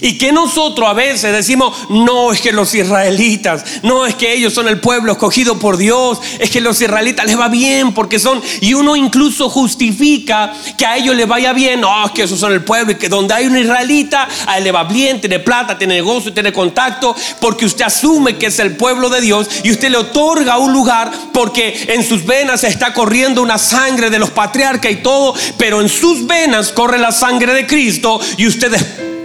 Y 0.00 0.18
que 0.18 0.32
nosotros 0.32 0.88
a 0.88 0.92
veces 0.92 1.32
decimos, 1.32 1.76
no 1.88 2.32
es 2.32 2.40
que 2.40 2.52
los 2.52 2.74
israelitas, 2.74 3.64
no 3.82 4.06
es 4.06 4.14
que 4.14 4.32
ellos 4.32 4.52
son 4.52 4.68
el 4.68 4.80
pueblo 4.80 5.12
escogido 5.12 5.58
por 5.58 5.76
Dios, 5.76 6.20
es 6.38 6.50
que 6.50 6.60
los 6.60 6.80
israelitas 6.80 7.26
les 7.26 7.38
va 7.38 7.48
bien 7.48 7.92
porque 7.94 8.18
son, 8.18 8.42
y 8.60 8.74
uno 8.74 8.96
incluso 8.96 9.48
justifica 9.48 10.52
que 10.76 10.86
a 10.86 10.96
ellos 10.96 11.16
les 11.16 11.26
vaya 11.26 11.52
bien, 11.52 11.80
no, 11.80 12.06
es 12.06 12.12
que 12.12 12.22
esos 12.22 12.38
son 12.38 12.52
el 12.52 12.64
pueblo 12.64 12.92
y 12.92 12.96
que 12.96 13.08
donde 13.08 13.34
hay 13.34 13.46
un 13.46 13.56
israelita, 13.56 14.28
a 14.46 14.58
él 14.58 14.64
le 14.64 14.72
va 14.72 14.84
bien, 14.84 15.20
tiene 15.20 15.38
plata, 15.38 15.78
tiene 15.78 15.94
negocio, 15.94 16.32
tiene 16.32 16.52
contacto, 16.52 17.14
porque 17.40 17.66
usted 17.66 17.84
asume 17.84 18.36
que 18.36 18.46
es 18.46 18.58
el 18.58 18.76
pueblo 18.76 19.08
de 19.08 19.20
Dios 19.20 19.48
y 19.62 19.70
usted 19.70 19.90
le 19.90 19.98
otorga 19.98 20.58
un 20.58 20.72
lugar 20.72 21.10
porque 21.32 21.86
en 21.88 22.04
sus 22.04 22.24
venas 22.24 22.64
está 22.64 22.92
corriendo 22.92 23.42
una 23.42 23.58
sangre 23.58 24.10
de 24.10 24.18
los 24.18 24.30
patriarcas 24.30 24.92
y 24.92 24.96
todo, 24.96 25.34
pero 25.56 25.80
en 25.80 25.88
sus 25.88 26.26
venas 26.26 26.72
corre 26.72 26.98
la 26.98 27.12
sangre 27.12 27.54
de 27.54 27.66
Cristo 27.66 28.20
y 28.36 28.46
usted 28.46 29.15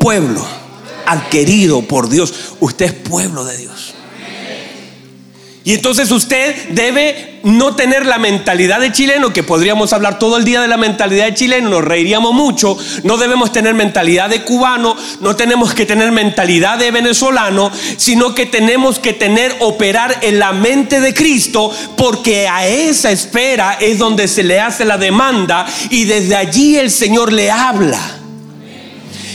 pueblo 0.00 0.44
adquirido 1.06 1.82
por 1.82 2.08
Dios. 2.08 2.32
Usted 2.58 2.86
es 2.86 2.92
pueblo 2.92 3.44
de 3.44 3.56
Dios. 3.58 3.94
Y 5.62 5.74
entonces 5.74 6.10
usted 6.10 6.70
debe 6.70 7.40
no 7.42 7.76
tener 7.76 8.06
la 8.06 8.18
mentalidad 8.18 8.80
de 8.80 8.92
chileno, 8.92 9.32
que 9.32 9.42
podríamos 9.42 9.92
hablar 9.92 10.18
todo 10.18 10.38
el 10.38 10.44
día 10.44 10.62
de 10.62 10.68
la 10.68 10.78
mentalidad 10.78 11.26
de 11.26 11.34
chileno, 11.34 11.68
nos 11.68 11.84
reiríamos 11.84 12.32
mucho. 12.32 12.78
No 13.04 13.18
debemos 13.18 13.52
tener 13.52 13.74
mentalidad 13.74 14.30
de 14.30 14.42
cubano, 14.42 14.96
no 15.20 15.36
tenemos 15.36 15.74
que 15.74 15.84
tener 15.84 16.12
mentalidad 16.12 16.78
de 16.78 16.90
venezolano, 16.90 17.70
sino 17.98 18.34
que 18.34 18.46
tenemos 18.46 18.98
que 18.98 19.12
tener, 19.12 19.54
operar 19.60 20.18
en 20.22 20.38
la 20.38 20.52
mente 20.52 20.98
de 20.98 21.12
Cristo, 21.12 21.70
porque 21.96 22.48
a 22.48 22.66
esa 22.66 23.10
espera 23.10 23.76
es 23.80 23.98
donde 23.98 24.28
se 24.28 24.42
le 24.42 24.60
hace 24.60 24.86
la 24.86 24.96
demanda 24.96 25.66
y 25.90 26.04
desde 26.04 26.36
allí 26.36 26.78
el 26.78 26.90
Señor 26.90 27.34
le 27.34 27.50
habla. 27.50 28.19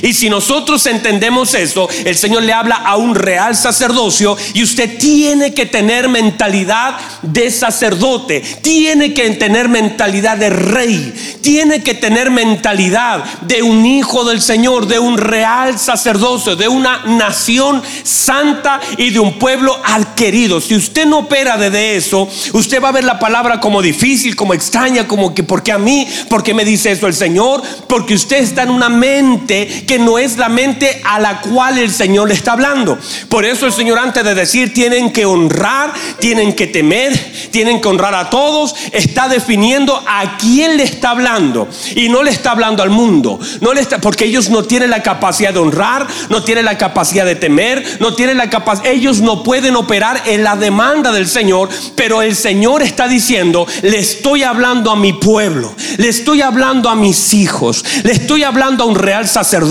Y 0.05 0.13
si 0.13 0.29
nosotros 0.29 0.85
entendemos 0.85 1.53
eso, 1.55 1.89
el 2.05 2.15
Señor 2.15 2.43
le 2.43 2.53
habla 2.53 2.75
a 2.75 2.95
un 2.95 3.15
real 3.15 3.55
sacerdocio 3.55 4.37
y 4.53 4.61
usted 4.61 4.97
tiene 4.99 5.53
que 5.53 5.65
tener 5.65 6.09
mentalidad 6.09 6.95
de 7.23 7.49
sacerdote, 7.49 8.41
tiene 8.61 9.13
que 9.15 9.29
tener 9.31 9.67
mentalidad 9.67 10.37
de 10.37 10.51
rey, 10.51 11.13
tiene 11.41 11.81
que 11.81 11.95
tener 11.95 12.29
mentalidad 12.29 13.23
de 13.41 13.63
un 13.63 13.83
hijo 13.85 14.23
del 14.25 14.41
Señor, 14.41 14.85
de 14.87 14.99
un 14.99 15.17
real 15.17 15.79
sacerdocio, 15.79 16.55
de 16.55 16.67
una 16.67 17.05
nación 17.05 17.81
santa 18.03 18.79
y 18.97 19.09
de 19.09 19.19
un 19.19 19.39
pueblo 19.39 19.75
adquirido. 19.83 20.61
Si 20.61 20.75
usted 20.75 21.07
no 21.07 21.19
opera 21.19 21.57
desde 21.57 21.95
eso, 21.95 22.29
usted 22.53 22.79
va 22.79 22.89
a 22.89 22.93
ver 22.93 23.03
la 23.03 23.17
palabra 23.17 23.59
como 23.59 23.81
difícil, 23.81 24.35
como 24.35 24.53
extraña, 24.53 25.07
como 25.07 25.33
que, 25.33 25.43
porque 25.43 25.71
a 25.71 25.79
mí? 25.79 26.07
porque 26.29 26.53
me 26.53 26.65
dice 26.65 26.91
eso 26.91 27.07
el 27.07 27.13
Señor? 27.13 27.63
Porque 27.87 28.13
usted 28.13 28.37
está 28.37 28.63
en 28.63 28.69
una 28.69 28.89
mente 28.89 29.85
que 29.87 29.94
no 29.99 30.17
es 30.17 30.37
la 30.37 30.49
mente 30.49 31.01
a 31.03 31.19
la 31.19 31.41
cual 31.41 31.77
el 31.77 31.91
Señor 31.91 32.27
le 32.27 32.33
está 32.33 32.53
hablando. 32.53 32.97
Por 33.29 33.45
eso 33.45 33.65
el 33.65 33.73
Señor 33.73 33.99
antes 33.99 34.23
de 34.23 34.35
decir 34.35 34.73
tienen 34.73 35.11
que 35.11 35.25
honrar, 35.25 35.93
tienen 36.19 36.53
que 36.53 36.67
temer, 36.67 37.13
tienen 37.51 37.81
que 37.81 37.87
honrar 37.87 38.15
a 38.15 38.29
todos, 38.29 38.75
está 38.91 39.27
definiendo 39.27 40.01
a 40.07 40.37
quién 40.37 40.77
le 40.77 40.83
está 40.83 41.11
hablando. 41.11 41.67
Y 41.95 42.09
no 42.09 42.23
le 42.23 42.31
está 42.31 42.51
hablando 42.51 42.83
al 42.83 42.89
mundo. 42.89 43.39
No 43.61 43.73
le 43.73 43.81
está, 43.81 43.99
porque 43.99 44.25
ellos 44.25 44.49
no 44.49 44.63
tienen 44.63 44.89
la 44.89 45.03
capacidad 45.03 45.53
de 45.53 45.59
honrar, 45.59 46.07
no 46.29 46.43
tienen 46.43 46.65
la 46.65 46.77
capacidad 46.77 47.25
de 47.25 47.35
temer, 47.35 47.83
no 47.99 48.13
tienen 48.13 48.37
la 48.37 48.49
capacidad, 48.49 48.87
ellos 48.87 49.21
no 49.21 49.43
pueden 49.43 49.75
operar 49.75 50.23
en 50.25 50.43
la 50.43 50.55
demanda 50.55 51.11
del 51.11 51.27
Señor, 51.27 51.69
pero 51.95 52.21
el 52.21 52.35
Señor 52.35 52.81
está 52.81 53.07
diciendo, 53.07 53.67
le 53.81 53.99
estoy 53.99 54.43
hablando 54.43 54.91
a 54.91 54.95
mi 54.95 55.13
pueblo, 55.13 55.73
le 55.97 56.09
estoy 56.09 56.41
hablando 56.41 56.89
a 56.89 56.95
mis 56.95 57.33
hijos, 57.33 57.83
le 58.03 58.11
estoy 58.11 58.43
hablando 58.43 58.83
a 58.83 58.87
un 58.87 58.95
real 58.95 59.27
sacerdote 59.27 59.65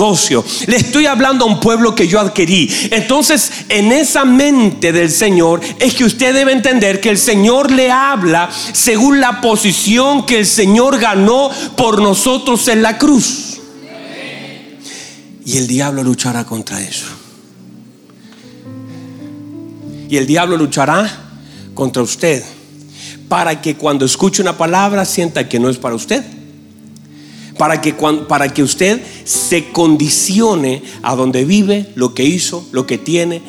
le 0.67 0.77
estoy 0.77 1.07
hablando 1.07 1.45
a 1.45 1.49
un 1.49 1.61
pueblo 1.61 1.95
que 1.95 2.07
yo 2.07 2.21
adquirí. 2.21 2.71
Entonces, 2.91 3.51
en 3.69 3.93
esa 3.93 4.25
mente 4.25 4.93
del 4.93 5.11
Señor 5.11 5.61
es 5.79 5.95
que 5.95 6.05
usted 6.05 6.35
debe 6.35 6.53
entender 6.53 7.01
que 7.01 7.11
el 7.11 7.19
Señor 7.19 7.71
le 7.71 7.91
habla 7.91 8.51
según 8.73 9.21
la 9.21 9.41
posición 9.41 10.27
que 10.27 10.41
el 10.41 10.47
Señor 10.47 10.99
ganó 10.99 11.51
por 11.77 12.01
nosotros 12.01 12.69
en 12.69 12.83
la 12.83 12.99
cruz. 12.99 13.61
Y 15.47 15.59
el 15.59 15.67
diablo 15.67 16.03
luchará 16.03 16.45
contra 16.45 16.81
eso. 16.81 17.07
Y 20.09 20.17
el 20.17 20.27
diablo 20.27 20.57
luchará 20.57 21.11
contra 21.75 22.03
usted 22.03 22.43
para 23.29 23.61
que 23.61 23.75
cuando 23.75 24.05
escuche 24.05 24.41
una 24.43 24.57
palabra 24.57 25.05
sienta 25.05 25.49
que 25.49 25.59
no 25.59 25.69
es 25.69 25.77
para 25.77 25.95
usted 25.95 26.25
para 27.57 27.81
que, 27.81 27.95
para 28.29 28.49
que 28.53 28.62
usted 28.62 29.01
se 29.25 29.70
condicione 29.70 30.83
a 31.03 31.16
donde 31.16 31.45
vive, 31.45 31.93
lo 31.95 32.14
que 32.14 32.25
hizo, 32.25 32.66
lo 32.72 32.87
que 32.87 32.99
tiene, 32.99 33.43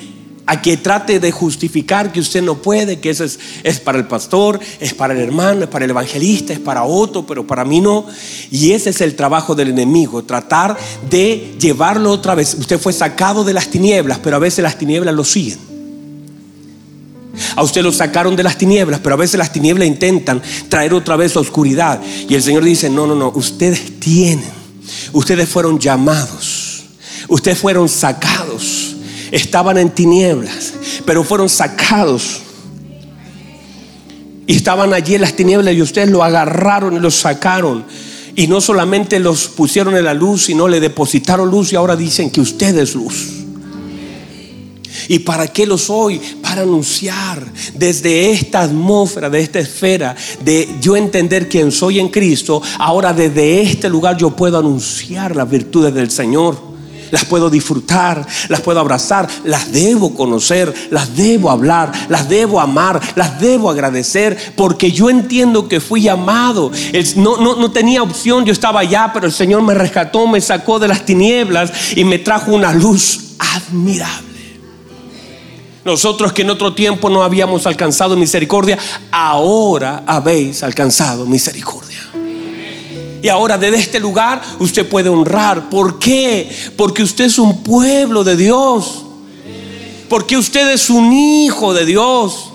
a 0.48 0.62
que 0.62 0.78
trate 0.78 1.20
de 1.20 1.32
justificar 1.32 2.12
que 2.12 2.20
usted 2.20 2.42
no 2.42 2.56
puede, 2.56 3.00
que 3.00 3.10
eso 3.10 3.24
es, 3.24 3.40
es, 3.64 3.80
para 3.80 3.98
el 3.98 4.06
pastor, 4.06 4.60
es 4.80 4.94
para 4.94 5.14
el 5.14 5.20
hermano, 5.20 5.64
es 5.64 5.70
para 5.70 5.86
el 5.86 5.92
evangelista, 5.92 6.54
es 6.54 6.60
para 6.60 6.84
otro, 6.84 7.26
pero 7.26 7.48
para 7.48 7.66
mí 7.66 7.82
no. 7.82 8.06
Y 8.52 8.72
ese 8.72 8.92
es 8.92 9.02
el 9.02 9.16
trabajo 9.16 9.56
del 9.56 9.70
enemigo, 9.70 10.24
tratar 10.24 10.78
de 11.10 11.56
llevarlo 11.60 12.12
otra 12.12 12.36
vez. 12.36 12.56
Usted 12.60 12.80
fue 12.80 12.94
sacado 12.94 13.44
de 13.44 13.54
las 13.54 13.70
tinieblas, 13.70 14.20
pero 14.20 14.36
a 14.36 14.40
veces 14.40 14.62
las 14.64 14.78
tinieblas 14.78 15.16
lo 15.16 15.24
siguen. 15.24 15.76
A 17.56 17.64
usted 17.64 17.82
lo 17.82 17.92
sacaron 17.92 18.36
de 18.36 18.44
las 18.44 18.58
tinieblas, 18.58 19.00
pero 19.02 19.16
a 19.16 19.18
veces 19.18 19.38
las 19.38 19.52
tinieblas 19.52 19.88
intentan 19.88 20.42
traer 20.70 20.94
otra 20.94 21.16
vez 21.16 21.36
la 21.36 21.42
oscuridad. 21.42 22.02
Y 22.30 22.36
el 22.36 22.44
Señor 22.44 22.64
dice, 22.64 22.90
no, 22.90 23.08
no, 23.08 23.16
no, 23.16 23.30
ustedes 23.36 24.00
tienen, 24.00 24.65
ustedes 25.14 25.48
fueron 25.50 25.80
llamados, 25.80 26.84
ustedes 27.28 27.58
fueron 27.58 27.90
sacados, 27.90 28.96
estaban 29.32 29.78
en 29.78 29.90
tinieblas, 29.90 30.74
pero 31.06 31.24
fueron 31.24 31.50
sacados. 31.50 32.42
Y 34.48 34.56
estaban 34.56 34.94
allí 34.94 35.16
en 35.16 35.22
las 35.22 35.36
tinieblas 35.36 35.74
y 35.74 35.82
ustedes 35.82 36.10
lo 36.10 36.24
agarraron 36.24 36.96
y 36.96 37.00
lo 37.00 37.10
sacaron. 37.10 37.84
Y 38.36 38.48
no 38.48 38.62
solamente 38.62 39.20
los 39.20 39.48
pusieron 39.48 39.96
en 39.96 40.06
la 40.06 40.14
luz, 40.14 40.44
sino 40.46 40.68
le 40.68 40.80
depositaron 40.80 41.50
luz 41.50 41.74
y 41.74 41.76
ahora 41.76 41.96
dicen 41.96 42.30
que 42.30 42.42
usted 42.42 42.78
es 42.78 42.94
luz. 42.94 43.45
¿Y 45.08 45.20
para 45.20 45.48
qué 45.48 45.66
lo 45.66 45.78
soy? 45.78 46.20
Para 46.42 46.62
anunciar 46.62 47.46
desde 47.74 48.32
esta 48.32 48.62
atmósfera, 48.62 49.30
de 49.30 49.40
esta 49.42 49.60
esfera, 49.60 50.16
de 50.44 50.68
yo 50.82 50.96
entender 50.96 51.50
quién 51.50 51.72
soy 51.72 52.00
en 52.00 52.10
Cristo. 52.10 52.62
Ahora 52.80 53.14
desde 53.14 53.62
este 53.62 53.90
lugar 53.90 54.18
yo 54.18 54.32
puedo 54.32 54.58
anunciar 54.58 55.36
las 55.36 55.50
virtudes 55.50 55.94
del 55.94 56.12
Señor. 56.12 56.76
las 57.12 57.26
puedo 57.26 57.50
disfrutar, 57.50 58.26
las 58.50 58.62
puedo 58.62 58.80
abrazar, 58.80 59.28
las 59.44 59.72
debo 59.72 60.14
conocer, 60.16 60.74
las 60.90 61.16
debo 61.16 61.50
hablar, 61.52 61.92
las 62.10 62.28
debo 62.28 62.60
amar, 62.60 63.00
las 63.16 63.40
debo 63.40 63.70
agradecer, 63.70 64.54
porque 64.58 64.92
yo 64.92 65.10
entiendo 65.10 65.68
que 65.68 65.80
fui 65.80 66.02
llamado. 66.02 66.72
No, 67.16 67.38
no, 67.38 67.56
no 67.56 67.72
tenía 67.72 68.04
opción, 68.04 68.44
yo 68.44 68.52
estaba 68.52 68.82
allá, 68.82 69.12
pero 69.14 69.28
el 69.28 69.32
Señor 69.32 69.62
me 69.62 69.74
rescató, 69.74 70.28
me 70.28 70.42
sacó 70.42 70.80
de 70.80 70.88
las 70.88 71.06
tinieblas 71.06 71.72
y 71.96 72.04
me 72.04 72.20
trajo 72.20 72.52
una 72.52 72.74
luz 72.74 73.36
admirable. 73.40 74.35
Nosotros 75.86 76.34
que 76.34 76.42
en 76.42 76.50
otro 76.50 76.74
tiempo 76.74 77.12
no 77.12 77.22
habíamos 77.22 77.68
alcanzado 77.68 78.18
misericordia, 78.18 78.80
ahora 79.12 80.04
habéis 80.08 80.64
alcanzado 80.64 81.28
misericordia. 81.28 82.00
Y 83.22 83.30
ahora 83.30 83.56
desde 83.60 83.78
este 83.78 84.00
lugar 84.00 84.42
usted 84.58 84.90
puede 84.90 85.10
honrar. 85.10 85.70
¿Por 85.70 86.00
qué? 86.00 86.50
Porque 86.76 87.04
usted 87.04 87.26
es 87.26 87.38
un 87.38 87.62
pueblo 87.62 88.24
de 88.24 88.36
Dios. 88.36 89.04
Porque 90.10 90.38
usted 90.38 90.72
es 90.72 90.90
un 90.90 91.14
hijo 91.14 91.76
de 91.76 91.86
Dios. 91.86 92.50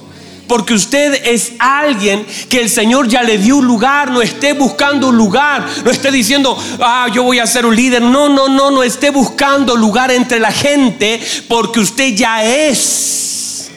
Porque 0.51 0.75
usted 0.75 1.15
es 1.27 1.53
alguien 1.61 2.27
que 2.49 2.61
el 2.61 2.69
Señor 2.69 3.07
ya 3.07 3.23
le 3.23 3.39
dio 3.39 3.59
un 3.59 3.67
lugar. 3.69 4.11
No 4.11 4.21
esté 4.21 4.53
buscando 4.53 5.11
un 5.11 5.17
lugar. 5.17 5.65
No 5.85 5.93
esté 5.93 6.11
diciendo, 6.11 6.59
ah, 6.81 7.07
yo 7.15 7.23
voy 7.23 7.39
a 7.39 7.47
ser 7.47 7.65
un 7.65 7.77
líder. 7.77 8.03
No, 8.03 8.29
no, 8.29 8.49
no, 8.49 8.73
no 8.73 8.83
esté 8.83 9.11
buscando 9.11 9.77
lugar 9.77 10.11
entre 10.11 10.41
la 10.41 10.51
gente. 10.51 11.21
Porque 11.47 11.79
usted 11.79 12.17
ya 12.17 12.43
es 12.43 13.71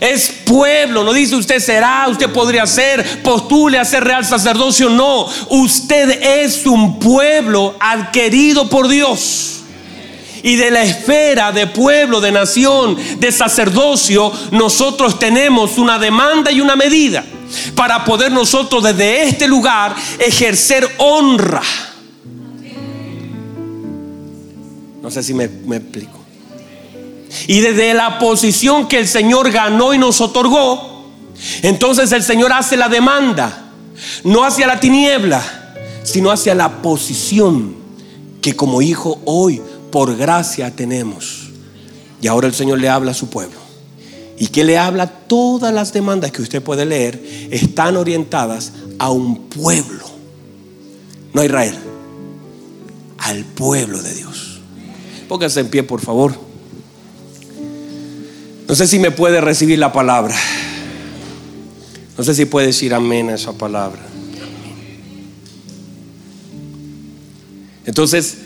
es 0.00 0.30
pueblo, 0.44 1.04
no 1.04 1.12
dice 1.12 1.36
usted 1.36 1.58
será, 1.58 2.06
usted 2.08 2.30
podría 2.30 2.66
ser, 2.66 3.22
postule 3.22 3.78
a 3.78 3.84
ser 3.84 4.04
real 4.04 4.24
sacerdocio. 4.24 4.88
No, 4.88 5.26
usted 5.50 6.22
es 6.42 6.64
un 6.64 6.98
pueblo 6.98 7.76
adquirido 7.78 8.70
por 8.70 8.88
Dios. 8.88 9.55
Y 10.46 10.54
de 10.54 10.70
la 10.70 10.84
esfera 10.84 11.50
de 11.50 11.66
pueblo, 11.66 12.20
de 12.20 12.30
nación, 12.30 12.96
de 13.18 13.32
sacerdocio, 13.32 14.30
nosotros 14.52 15.18
tenemos 15.18 15.76
una 15.76 15.98
demanda 15.98 16.52
y 16.52 16.60
una 16.60 16.76
medida 16.76 17.24
para 17.74 18.04
poder 18.04 18.30
nosotros 18.30 18.84
desde 18.84 19.24
este 19.24 19.48
lugar 19.48 19.96
ejercer 20.20 20.88
honra. 20.98 21.62
No 25.02 25.10
sé 25.10 25.24
si 25.24 25.34
me, 25.34 25.46
explico. 25.46 26.20
Y 27.48 27.58
desde 27.58 27.92
la 27.92 28.20
posición 28.20 28.86
que 28.86 29.00
el 29.00 29.08
Señor 29.08 29.50
ganó 29.50 29.94
y 29.94 29.98
nos 29.98 30.20
otorgó, 30.20 31.10
entonces 31.62 32.12
el 32.12 32.22
Señor 32.22 32.52
hace 32.52 32.76
la 32.76 32.88
demanda, 32.88 33.72
no 34.22 34.44
hacia 34.44 34.68
la 34.68 34.78
tiniebla, 34.78 35.42
sino 36.04 36.30
hacia 36.30 36.54
la 36.54 36.82
posición 36.82 37.74
que 38.40 38.54
como 38.54 38.80
hijo 38.80 39.20
hoy 39.24 39.60
por 39.96 40.14
gracia 40.14 40.70
tenemos. 40.70 41.44
Y 42.20 42.26
ahora 42.26 42.46
el 42.46 42.52
Señor 42.52 42.78
le 42.78 42.90
habla 42.90 43.12
a 43.12 43.14
su 43.14 43.30
pueblo. 43.30 43.56
¿Y 44.36 44.48
que 44.48 44.62
le 44.62 44.76
habla? 44.76 45.06
Todas 45.06 45.72
las 45.72 45.94
demandas 45.94 46.32
que 46.32 46.42
usted 46.42 46.62
puede 46.62 46.84
leer 46.84 47.48
están 47.50 47.96
orientadas 47.96 48.72
a 48.98 49.10
un 49.10 49.48
pueblo, 49.48 50.04
no 51.32 51.40
a 51.40 51.46
Israel, 51.46 51.76
al 53.16 53.42
pueblo 53.46 54.02
de 54.02 54.12
Dios. 54.12 54.60
Póngase 55.30 55.60
en 55.60 55.70
pie, 55.70 55.82
por 55.82 56.02
favor. 56.02 56.34
No 58.68 58.74
sé 58.74 58.86
si 58.86 58.98
me 58.98 59.12
puede 59.12 59.40
recibir 59.40 59.78
la 59.78 59.94
palabra. 59.94 60.36
No 62.18 62.22
sé 62.22 62.34
si 62.34 62.44
puede 62.44 62.66
decir 62.66 62.92
amén 62.92 63.30
a 63.30 63.34
esa 63.36 63.54
palabra. 63.54 64.02
Entonces, 67.86 68.36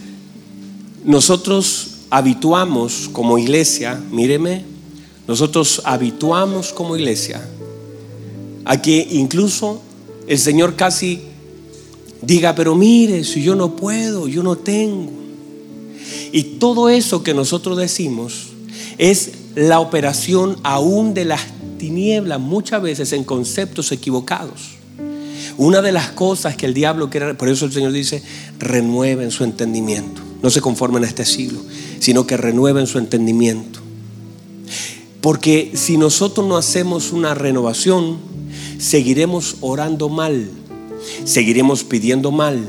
nosotros 1.04 1.90
habituamos 2.10 3.08
como 3.12 3.38
iglesia, 3.38 4.00
míreme, 4.10 4.64
nosotros 5.26 5.82
habituamos 5.84 6.72
como 6.72 6.96
iglesia 6.96 7.40
a 8.64 8.82
que 8.82 9.06
incluso 9.10 9.80
el 10.26 10.38
Señor 10.38 10.76
casi 10.76 11.22
diga, 12.22 12.54
pero 12.54 12.74
mire, 12.74 13.24
si 13.24 13.42
yo 13.42 13.54
no 13.54 13.76
puedo, 13.76 14.28
yo 14.28 14.42
no 14.42 14.56
tengo. 14.56 15.12
Y 16.32 16.42
todo 16.58 16.88
eso 16.88 17.22
que 17.22 17.34
nosotros 17.34 17.78
decimos 17.78 18.48
es 18.98 19.32
la 19.54 19.80
operación 19.80 20.56
aún 20.62 21.14
de 21.14 21.24
las 21.24 21.40
tinieblas, 21.78 22.38
muchas 22.38 22.82
veces 22.82 23.12
en 23.12 23.24
conceptos 23.24 23.90
equivocados. 23.92 24.72
Una 25.56 25.82
de 25.82 25.92
las 25.92 26.10
cosas 26.10 26.56
que 26.56 26.66
el 26.66 26.74
diablo 26.74 27.10
quiere, 27.10 27.34
por 27.34 27.48
eso 27.48 27.64
el 27.64 27.72
Señor 27.72 27.92
dice, 27.92 28.22
renueven 28.58 29.30
su 29.30 29.44
entendimiento. 29.44 30.29
No 30.42 30.50
se 30.50 30.60
conformen 30.60 31.04
a 31.04 31.06
este 31.06 31.24
siglo, 31.24 31.60
sino 31.98 32.26
que 32.26 32.36
renueven 32.36 32.86
su 32.86 32.98
entendimiento. 32.98 33.80
Porque 35.20 35.72
si 35.74 35.98
nosotros 35.98 36.46
no 36.46 36.56
hacemos 36.56 37.12
una 37.12 37.34
renovación, 37.34 38.18
seguiremos 38.78 39.56
orando 39.60 40.08
mal, 40.08 40.50
seguiremos 41.24 41.84
pidiendo 41.84 42.30
mal, 42.30 42.66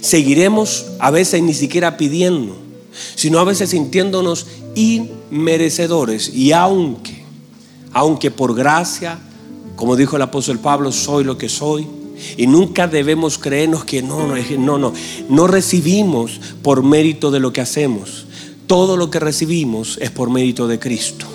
seguiremos 0.00 0.86
a 0.98 1.10
veces 1.10 1.42
ni 1.42 1.52
siquiera 1.52 1.98
pidiendo, 1.98 2.56
sino 3.14 3.38
a 3.38 3.44
veces 3.44 3.70
sintiéndonos 3.70 4.46
inmerecedores. 4.74 6.30
Y 6.34 6.52
aunque, 6.52 7.24
aunque 7.92 8.30
por 8.30 8.54
gracia, 8.54 9.18
como 9.76 9.96
dijo 9.96 10.16
el 10.16 10.22
apóstol 10.22 10.58
Pablo, 10.58 10.92
soy 10.92 11.24
lo 11.24 11.36
que 11.36 11.50
soy, 11.50 11.86
y 12.36 12.46
nunca 12.46 12.86
debemos 12.86 13.38
creernos 13.38 13.84
que 13.84 14.02
no, 14.02 14.26
no, 14.26 14.36
no, 14.58 14.78
no, 14.78 14.92
no 15.28 15.46
recibimos 15.46 16.40
por 16.62 16.82
mérito 16.82 17.30
de 17.30 17.40
lo 17.40 17.52
que 17.52 17.60
hacemos. 17.60 18.26
Todo 18.66 18.96
lo 18.96 19.10
que 19.10 19.20
recibimos 19.20 19.98
es 20.00 20.10
por 20.10 20.30
mérito 20.30 20.66
de 20.66 20.78
Cristo. 20.78 21.26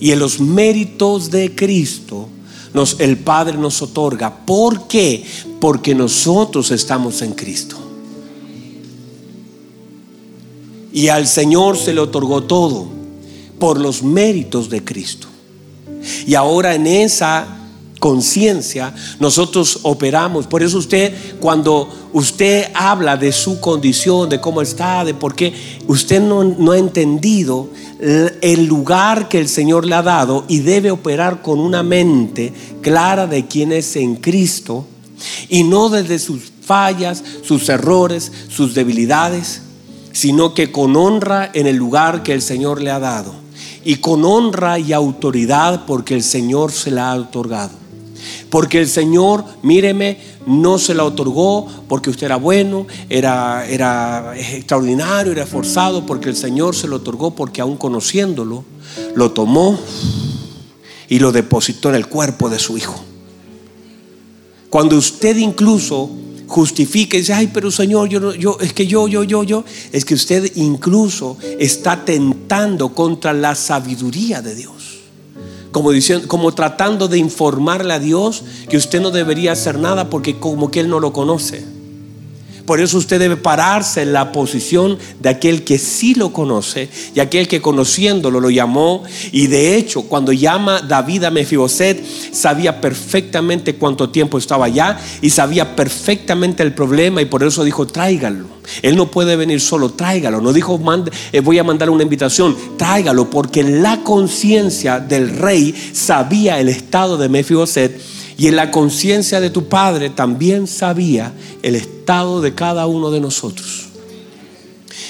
Y 0.00 0.12
en 0.12 0.18
los 0.18 0.40
méritos 0.40 1.30
de 1.30 1.54
Cristo 1.54 2.28
el 2.98 3.18
Padre 3.18 3.56
nos 3.56 3.80
otorga. 3.82 4.44
¿Por 4.44 4.88
qué? 4.88 5.24
Porque 5.60 5.94
nosotros 5.94 6.70
estamos 6.72 7.22
en 7.22 7.32
Cristo. 7.32 7.76
Y 10.92 11.08
al 11.08 11.26
Señor 11.26 11.76
se 11.76 11.92
le 11.92 12.00
otorgó 12.00 12.42
todo 12.42 12.86
por 13.58 13.80
los 13.80 14.02
méritos 14.02 14.68
de 14.70 14.82
Cristo. 14.82 15.28
Y 16.26 16.34
ahora 16.34 16.74
en 16.74 16.86
esa 16.86 17.63
conciencia 18.04 18.94
nosotros 19.18 19.78
operamos. 19.84 20.46
Por 20.46 20.62
eso 20.62 20.76
usted, 20.76 21.14
cuando 21.40 21.88
usted 22.12 22.66
habla 22.74 23.16
de 23.16 23.32
su 23.32 23.60
condición, 23.60 24.28
de 24.28 24.42
cómo 24.42 24.60
está, 24.60 25.06
de 25.06 25.14
por 25.14 25.34
qué, 25.34 25.54
usted 25.86 26.20
no, 26.20 26.72
ha 26.72 26.76
entendido 26.76 27.70
el 27.98 28.66
lugar 28.66 29.28
que 29.28 29.38
el 29.38 29.48
Señor 29.48 29.86
le 29.86 29.94
ha 29.94 30.02
dado 30.02 30.44
y 30.48 30.58
debe 30.58 30.90
operar 30.90 31.40
con 31.40 31.58
una 31.58 31.82
mente 31.82 32.52
clara 32.82 33.26
de 33.26 33.46
quién 33.46 33.72
es 33.72 33.96
en 33.96 34.16
Cristo 34.16 34.84
y 35.48 35.62
no 35.62 35.88
desde 35.88 36.18
sus 36.18 36.52
fallas, 36.60 37.24
sus 37.42 37.70
errores, 37.70 38.30
sus 38.50 38.74
debilidades 38.74 39.62
sino 40.12 40.52
que 40.52 40.70
con 40.70 40.94
honra 40.94 41.50
en 41.54 41.66
el 41.66 41.76
lugar 41.76 42.22
que 42.22 42.34
el 42.34 42.42
Señor 42.42 42.80
le 42.82 42.90
ha 42.90 43.00
dado. 43.00 43.34
Y 43.82 43.96
con 43.96 44.24
honra 44.24 44.78
y 44.78 44.92
autoridad 44.92 45.86
porque 45.86 46.14
el 46.14 46.22
Señor 46.22 46.70
se 46.70 46.92
la 46.92 47.10
ha 47.10 47.16
otorgado. 47.16 47.83
Porque 48.54 48.78
el 48.78 48.88
Señor, 48.88 49.44
míreme, 49.62 50.16
no 50.46 50.78
se 50.78 50.94
la 50.94 51.02
otorgó 51.02 51.66
porque 51.88 52.08
usted 52.08 52.26
era 52.26 52.36
bueno, 52.36 52.86
era, 53.10 53.66
era 53.66 54.32
extraordinario, 54.38 55.32
era 55.32 55.42
esforzado, 55.42 56.06
porque 56.06 56.28
el 56.28 56.36
Señor 56.36 56.76
se 56.76 56.86
lo 56.86 56.94
otorgó 56.94 57.34
porque 57.34 57.60
aún 57.60 57.76
conociéndolo, 57.76 58.64
lo 59.16 59.32
tomó 59.32 59.76
y 61.08 61.18
lo 61.18 61.32
depositó 61.32 61.88
en 61.88 61.96
el 61.96 62.06
cuerpo 62.06 62.48
de 62.48 62.60
su 62.60 62.78
Hijo. 62.78 62.94
Cuando 64.70 64.98
usted 64.98 65.36
incluso 65.36 66.08
justifica 66.46 67.16
y 67.16 67.22
dice, 67.22 67.32
ay, 67.32 67.50
pero 67.52 67.72
Señor, 67.72 68.08
yo, 68.08 68.34
yo, 68.36 68.58
es 68.60 68.72
que 68.72 68.86
yo, 68.86 69.08
yo, 69.08 69.24
yo, 69.24 69.42
yo, 69.42 69.64
es 69.90 70.04
que 70.04 70.14
usted 70.14 70.52
incluso 70.54 71.38
está 71.58 72.04
tentando 72.04 72.94
contra 72.94 73.32
la 73.32 73.56
sabiduría 73.56 74.42
de 74.42 74.54
Dios. 74.54 74.93
Como, 75.74 75.90
diciendo, 75.90 76.28
como 76.28 76.54
tratando 76.54 77.08
de 77.08 77.18
informarle 77.18 77.94
a 77.94 77.98
Dios 77.98 78.44
que 78.68 78.76
usted 78.76 79.00
no 79.00 79.10
debería 79.10 79.50
hacer 79.50 79.76
nada 79.76 80.08
porque 80.08 80.38
como 80.38 80.70
que 80.70 80.78
Él 80.78 80.88
no 80.88 81.00
lo 81.00 81.12
conoce. 81.12 81.64
Por 82.66 82.80
eso 82.80 82.96
usted 82.96 83.18
debe 83.18 83.36
pararse 83.36 84.02
en 84.02 84.12
la 84.12 84.32
posición 84.32 84.98
de 85.20 85.28
aquel 85.28 85.64
que 85.64 85.78
sí 85.78 86.14
lo 86.14 86.32
conoce 86.32 86.88
y 87.14 87.20
aquel 87.20 87.46
que 87.46 87.60
conociéndolo 87.60 88.40
lo 88.40 88.48
llamó. 88.50 89.02
Y 89.32 89.48
de 89.48 89.76
hecho, 89.76 90.02
cuando 90.02 90.32
llama 90.32 90.80
David 90.80 91.24
a 91.24 91.30
Mefiboset, 91.30 92.02
sabía 92.32 92.80
perfectamente 92.80 93.74
cuánto 93.74 94.08
tiempo 94.08 94.38
estaba 94.38 94.66
allá 94.66 94.98
y 95.20 95.30
sabía 95.30 95.76
perfectamente 95.76 96.62
el 96.62 96.72
problema 96.72 97.20
y 97.20 97.26
por 97.26 97.42
eso 97.42 97.64
dijo, 97.64 97.86
tráigalo. 97.86 98.54
Él 98.80 98.96
no 98.96 99.10
puede 99.10 99.36
venir 99.36 99.60
solo, 99.60 99.90
tráigalo. 99.90 100.40
No 100.40 100.52
dijo, 100.52 100.80
eh, 101.32 101.40
voy 101.40 101.58
a 101.58 101.64
mandar 101.64 101.90
una 101.90 102.02
invitación, 102.02 102.56
tráigalo, 102.78 103.28
porque 103.28 103.62
la 103.62 104.00
conciencia 104.02 105.00
del 105.00 105.36
rey 105.36 105.74
sabía 105.92 106.58
el 106.60 106.70
estado 106.70 107.18
de 107.18 107.28
Mefiboset 107.28 108.00
y 108.36 108.48
en 108.48 108.56
la 108.56 108.70
conciencia 108.70 109.40
de 109.40 109.50
tu 109.50 109.68
Padre 109.68 110.10
también 110.10 110.66
sabía 110.66 111.32
el 111.62 111.76
estado 111.76 112.40
de 112.40 112.54
cada 112.54 112.86
uno 112.86 113.10
de 113.10 113.20
nosotros. 113.20 113.88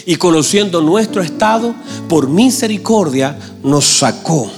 y 0.07 0.17
conociendo 0.17 0.83
nuestro 0.83 1.23
estado, 1.23 1.75
por 2.11 2.29
misericordia 2.29 3.39
nos 3.63 3.87
sacó 3.87 4.51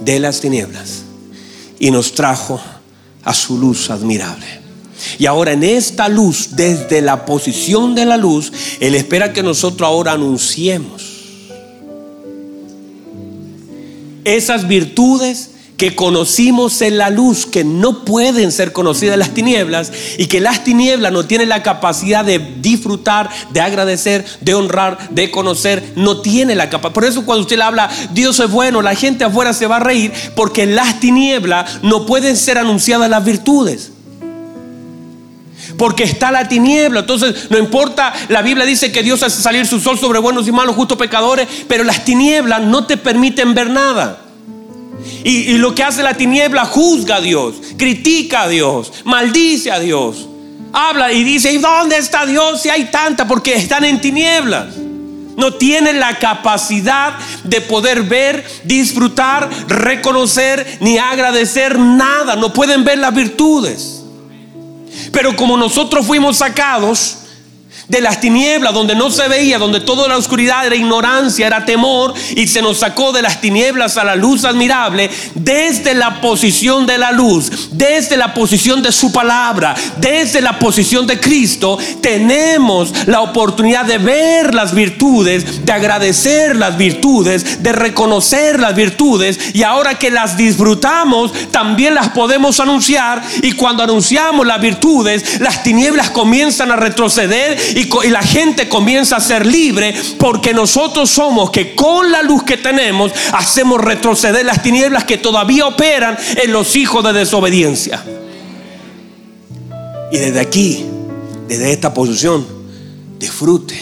de 0.00 0.20
las 0.20 0.40
tinieblas 0.40 1.02
y 1.80 1.90
nos 1.90 2.12
trajo 2.12 2.60
a 3.24 3.34
su 3.34 3.58
luz 3.58 3.90
admirable. 3.90 4.46
Y 5.18 5.26
ahora 5.26 5.52
en 5.52 5.64
esta 5.64 6.08
luz, 6.08 6.50
desde 6.52 7.02
la 7.02 7.26
posición 7.26 7.96
de 7.96 8.04
la 8.04 8.16
luz, 8.16 8.52
Él 8.78 8.94
espera 8.94 9.32
que 9.32 9.42
nosotros 9.42 9.86
ahora 9.86 10.12
anunciemos 10.12 11.02
esas 14.24 14.68
virtudes 14.68 15.50
que 15.76 15.96
conocimos 15.96 16.80
en 16.82 16.98
la 16.98 17.10
luz, 17.10 17.46
que 17.46 17.64
no 17.64 18.04
pueden 18.04 18.52
ser 18.52 18.72
conocidas 18.72 19.18
las 19.18 19.34
tinieblas 19.34 19.92
y 20.16 20.26
que 20.26 20.40
las 20.40 20.64
tinieblas 20.64 21.12
no 21.12 21.24
tienen 21.24 21.48
la 21.48 21.62
capacidad 21.62 22.24
de 22.24 22.38
disfrutar, 22.38 23.30
de 23.50 23.60
agradecer, 23.60 24.24
de 24.40 24.54
honrar, 24.54 25.10
de 25.10 25.30
conocer, 25.30 25.92
no 25.96 26.20
tiene 26.20 26.54
la 26.54 26.70
capacidad. 26.70 26.94
Por 26.94 27.04
eso 27.04 27.24
cuando 27.24 27.42
usted 27.42 27.56
le 27.56 27.64
habla, 27.64 27.90
Dios 28.12 28.38
es 28.38 28.50
bueno, 28.50 28.82
la 28.82 28.94
gente 28.94 29.24
afuera 29.24 29.52
se 29.52 29.66
va 29.66 29.76
a 29.76 29.80
reír 29.80 30.12
porque 30.36 30.66
las 30.66 31.00
tinieblas 31.00 31.82
no 31.82 32.06
pueden 32.06 32.36
ser 32.36 32.58
anunciadas 32.58 33.10
las 33.10 33.24
virtudes. 33.24 33.92
Porque 35.78 36.04
está 36.04 36.30
la 36.30 36.48
tiniebla. 36.48 37.00
Entonces, 37.00 37.50
no 37.50 37.58
importa, 37.58 38.12
la 38.28 38.42
Biblia 38.42 38.66
dice 38.66 38.92
que 38.92 39.02
Dios 39.02 39.22
hace 39.22 39.40
salir 39.40 39.66
su 39.66 39.80
sol 39.80 39.98
sobre 39.98 40.18
buenos 40.18 40.46
y 40.46 40.52
malos, 40.52 40.76
justos 40.76 40.98
pecadores, 40.98 41.48
pero 41.66 41.82
las 41.82 42.04
tinieblas 42.04 42.62
no 42.62 42.86
te 42.86 42.96
permiten 42.96 43.54
ver 43.54 43.70
nada. 43.70 44.18
Y, 45.24 45.56
lo 45.58 45.74
que 45.74 45.82
hace 45.82 46.02
la 46.02 46.14
tiniebla 46.14 46.64
juzga 46.64 47.16
a 47.16 47.20
Dios, 47.20 47.54
critica 47.76 48.42
a 48.42 48.48
Dios, 48.48 48.92
maldice 49.04 49.70
a 49.70 49.78
Dios. 49.78 50.28
Habla 50.72 51.12
y 51.12 51.22
dice, 51.22 51.52
¿y 51.52 51.58
dónde 51.58 51.98
está 51.98 52.24
Dios 52.26 52.62
si 52.62 52.70
hay 52.70 52.86
tanta? 52.86 53.26
Porque 53.26 53.54
están 53.54 53.84
en 53.84 54.00
tinieblas. 54.00 54.76
No 55.36 55.54
tienen 55.54 55.98
la 55.98 56.18
capacidad 56.18 57.14
de 57.44 57.60
poder 57.60 58.02
ver, 58.02 58.44
disfrutar, 58.64 59.48
reconocer 59.68 60.78
ni 60.80 60.98
agradecer 60.98 61.78
nada. 61.78 62.36
No 62.36 62.52
pueden 62.52 62.84
ver 62.84 62.98
las 62.98 63.14
virtudes. 63.14 64.02
Pero 65.10 65.34
como 65.36 65.56
nosotros 65.56 66.06
fuimos 66.06 66.38
sacados, 66.38 67.21
de 67.88 68.00
las 68.00 68.20
tinieblas 68.20 68.74
donde 68.74 68.94
no 68.94 69.10
se 69.10 69.28
veía, 69.28 69.58
donde 69.58 69.80
toda 69.80 70.08
la 70.08 70.16
oscuridad 70.16 70.66
era 70.66 70.76
ignorancia, 70.76 71.46
era 71.46 71.64
temor, 71.64 72.14
y 72.36 72.46
se 72.46 72.62
nos 72.62 72.78
sacó 72.78 73.12
de 73.12 73.22
las 73.22 73.40
tinieblas 73.40 73.96
a 73.96 74.04
la 74.04 74.16
luz 74.16 74.44
admirable, 74.44 75.10
desde 75.34 75.94
la 75.94 76.20
posición 76.20 76.86
de 76.86 76.98
la 76.98 77.12
luz, 77.12 77.70
desde 77.72 78.16
la 78.16 78.34
posición 78.34 78.82
de 78.82 78.92
su 78.92 79.12
palabra, 79.12 79.74
desde 79.98 80.40
la 80.40 80.58
posición 80.58 81.06
de 81.06 81.20
Cristo, 81.20 81.78
tenemos 82.00 82.92
la 83.06 83.20
oportunidad 83.20 83.84
de 83.84 83.98
ver 83.98 84.54
las 84.54 84.74
virtudes, 84.74 85.64
de 85.64 85.72
agradecer 85.72 86.56
las 86.56 86.76
virtudes, 86.76 87.62
de 87.62 87.72
reconocer 87.72 88.60
las 88.60 88.74
virtudes, 88.74 89.38
y 89.54 89.62
ahora 89.62 89.98
que 89.98 90.10
las 90.10 90.36
disfrutamos, 90.36 91.32
también 91.50 91.94
las 91.94 92.10
podemos 92.10 92.60
anunciar, 92.60 93.22
y 93.42 93.52
cuando 93.52 93.82
anunciamos 93.82 94.46
las 94.46 94.60
virtudes, 94.60 95.40
las 95.40 95.62
tinieblas 95.62 96.10
comienzan 96.10 96.70
a 96.70 96.76
retroceder 96.76 97.58
y 97.74 98.08
la 98.10 98.22
gente 98.22 98.68
comienza 98.68 99.16
a 99.16 99.20
ser 99.20 99.46
libre 99.46 99.94
porque 100.18 100.52
nosotros 100.52 101.10
somos 101.10 101.50
que 101.50 101.74
con 101.74 102.10
la 102.10 102.22
luz 102.22 102.42
que 102.42 102.56
tenemos 102.56 103.12
hacemos 103.32 103.80
retroceder 103.80 104.44
las 104.44 104.62
tinieblas 104.62 105.04
que 105.04 105.18
todavía 105.18 105.66
operan 105.66 106.16
en 106.42 106.52
los 106.52 106.76
hijos 106.76 107.04
de 107.04 107.12
desobediencia. 107.12 108.02
Y 110.10 110.18
desde 110.18 110.40
aquí, 110.40 110.84
desde 111.48 111.72
esta 111.72 111.94
posición, 111.94 112.46
disfrute. 113.18 113.80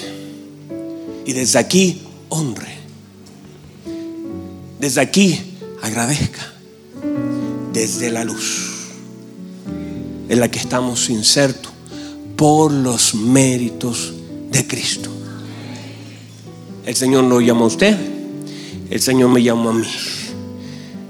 Y 1.24 1.32
desde 1.32 1.58
aquí, 1.58 2.02
honre. 2.28 2.78
Desde 4.78 5.00
aquí, 5.00 5.40
agradezca. 5.82 6.52
Desde 7.72 8.10
la 8.10 8.24
luz 8.24 8.70
en 10.28 10.38
la 10.38 10.48
que 10.48 10.60
estamos 10.60 11.10
insertos 11.10 11.69
por 12.40 12.72
los 12.72 13.14
méritos 13.14 14.14
de 14.50 14.66
Cristo. 14.66 15.10
El 16.86 16.96
Señor 16.96 17.24
no 17.24 17.38
llamó 17.38 17.64
a 17.64 17.68
usted, 17.68 17.94
el 18.88 18.98
Señor 18.98 19.28
me 19.28 19.42
llamó 19.42 19.68
a 19.68 19.72
mí. 19.74 19.86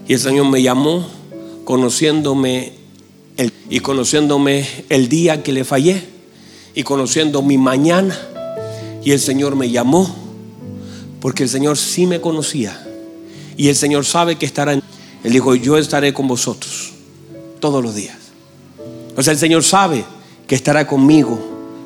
Y 0.09 0.15
el 0.15 0.19
Señor 0.19 0.51
me 0.51 0.61
llamó 0.61 1.07
conociéndome 1.65 2.73
el, 3.37 3.53
y 3.69 3.79
conociéndome 3.79 4.67
el 4.89 5.09
día 5.09 5.45
que 5.45 5.53
le 5.53 5.63
fallé 5.63 6.03
y 6.75 6.83
conociendo 6.83 7.43
mi 7.43 7.59
mañana. 7.59 8.19
Y 9.05 9.13
el 9.13 9.21
Señor 9.21 9.55
me 9.55 9.71
llamó 9.71 10.13
porque 11.21 11.45
el 11.45 11.49
Señor 11.49 11.79
sí 11.79 12.09
me 12.09 12.21
conocía. 12.21 12.85
Y 13.57 13.69
el 13.69 13.77
Señor 13.77 14.05
sabe 14.05 14.35
que 14.35 14.47
estará 14.47 14.73
en... 14.73 14.83
Él 15.23 15.33
dijo, 15.33 15.55
yo 15.55 15.79
estaré 15.79 16.13
con 16.13 16.27
vosotros 16.27 16.91
todos 17.61 17.85
los 17.85 17.95
días. 17.95 18.19
O 19.17 19.23
sea, 19.23 19.33
el 19.33 19.39
Señor 19.39 19.63
sabe 19.63 20.05
que 20.51 20.57
estará 20.57 20.85
conmigo 20.85 21.39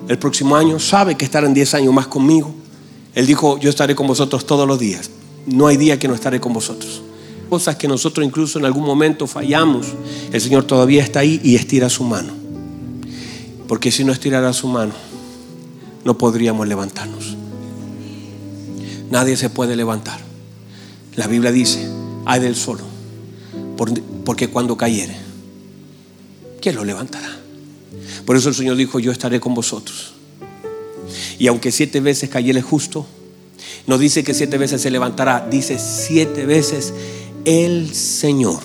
el 0.08 0.18
próximo 0.18 0.56
año, 0.56 0.78
sabe 0.78 1.18
que 1.18 1.26
estará 1.26 1.46
en 1.46 1.52
10 1.52 1.74
años 1.74 1.92
más 1.92 2.06
conmigo. 2.06 2.54
Él 3.14 3.26
dijo, 3.26 3.58
yo 3.58 3.68
estaré 3.68 3.94
con 3.94 4.06
vosotros 4.06 4.46
todos 4.46 4.66
los 4.66 4.78
días. 4.78 5.10
No 5.44 5.66
hay 5.66 5.76
día 5.76 5.98
que 5.98 6.08
no 6.08 6.14
estaré 6.14 6.40
con 6.40 6.54
vosotros. 6.54 7.02
Cosas 7.50 7.76
que 7.76 7.86
nosotros 7.86 8.26
incluso 8.26 8.58
en 8.58 8.64
algún 8.64 8.86
momento 8.86 9.26
fallamos, 9.26 9.88
el 10.32 10.40
Señor 10.40 10.64
todavía 10.64 11.02
está 11.02 11.20
ahí 11.20 11.42
y 11.44 11.56
estira 11.56 11.90
su 11.90 12.04
mano. 12.04 12.32
Porque 13.68 13.92
si 13.92 14.02
no 14.02 14.12
estirara 14.12 14.50
su 14.54 14.66
mano, 14.66 14.94
no 16.02 16.16
podríamos 16.16 16.66
levantarnos. 16.66 17.36
Nadie 19.10 19.36
se 19.36 19.50
puede 19.50 19.76
levantar. 19.76 20.20
La 21.16 21.26
Biblia 21.26 21.52
dice, 21.52 21.86
hay 22.24 22.40
del 22.40 22.56
solo, 22.56 22.84
porque 24.24 24.48
cuando 24.48 24.74
cayere, 24.78 25.16
¿quién 26.62 26.76
lo 26.76 26.84
levantará? 26.86 27.43
Por 28.24 28.36
eso 28.36 28.48
el 28.48 28.54
Señor 28.54 28.76
dijo, 28.76 28.98
yo 28.98 29.12
estaré 29.12 29.40
con 29.40 29.54
vosotros. 29.54 30.14
Y 31.38 31.46
aunque 31.46 31.72
siete 31.72 32.00
veces 32.00 32.30
cayere 32.30 32.62
justo, 32.62 33.06
no 33.86 33.98
dice 33.98 34.24
que 34.24 34.34
siete 34.34 34.58
veces 34.58 34.80
se 34.80 34.90
levantará, 34.90 35.46
dice 35.50 35.78
siete 35.78 36.46
veces 36.46 36.92
el 37.44 37.94
Señor. 37.94 38.60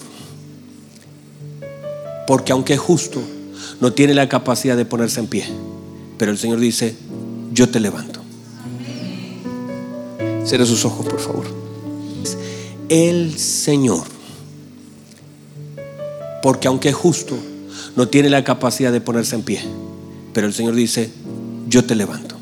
Porque 2.26 2.52
aunque 2.52 2.74
es 2.74 2.80
justo, 2.80 3.22
no 3.82 3.94
tiene 3.94 4.14
la 4.14 4.30
capacidad 4.30 4.78
de 4.78 4.86
ponerse 4.86 5.20
en 5.20 5.28
pie. 5.28 5.46
Pero 6.18 6.32
el 6.32 6.38
Señor 6.38 6.60
dice, 6.60 6.96
yo 7.52 7.70
te 7.70 7.80
levanto. 7.80 8.22
Cierre 10.46 10.66
sus 10.66 10.86
ojos, 10.86 11.06
por 11.06 11.20
favor. 11.20 11.46
El 12.88 13.38
Señor. 13.38 14.04
Porque 16.42 16.68
aunque 16.68 16.90
es 16.90 16.96
justo, 16.96 17.38
no 17.96 18.08
tiene 18.08 18.30
la 18.30 18.44
capacidad 18.44 18.92
de 18.92 19.02
ponerse 19.02 19.36
en 19.36 19.44
pie. 19.44 19.62
Pero 20.34 20.48
el 20.48 20.54
Señor 20.54 20.76
dice, 20.76 21.12
yo 21.68 21.86
te 21.86 21.96
levanto. 21.96 22.36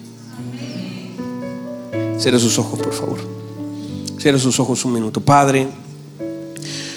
Cierre 2.20 2.40
sus 2.40 2.58
ojos, 2.58 2.80
por 2.80 2.94
favor. 2.94 3.20
Cierre 4.20 4.40
sus 4.40 4.60
ojos 4.60 4.84
un 4.86 4.94
minuto. 4.94 5.22
Padre, 5.22 5.68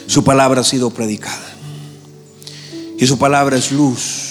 su 0.06 0.24
palabra 0.24 0.62
ha 0.62 0.64
sido 0.64 0.90
predicada. 0.90 1.54
Y 2.98 3.06
su 3.06 3.18
palabra 3.18 3.56
es 3.56 3.72
luz. 3.72 4.30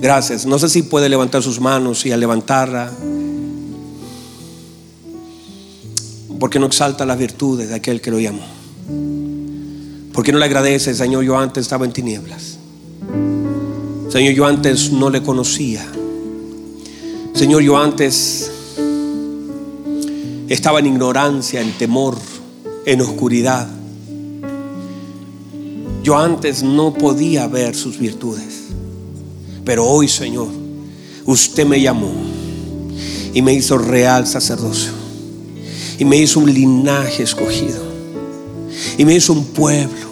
Gracias. 0.00 0.44
No 0.46 0.58
sé 0.58 0.68
si 0.68 0.82
puede 0.82 1.08
levantar 1.08 1.42
sus 1.42 1.60
manos 1.60 2.04
y 2.04 2.12
al 2.12 2.20
levantarla, 2.20 2.92
porque 6.38 6.58
no 6.58 6.66
exalta 6.66 7.06
las 7.06 7.18
virtudes 7.18 7.68
de 7.68 7.74
aquel 7.74 8.00
que 8.00 8.10
lo 8.10 8.20
llamó. 8.20 8.44
¿Por 10.16 10.24
qué 10.24 10.32
no 10.32 10.38
le 10.38 10.46
agradece, 10.46 10.94
Señor? 10.94 11.24
Yo 11.24 11.38
antes 11.38 11.60
estaba 11.60 11.84
en 11.84 11.92
tinieblas. 11.92 12.56
Señor, 14.08 14.32
yo 14.32 14.46
antes 14.46 14.90
no 14.90 15.10
le 15.10 15.22
conocía. 15.22 15.86
Señor, 17.34 17.60
yo 17.60 17.76
antes 17.76 18.50
estaba 20.48 20.78
en 20.78 20.86
ignorancia, 20.86 21.60
en 21.60 21.70
temor, 21.72 22.16
en 22.86 23.02
oscuridad. 23.02 23.68
Yo 26.02 26.16
antes 26.16 26.62
no 26.62 26.94
podía 26.94 27.46
ver 27.46 27.74
sus 27.74 27.98
virtudes. 27.98 28.68
Pero 29.66 29.84
hoy, 29.84 30.08
Señor, 30.08 30.48
usted 31.26 31.66
me 31.66 31.78
llamó 31.78 32.14
y 33.34 33.42
me 33.42 33.52
hizo 33.52 33.76
real 33.76 34.26
sacerdocio. 34.26 34.92
Y 35.98 36.06
me 36.06 36.16
hizo 36.16 36.40
un 36.40 36.54
linaje 36.54 37.22
escogido. 37.22 37.84
Y 38.96 39.04
me 39.04 39.14
hizo 39.14 39.34
un 39.34 39.44
pueblo 39.44 40.05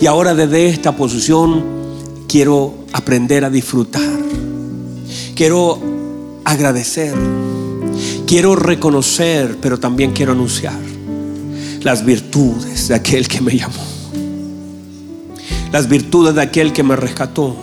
y 0.00 0.06
ahora 0.06 0.34
desde 0.34 0.66
esta 0.66 0.96
posición 0.96 1.64
quiero 2.28 2.74
aprender 2.92 3.44
a 3.44 3.50
disfrutar. 3.50 4.18
Quiero 5.34 5.80
agradecer. 6.44 7.14
Quiero 8.26 8.56
reconocer, 8.56 9.58
pero 9.60 9.78
también 9.78 10.12
quiero 10.12 10.32
anunciar 10.32 10.78
las 11.82 12.04
virtudes 12.04 12.88
de 12.88 12.94
aquel 12.94 13.28
que 13.28 13.40
me 13.40 13.56
llamó. 13.56 13.84
Las 15.70 15.88
virtudes 15.88 16.34
de 16.34 16.42
aquel 16.42 16.72
que 16.72 16.82
me 16.82 16.96
rescató. 16.96 17.54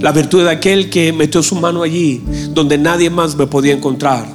La 0.00 0.12
virtud 0.12 0.44
de 0.44 0.50
aquel 0.50 0.88
que 0.88 1.12
metió 1.12 1.42
su 1.42 1.56
mano 1.56 1.82
allí, 1.82 2.22
donde 2.50 2.78
nadie 2.78 3.10
más 3.10 3.36
me 3.36 3.46
podía 3.46 3.74
encontrar. 3.74 4.26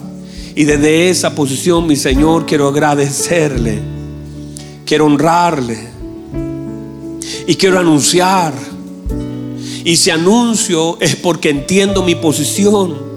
Y 0.55 0.63
desde 0.63 1.09
esa 1.09 1.36
posición, 1.36 1.88
mi 1.88 1.95
Señor, 1.95 2.45
quiero 2.45 2.67
agradecerle, 2.67 3.80
quiero 4.86 5.05
honrarle 5.05 5.96
y 7.47 7.55
quiero 7.55 7.79
anunciar. 7.79 8.53
Y 9.83 9.95
si 9.95 10.11
anuncio 10.11 10.97
es 10.99 11.15
porque 11.15 11.49
entiendo 11.49 12.03
mi 12.03 12.13
posición. 12.13 13.07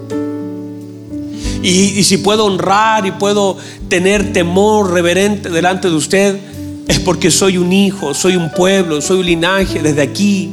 Y, 1.61 1.69
y, 1.69 2.03
si 2.03 2.17
puedo 2.17 2.45
honrar 2.45 3.05
y 3.05 3.11
puedo 3.11 3.55
tener 3.87 4.33
temor 4.33 4.91
reverente 4.91 5.49
delante 5.49 5.89
de 5.89 5.95
usted, 5.95 6.39
es 6.87 6.99
porque 6.99 7.29
soy 7.29 7.57
un 7.57 7.71
hijo, 7.71 8.15
soy 8.15 8.35
un 8.35 8.49
pueblo, 8.51 8.99
soy 9.01 9.19
un 9.19 9.25
linaje 9.25 9.79
desde 9.81 10.01
aquí. 10.01 10.49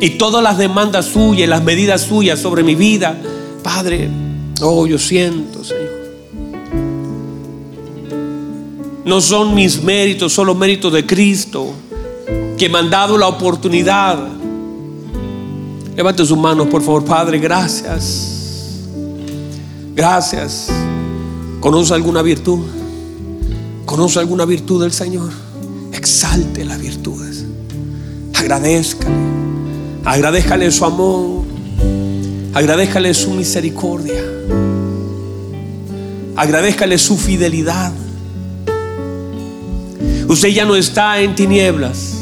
Y 0.00 0.10
todas 0.10 0.42
las 0.42 0.56
demandas 0.56 1.06
suyas, 1.06 1.48
las 1.48 1.62
medidas 1.62 2.02
suyas 2.02 2.38
sobre 2.38 2.62
mi 2.62 2.74
vida, 2.74 3.20
Padre, 3.62 4.08
oh, 4.62 4.86
yo 4.86 4.98
siento, 4.98 5.62
Señor. 5.62 5.90
No 9.04 9.20
son 9.20 9.54
mis 9.54 9.82
méritos, 9.82 10.32
son 10.32 10.46
los 10.46 10.56
méritos 10.56 10.92
de 10.92 11.04
Cristo, 11.04 11.74
que 12.60 12.68
me 12.68 12.78
han 12.78 12.90
dado 12.90 13.16
la 13.16 13.26
oportunidad. 13.26 14.18
Levante 15.96 16.26
sus 16.26 16.36
manos, 16.36 16.66
por 16.66 16.82
favor, 16.82 17.02
Padre, 17.06 17.38
gracias. 17.38 18.82
Gracias. 19.94 20.68
¿Conoce 21.58 21.94
alguna 21.94 22.20
virtud? 22.20 22.58
¿Conoce 23.86 24.18
alguna 24.18 24.44
virtud 24.44 24.82
del 24.82 24.92
Señor? 24.92 25.30
Exalte 25.94 26.66
las 26.66 26.78
virtudes. 26.78 27.46
Agradezcale. 28.34 29.14
Agradezcale 30.04 30.70
su 30.70 30.84
amor. 30.84 31.44
Agradezcale 32.52 33.14
su 33.14 33.30
misericordia. 33.30 34.22
Agradezcale 36.36 36.98
su 36.98 37.16
fidelidad. 37.16 37.94
Usted 40.28 40.48
ya 40.50 40.66
no 40.66 40.76
está 40.76 41.22
en 41.22 41.34
tinieblas. 41.34 42.19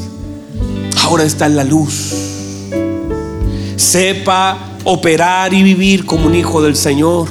Ahora 1.08 1.24
está 1.24 1.46
en 1.46 1.56
la 1.56 1.64
luz. 1.64 2.12
Sepa 3.76 4.58
operar 4.84 5.54
y 5.54 5.62
vivir 5.62 6.04
como 6.04 6.26
un 6.26 6.34
hijo 6.34 6.60
del 6.60 6.76
Señor. 6.76 7.28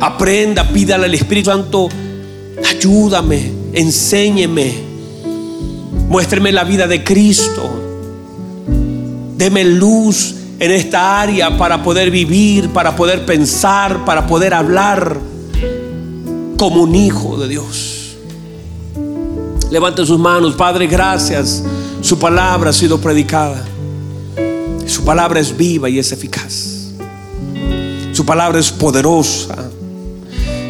Aprenda, 0.00 0.68
pídale 0.68 1.04
al 1.04 1.14
Espíritu 1.14 1.50
Santo, 1.50 1.88
ayúdame, 2.68 3.52
enséñeme, 3.72 4.72
muéstreme 6.08 6.50
la 6.50 6.64
vida 6.64 6.88
de 6.88 7.04
Cristo, 7.04 7.70
deme 9.36 9.62
luz 9.62 10.34
en 10.58 10.72
esta 10.72 11.20
área 11.20 11.56
para 11.56 11.84
poder 11.84 12.10
vivir, 12.10 12.70
para 12.70 12.96
poder 12.96 13.24
pensar, 13.24 14.04
para 14.04 14.26
poder 14.26 14.54
hablar 14.54 15.16
como 16.56 16.82
un 16.82 16.96
hijo 16.96 17.36
de 17.38 17.46
Dios. 17.46 17.97
Levante 19.70 20.04
sus 20.06 20.18
manos, 20.18 20.54
Padre, 20.54 20.86
gracias. 20.86 21.62
Su 22.00 22.18
palabra 22.18 22.70
ha 22.70 22.72
sido 22.72 22.98
predicada. 22.98 23.64
Su 24.86 25.04
palabra 25.04 25.40
es 25.40 25.54
viva 25.54 25.90
y 25.90 25.98
es 25.98 26.10
eficaz. 26.12 26.92
Su 28.12 28.24
palabra 28.24 28.58
es 28.58 28.72
poderosa 28.72 29.68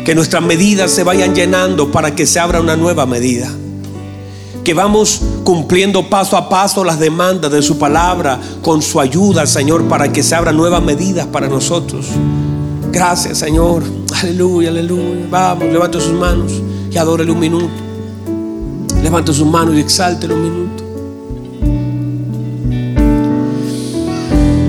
que 0.05 0.15
nuestras 0.15 0.43
medidas 0.43 0.91
se 0.91 1.05
vayan 1.05 1.35
llenando 1.35 1.93
para 1.93 2.15
que 2.15 2.27
se 2.27 2.41
abra 2.41 2.61
una 2.61 2.77
nueva 2.77 3.07
medida. 3.07 3.49
Que 4.65 4.75
vamos 4.75 5.21
cumpliendo 5.45 6.11
paso 6.11 6.37
a 6.37 6.49
paso 6.49 6.83
las 6.83 6.99
demandas 6.99 7.53
de 7.53 7.63
su 7.63 7.79
palabra 7.79 8.41
con 8.63 8.83
su 8.83 9.01
ayuda, 9.01 9.47
Señor, 9.47 9.85
para 9.85 10.13
que 10.13 10.23
se 10.23 10.35
abran 10.35 10.57
nuevas 10.57 10.83
medidas 10.83 11.27
para 11.27 11.49
nosotros. 11.49 12.07
Gracias, 12.91 13.39
Señor. 13.39 13.85
Aleluya, 14.21 14.71
aleluya. 14.71 15.27
Vamos, 15.31 15.73
levante 15.73 16.01
sus 16.01 16.15
manos 16.15 16.53
y 16.91 16.99
adórele 16.99 17.31
un 17.31 17.39
minuto. 17.39 17.88
Levante 19.03 19.33
sus 19.33 19.47
manos 19.47 19.75
y 19.75 19.81
exáltelo 19.81 20.35
un 20.35 20.43
minuto. 20.43 20.85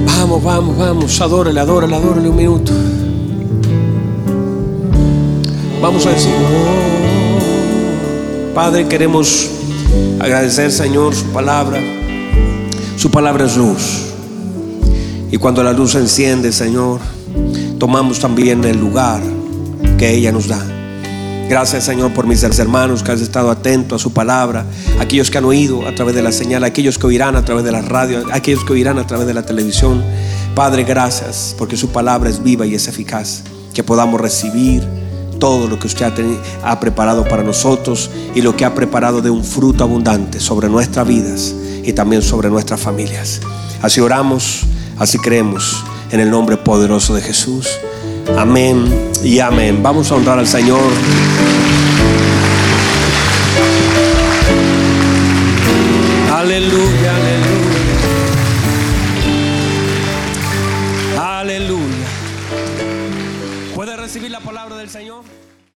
Vamos, 0.06 0.44
vamos, 0.44 0.78
vamos. 0.78 1.22
Adórele, 1.22 1.60
adórele, 1.60 1.96
adórele 1.96 2.30
un 2.30 2.36
minuto. 2.36 2.72
Vamos 5.82 6.06
a 6.06 6.12
decir, 6.12 6.32
Padre, 8.54 8.88
queremos 8.88 9.50
agradecer, 10.20 10.72
Señor, 10.72 11.16
su 11.16 11.26
palabra. 11.28 11.80
Su 12.98 13.10
palabra 13.10 13.46
es 13.46 13.56
luz. 13.56 14.08
Y 15.32 15.38
cuando 15.38 15.64
la 15.64 15.72
luz 15.72 15.92
se 15.92 16.00
enciende, 16.00 16.52
Señor, 16.52 17.00
tomamos 17.78 18.20
también 18.20 18.64
el 18.66 18.78
lugar 18.78 19.22
que 19.98 20.16
ella 20.16 20.32
nos 20.32 20.48
da. 20.48 20.79
Gracias, 21.50 21.86
Señor, 21.86 22.14
por 22.14 22.28
mis 22.28 22.44
hermanos 22.44 23.02
que 23.02 23.12
han 23.12 23.20
estado 23.20 23.50
atentos 23.50 24.00
a 24.00 24.04
su 24.04 24.14
palabra, 24.14 24.68
aquellos 25.00 25.32
que 25.32 25.40
han 25.40 25.46
oído 25.46 25.88
a 25.88 25.96
través 25.96 26.14
de 26.14 26.22
la 26.22 26.32
señal, 26.32 26.64
aquellos 26.64 27.00
que 27.00 27.08
oirán 27.08 27.36
a 27.36 27.44
través 27.44 27.66
de 27.66 27.72
la 27.72 27.82
radio, 27.82 28.24
aquellos 28.32 28.64
que 28.64 28.74
oirán 28.74 29.00
a 29.00 29.08
través 29.08 29.26
de 29.26 29.34
la 29.34 29.44
televisión. 29.44 30.04
Padre, 30.54 30.84
gracias 30.84 31.56
porque 31.58 31.76
su 31.76 31.90
palabra 31.90 32.30
es 32.30 32.44
viva 32.44 32.68
y 32.68 32.76
es 32.76 32.88
eficaz. 32.88 33.42
Que 33.74 33.84
podamos 33.84 34.22
recibir 34.22 34.88
todo 35.40 35.68
lo 35.68 35.80
que 35.80 35.88
usted 35.88 36.06
ha, 36.06 36.72
ha, 36.72 36.80
preparado 36.80 37.28
para 37.28 37.42
nosotros 37.42 38.12
y 38.36 38.44
lo 38.44 38.56
que 38.56 38.64
ha 38.64 38.76
preparado 38.76 39.20
de 39.24 39.32
un 39.32 39.44
fruto 39.44 39.84
abundante 39.84 40.40
sobre 40.40 40.70
nuestras 40.70 41.08
vidas 41.08 41.56
y 41.84 41.94
también 41.94 42.22
sobre 42.22 42.52
nuestras 42.52 42.80
familias. 42.80 43.42
Así 43.82 44.00
oramos, 44.02 44.66
así 45.00 45.18
creemos 45.18 45.84
en 46.12 46.20
el 46.20 46.30
nombre 46.30 46.58
poderoso 46.58 47.16
de 47.16 47.22
Jesús. 47.22 47.68
Amén 48.38 49.12
y 49.24 49.40
amén. 49.40 49.82
Vamos 49.82 50.12
a 50.12 50.16
honrar 50.16 50.40
al 50.40 50.48
Señor. 50.48 50.80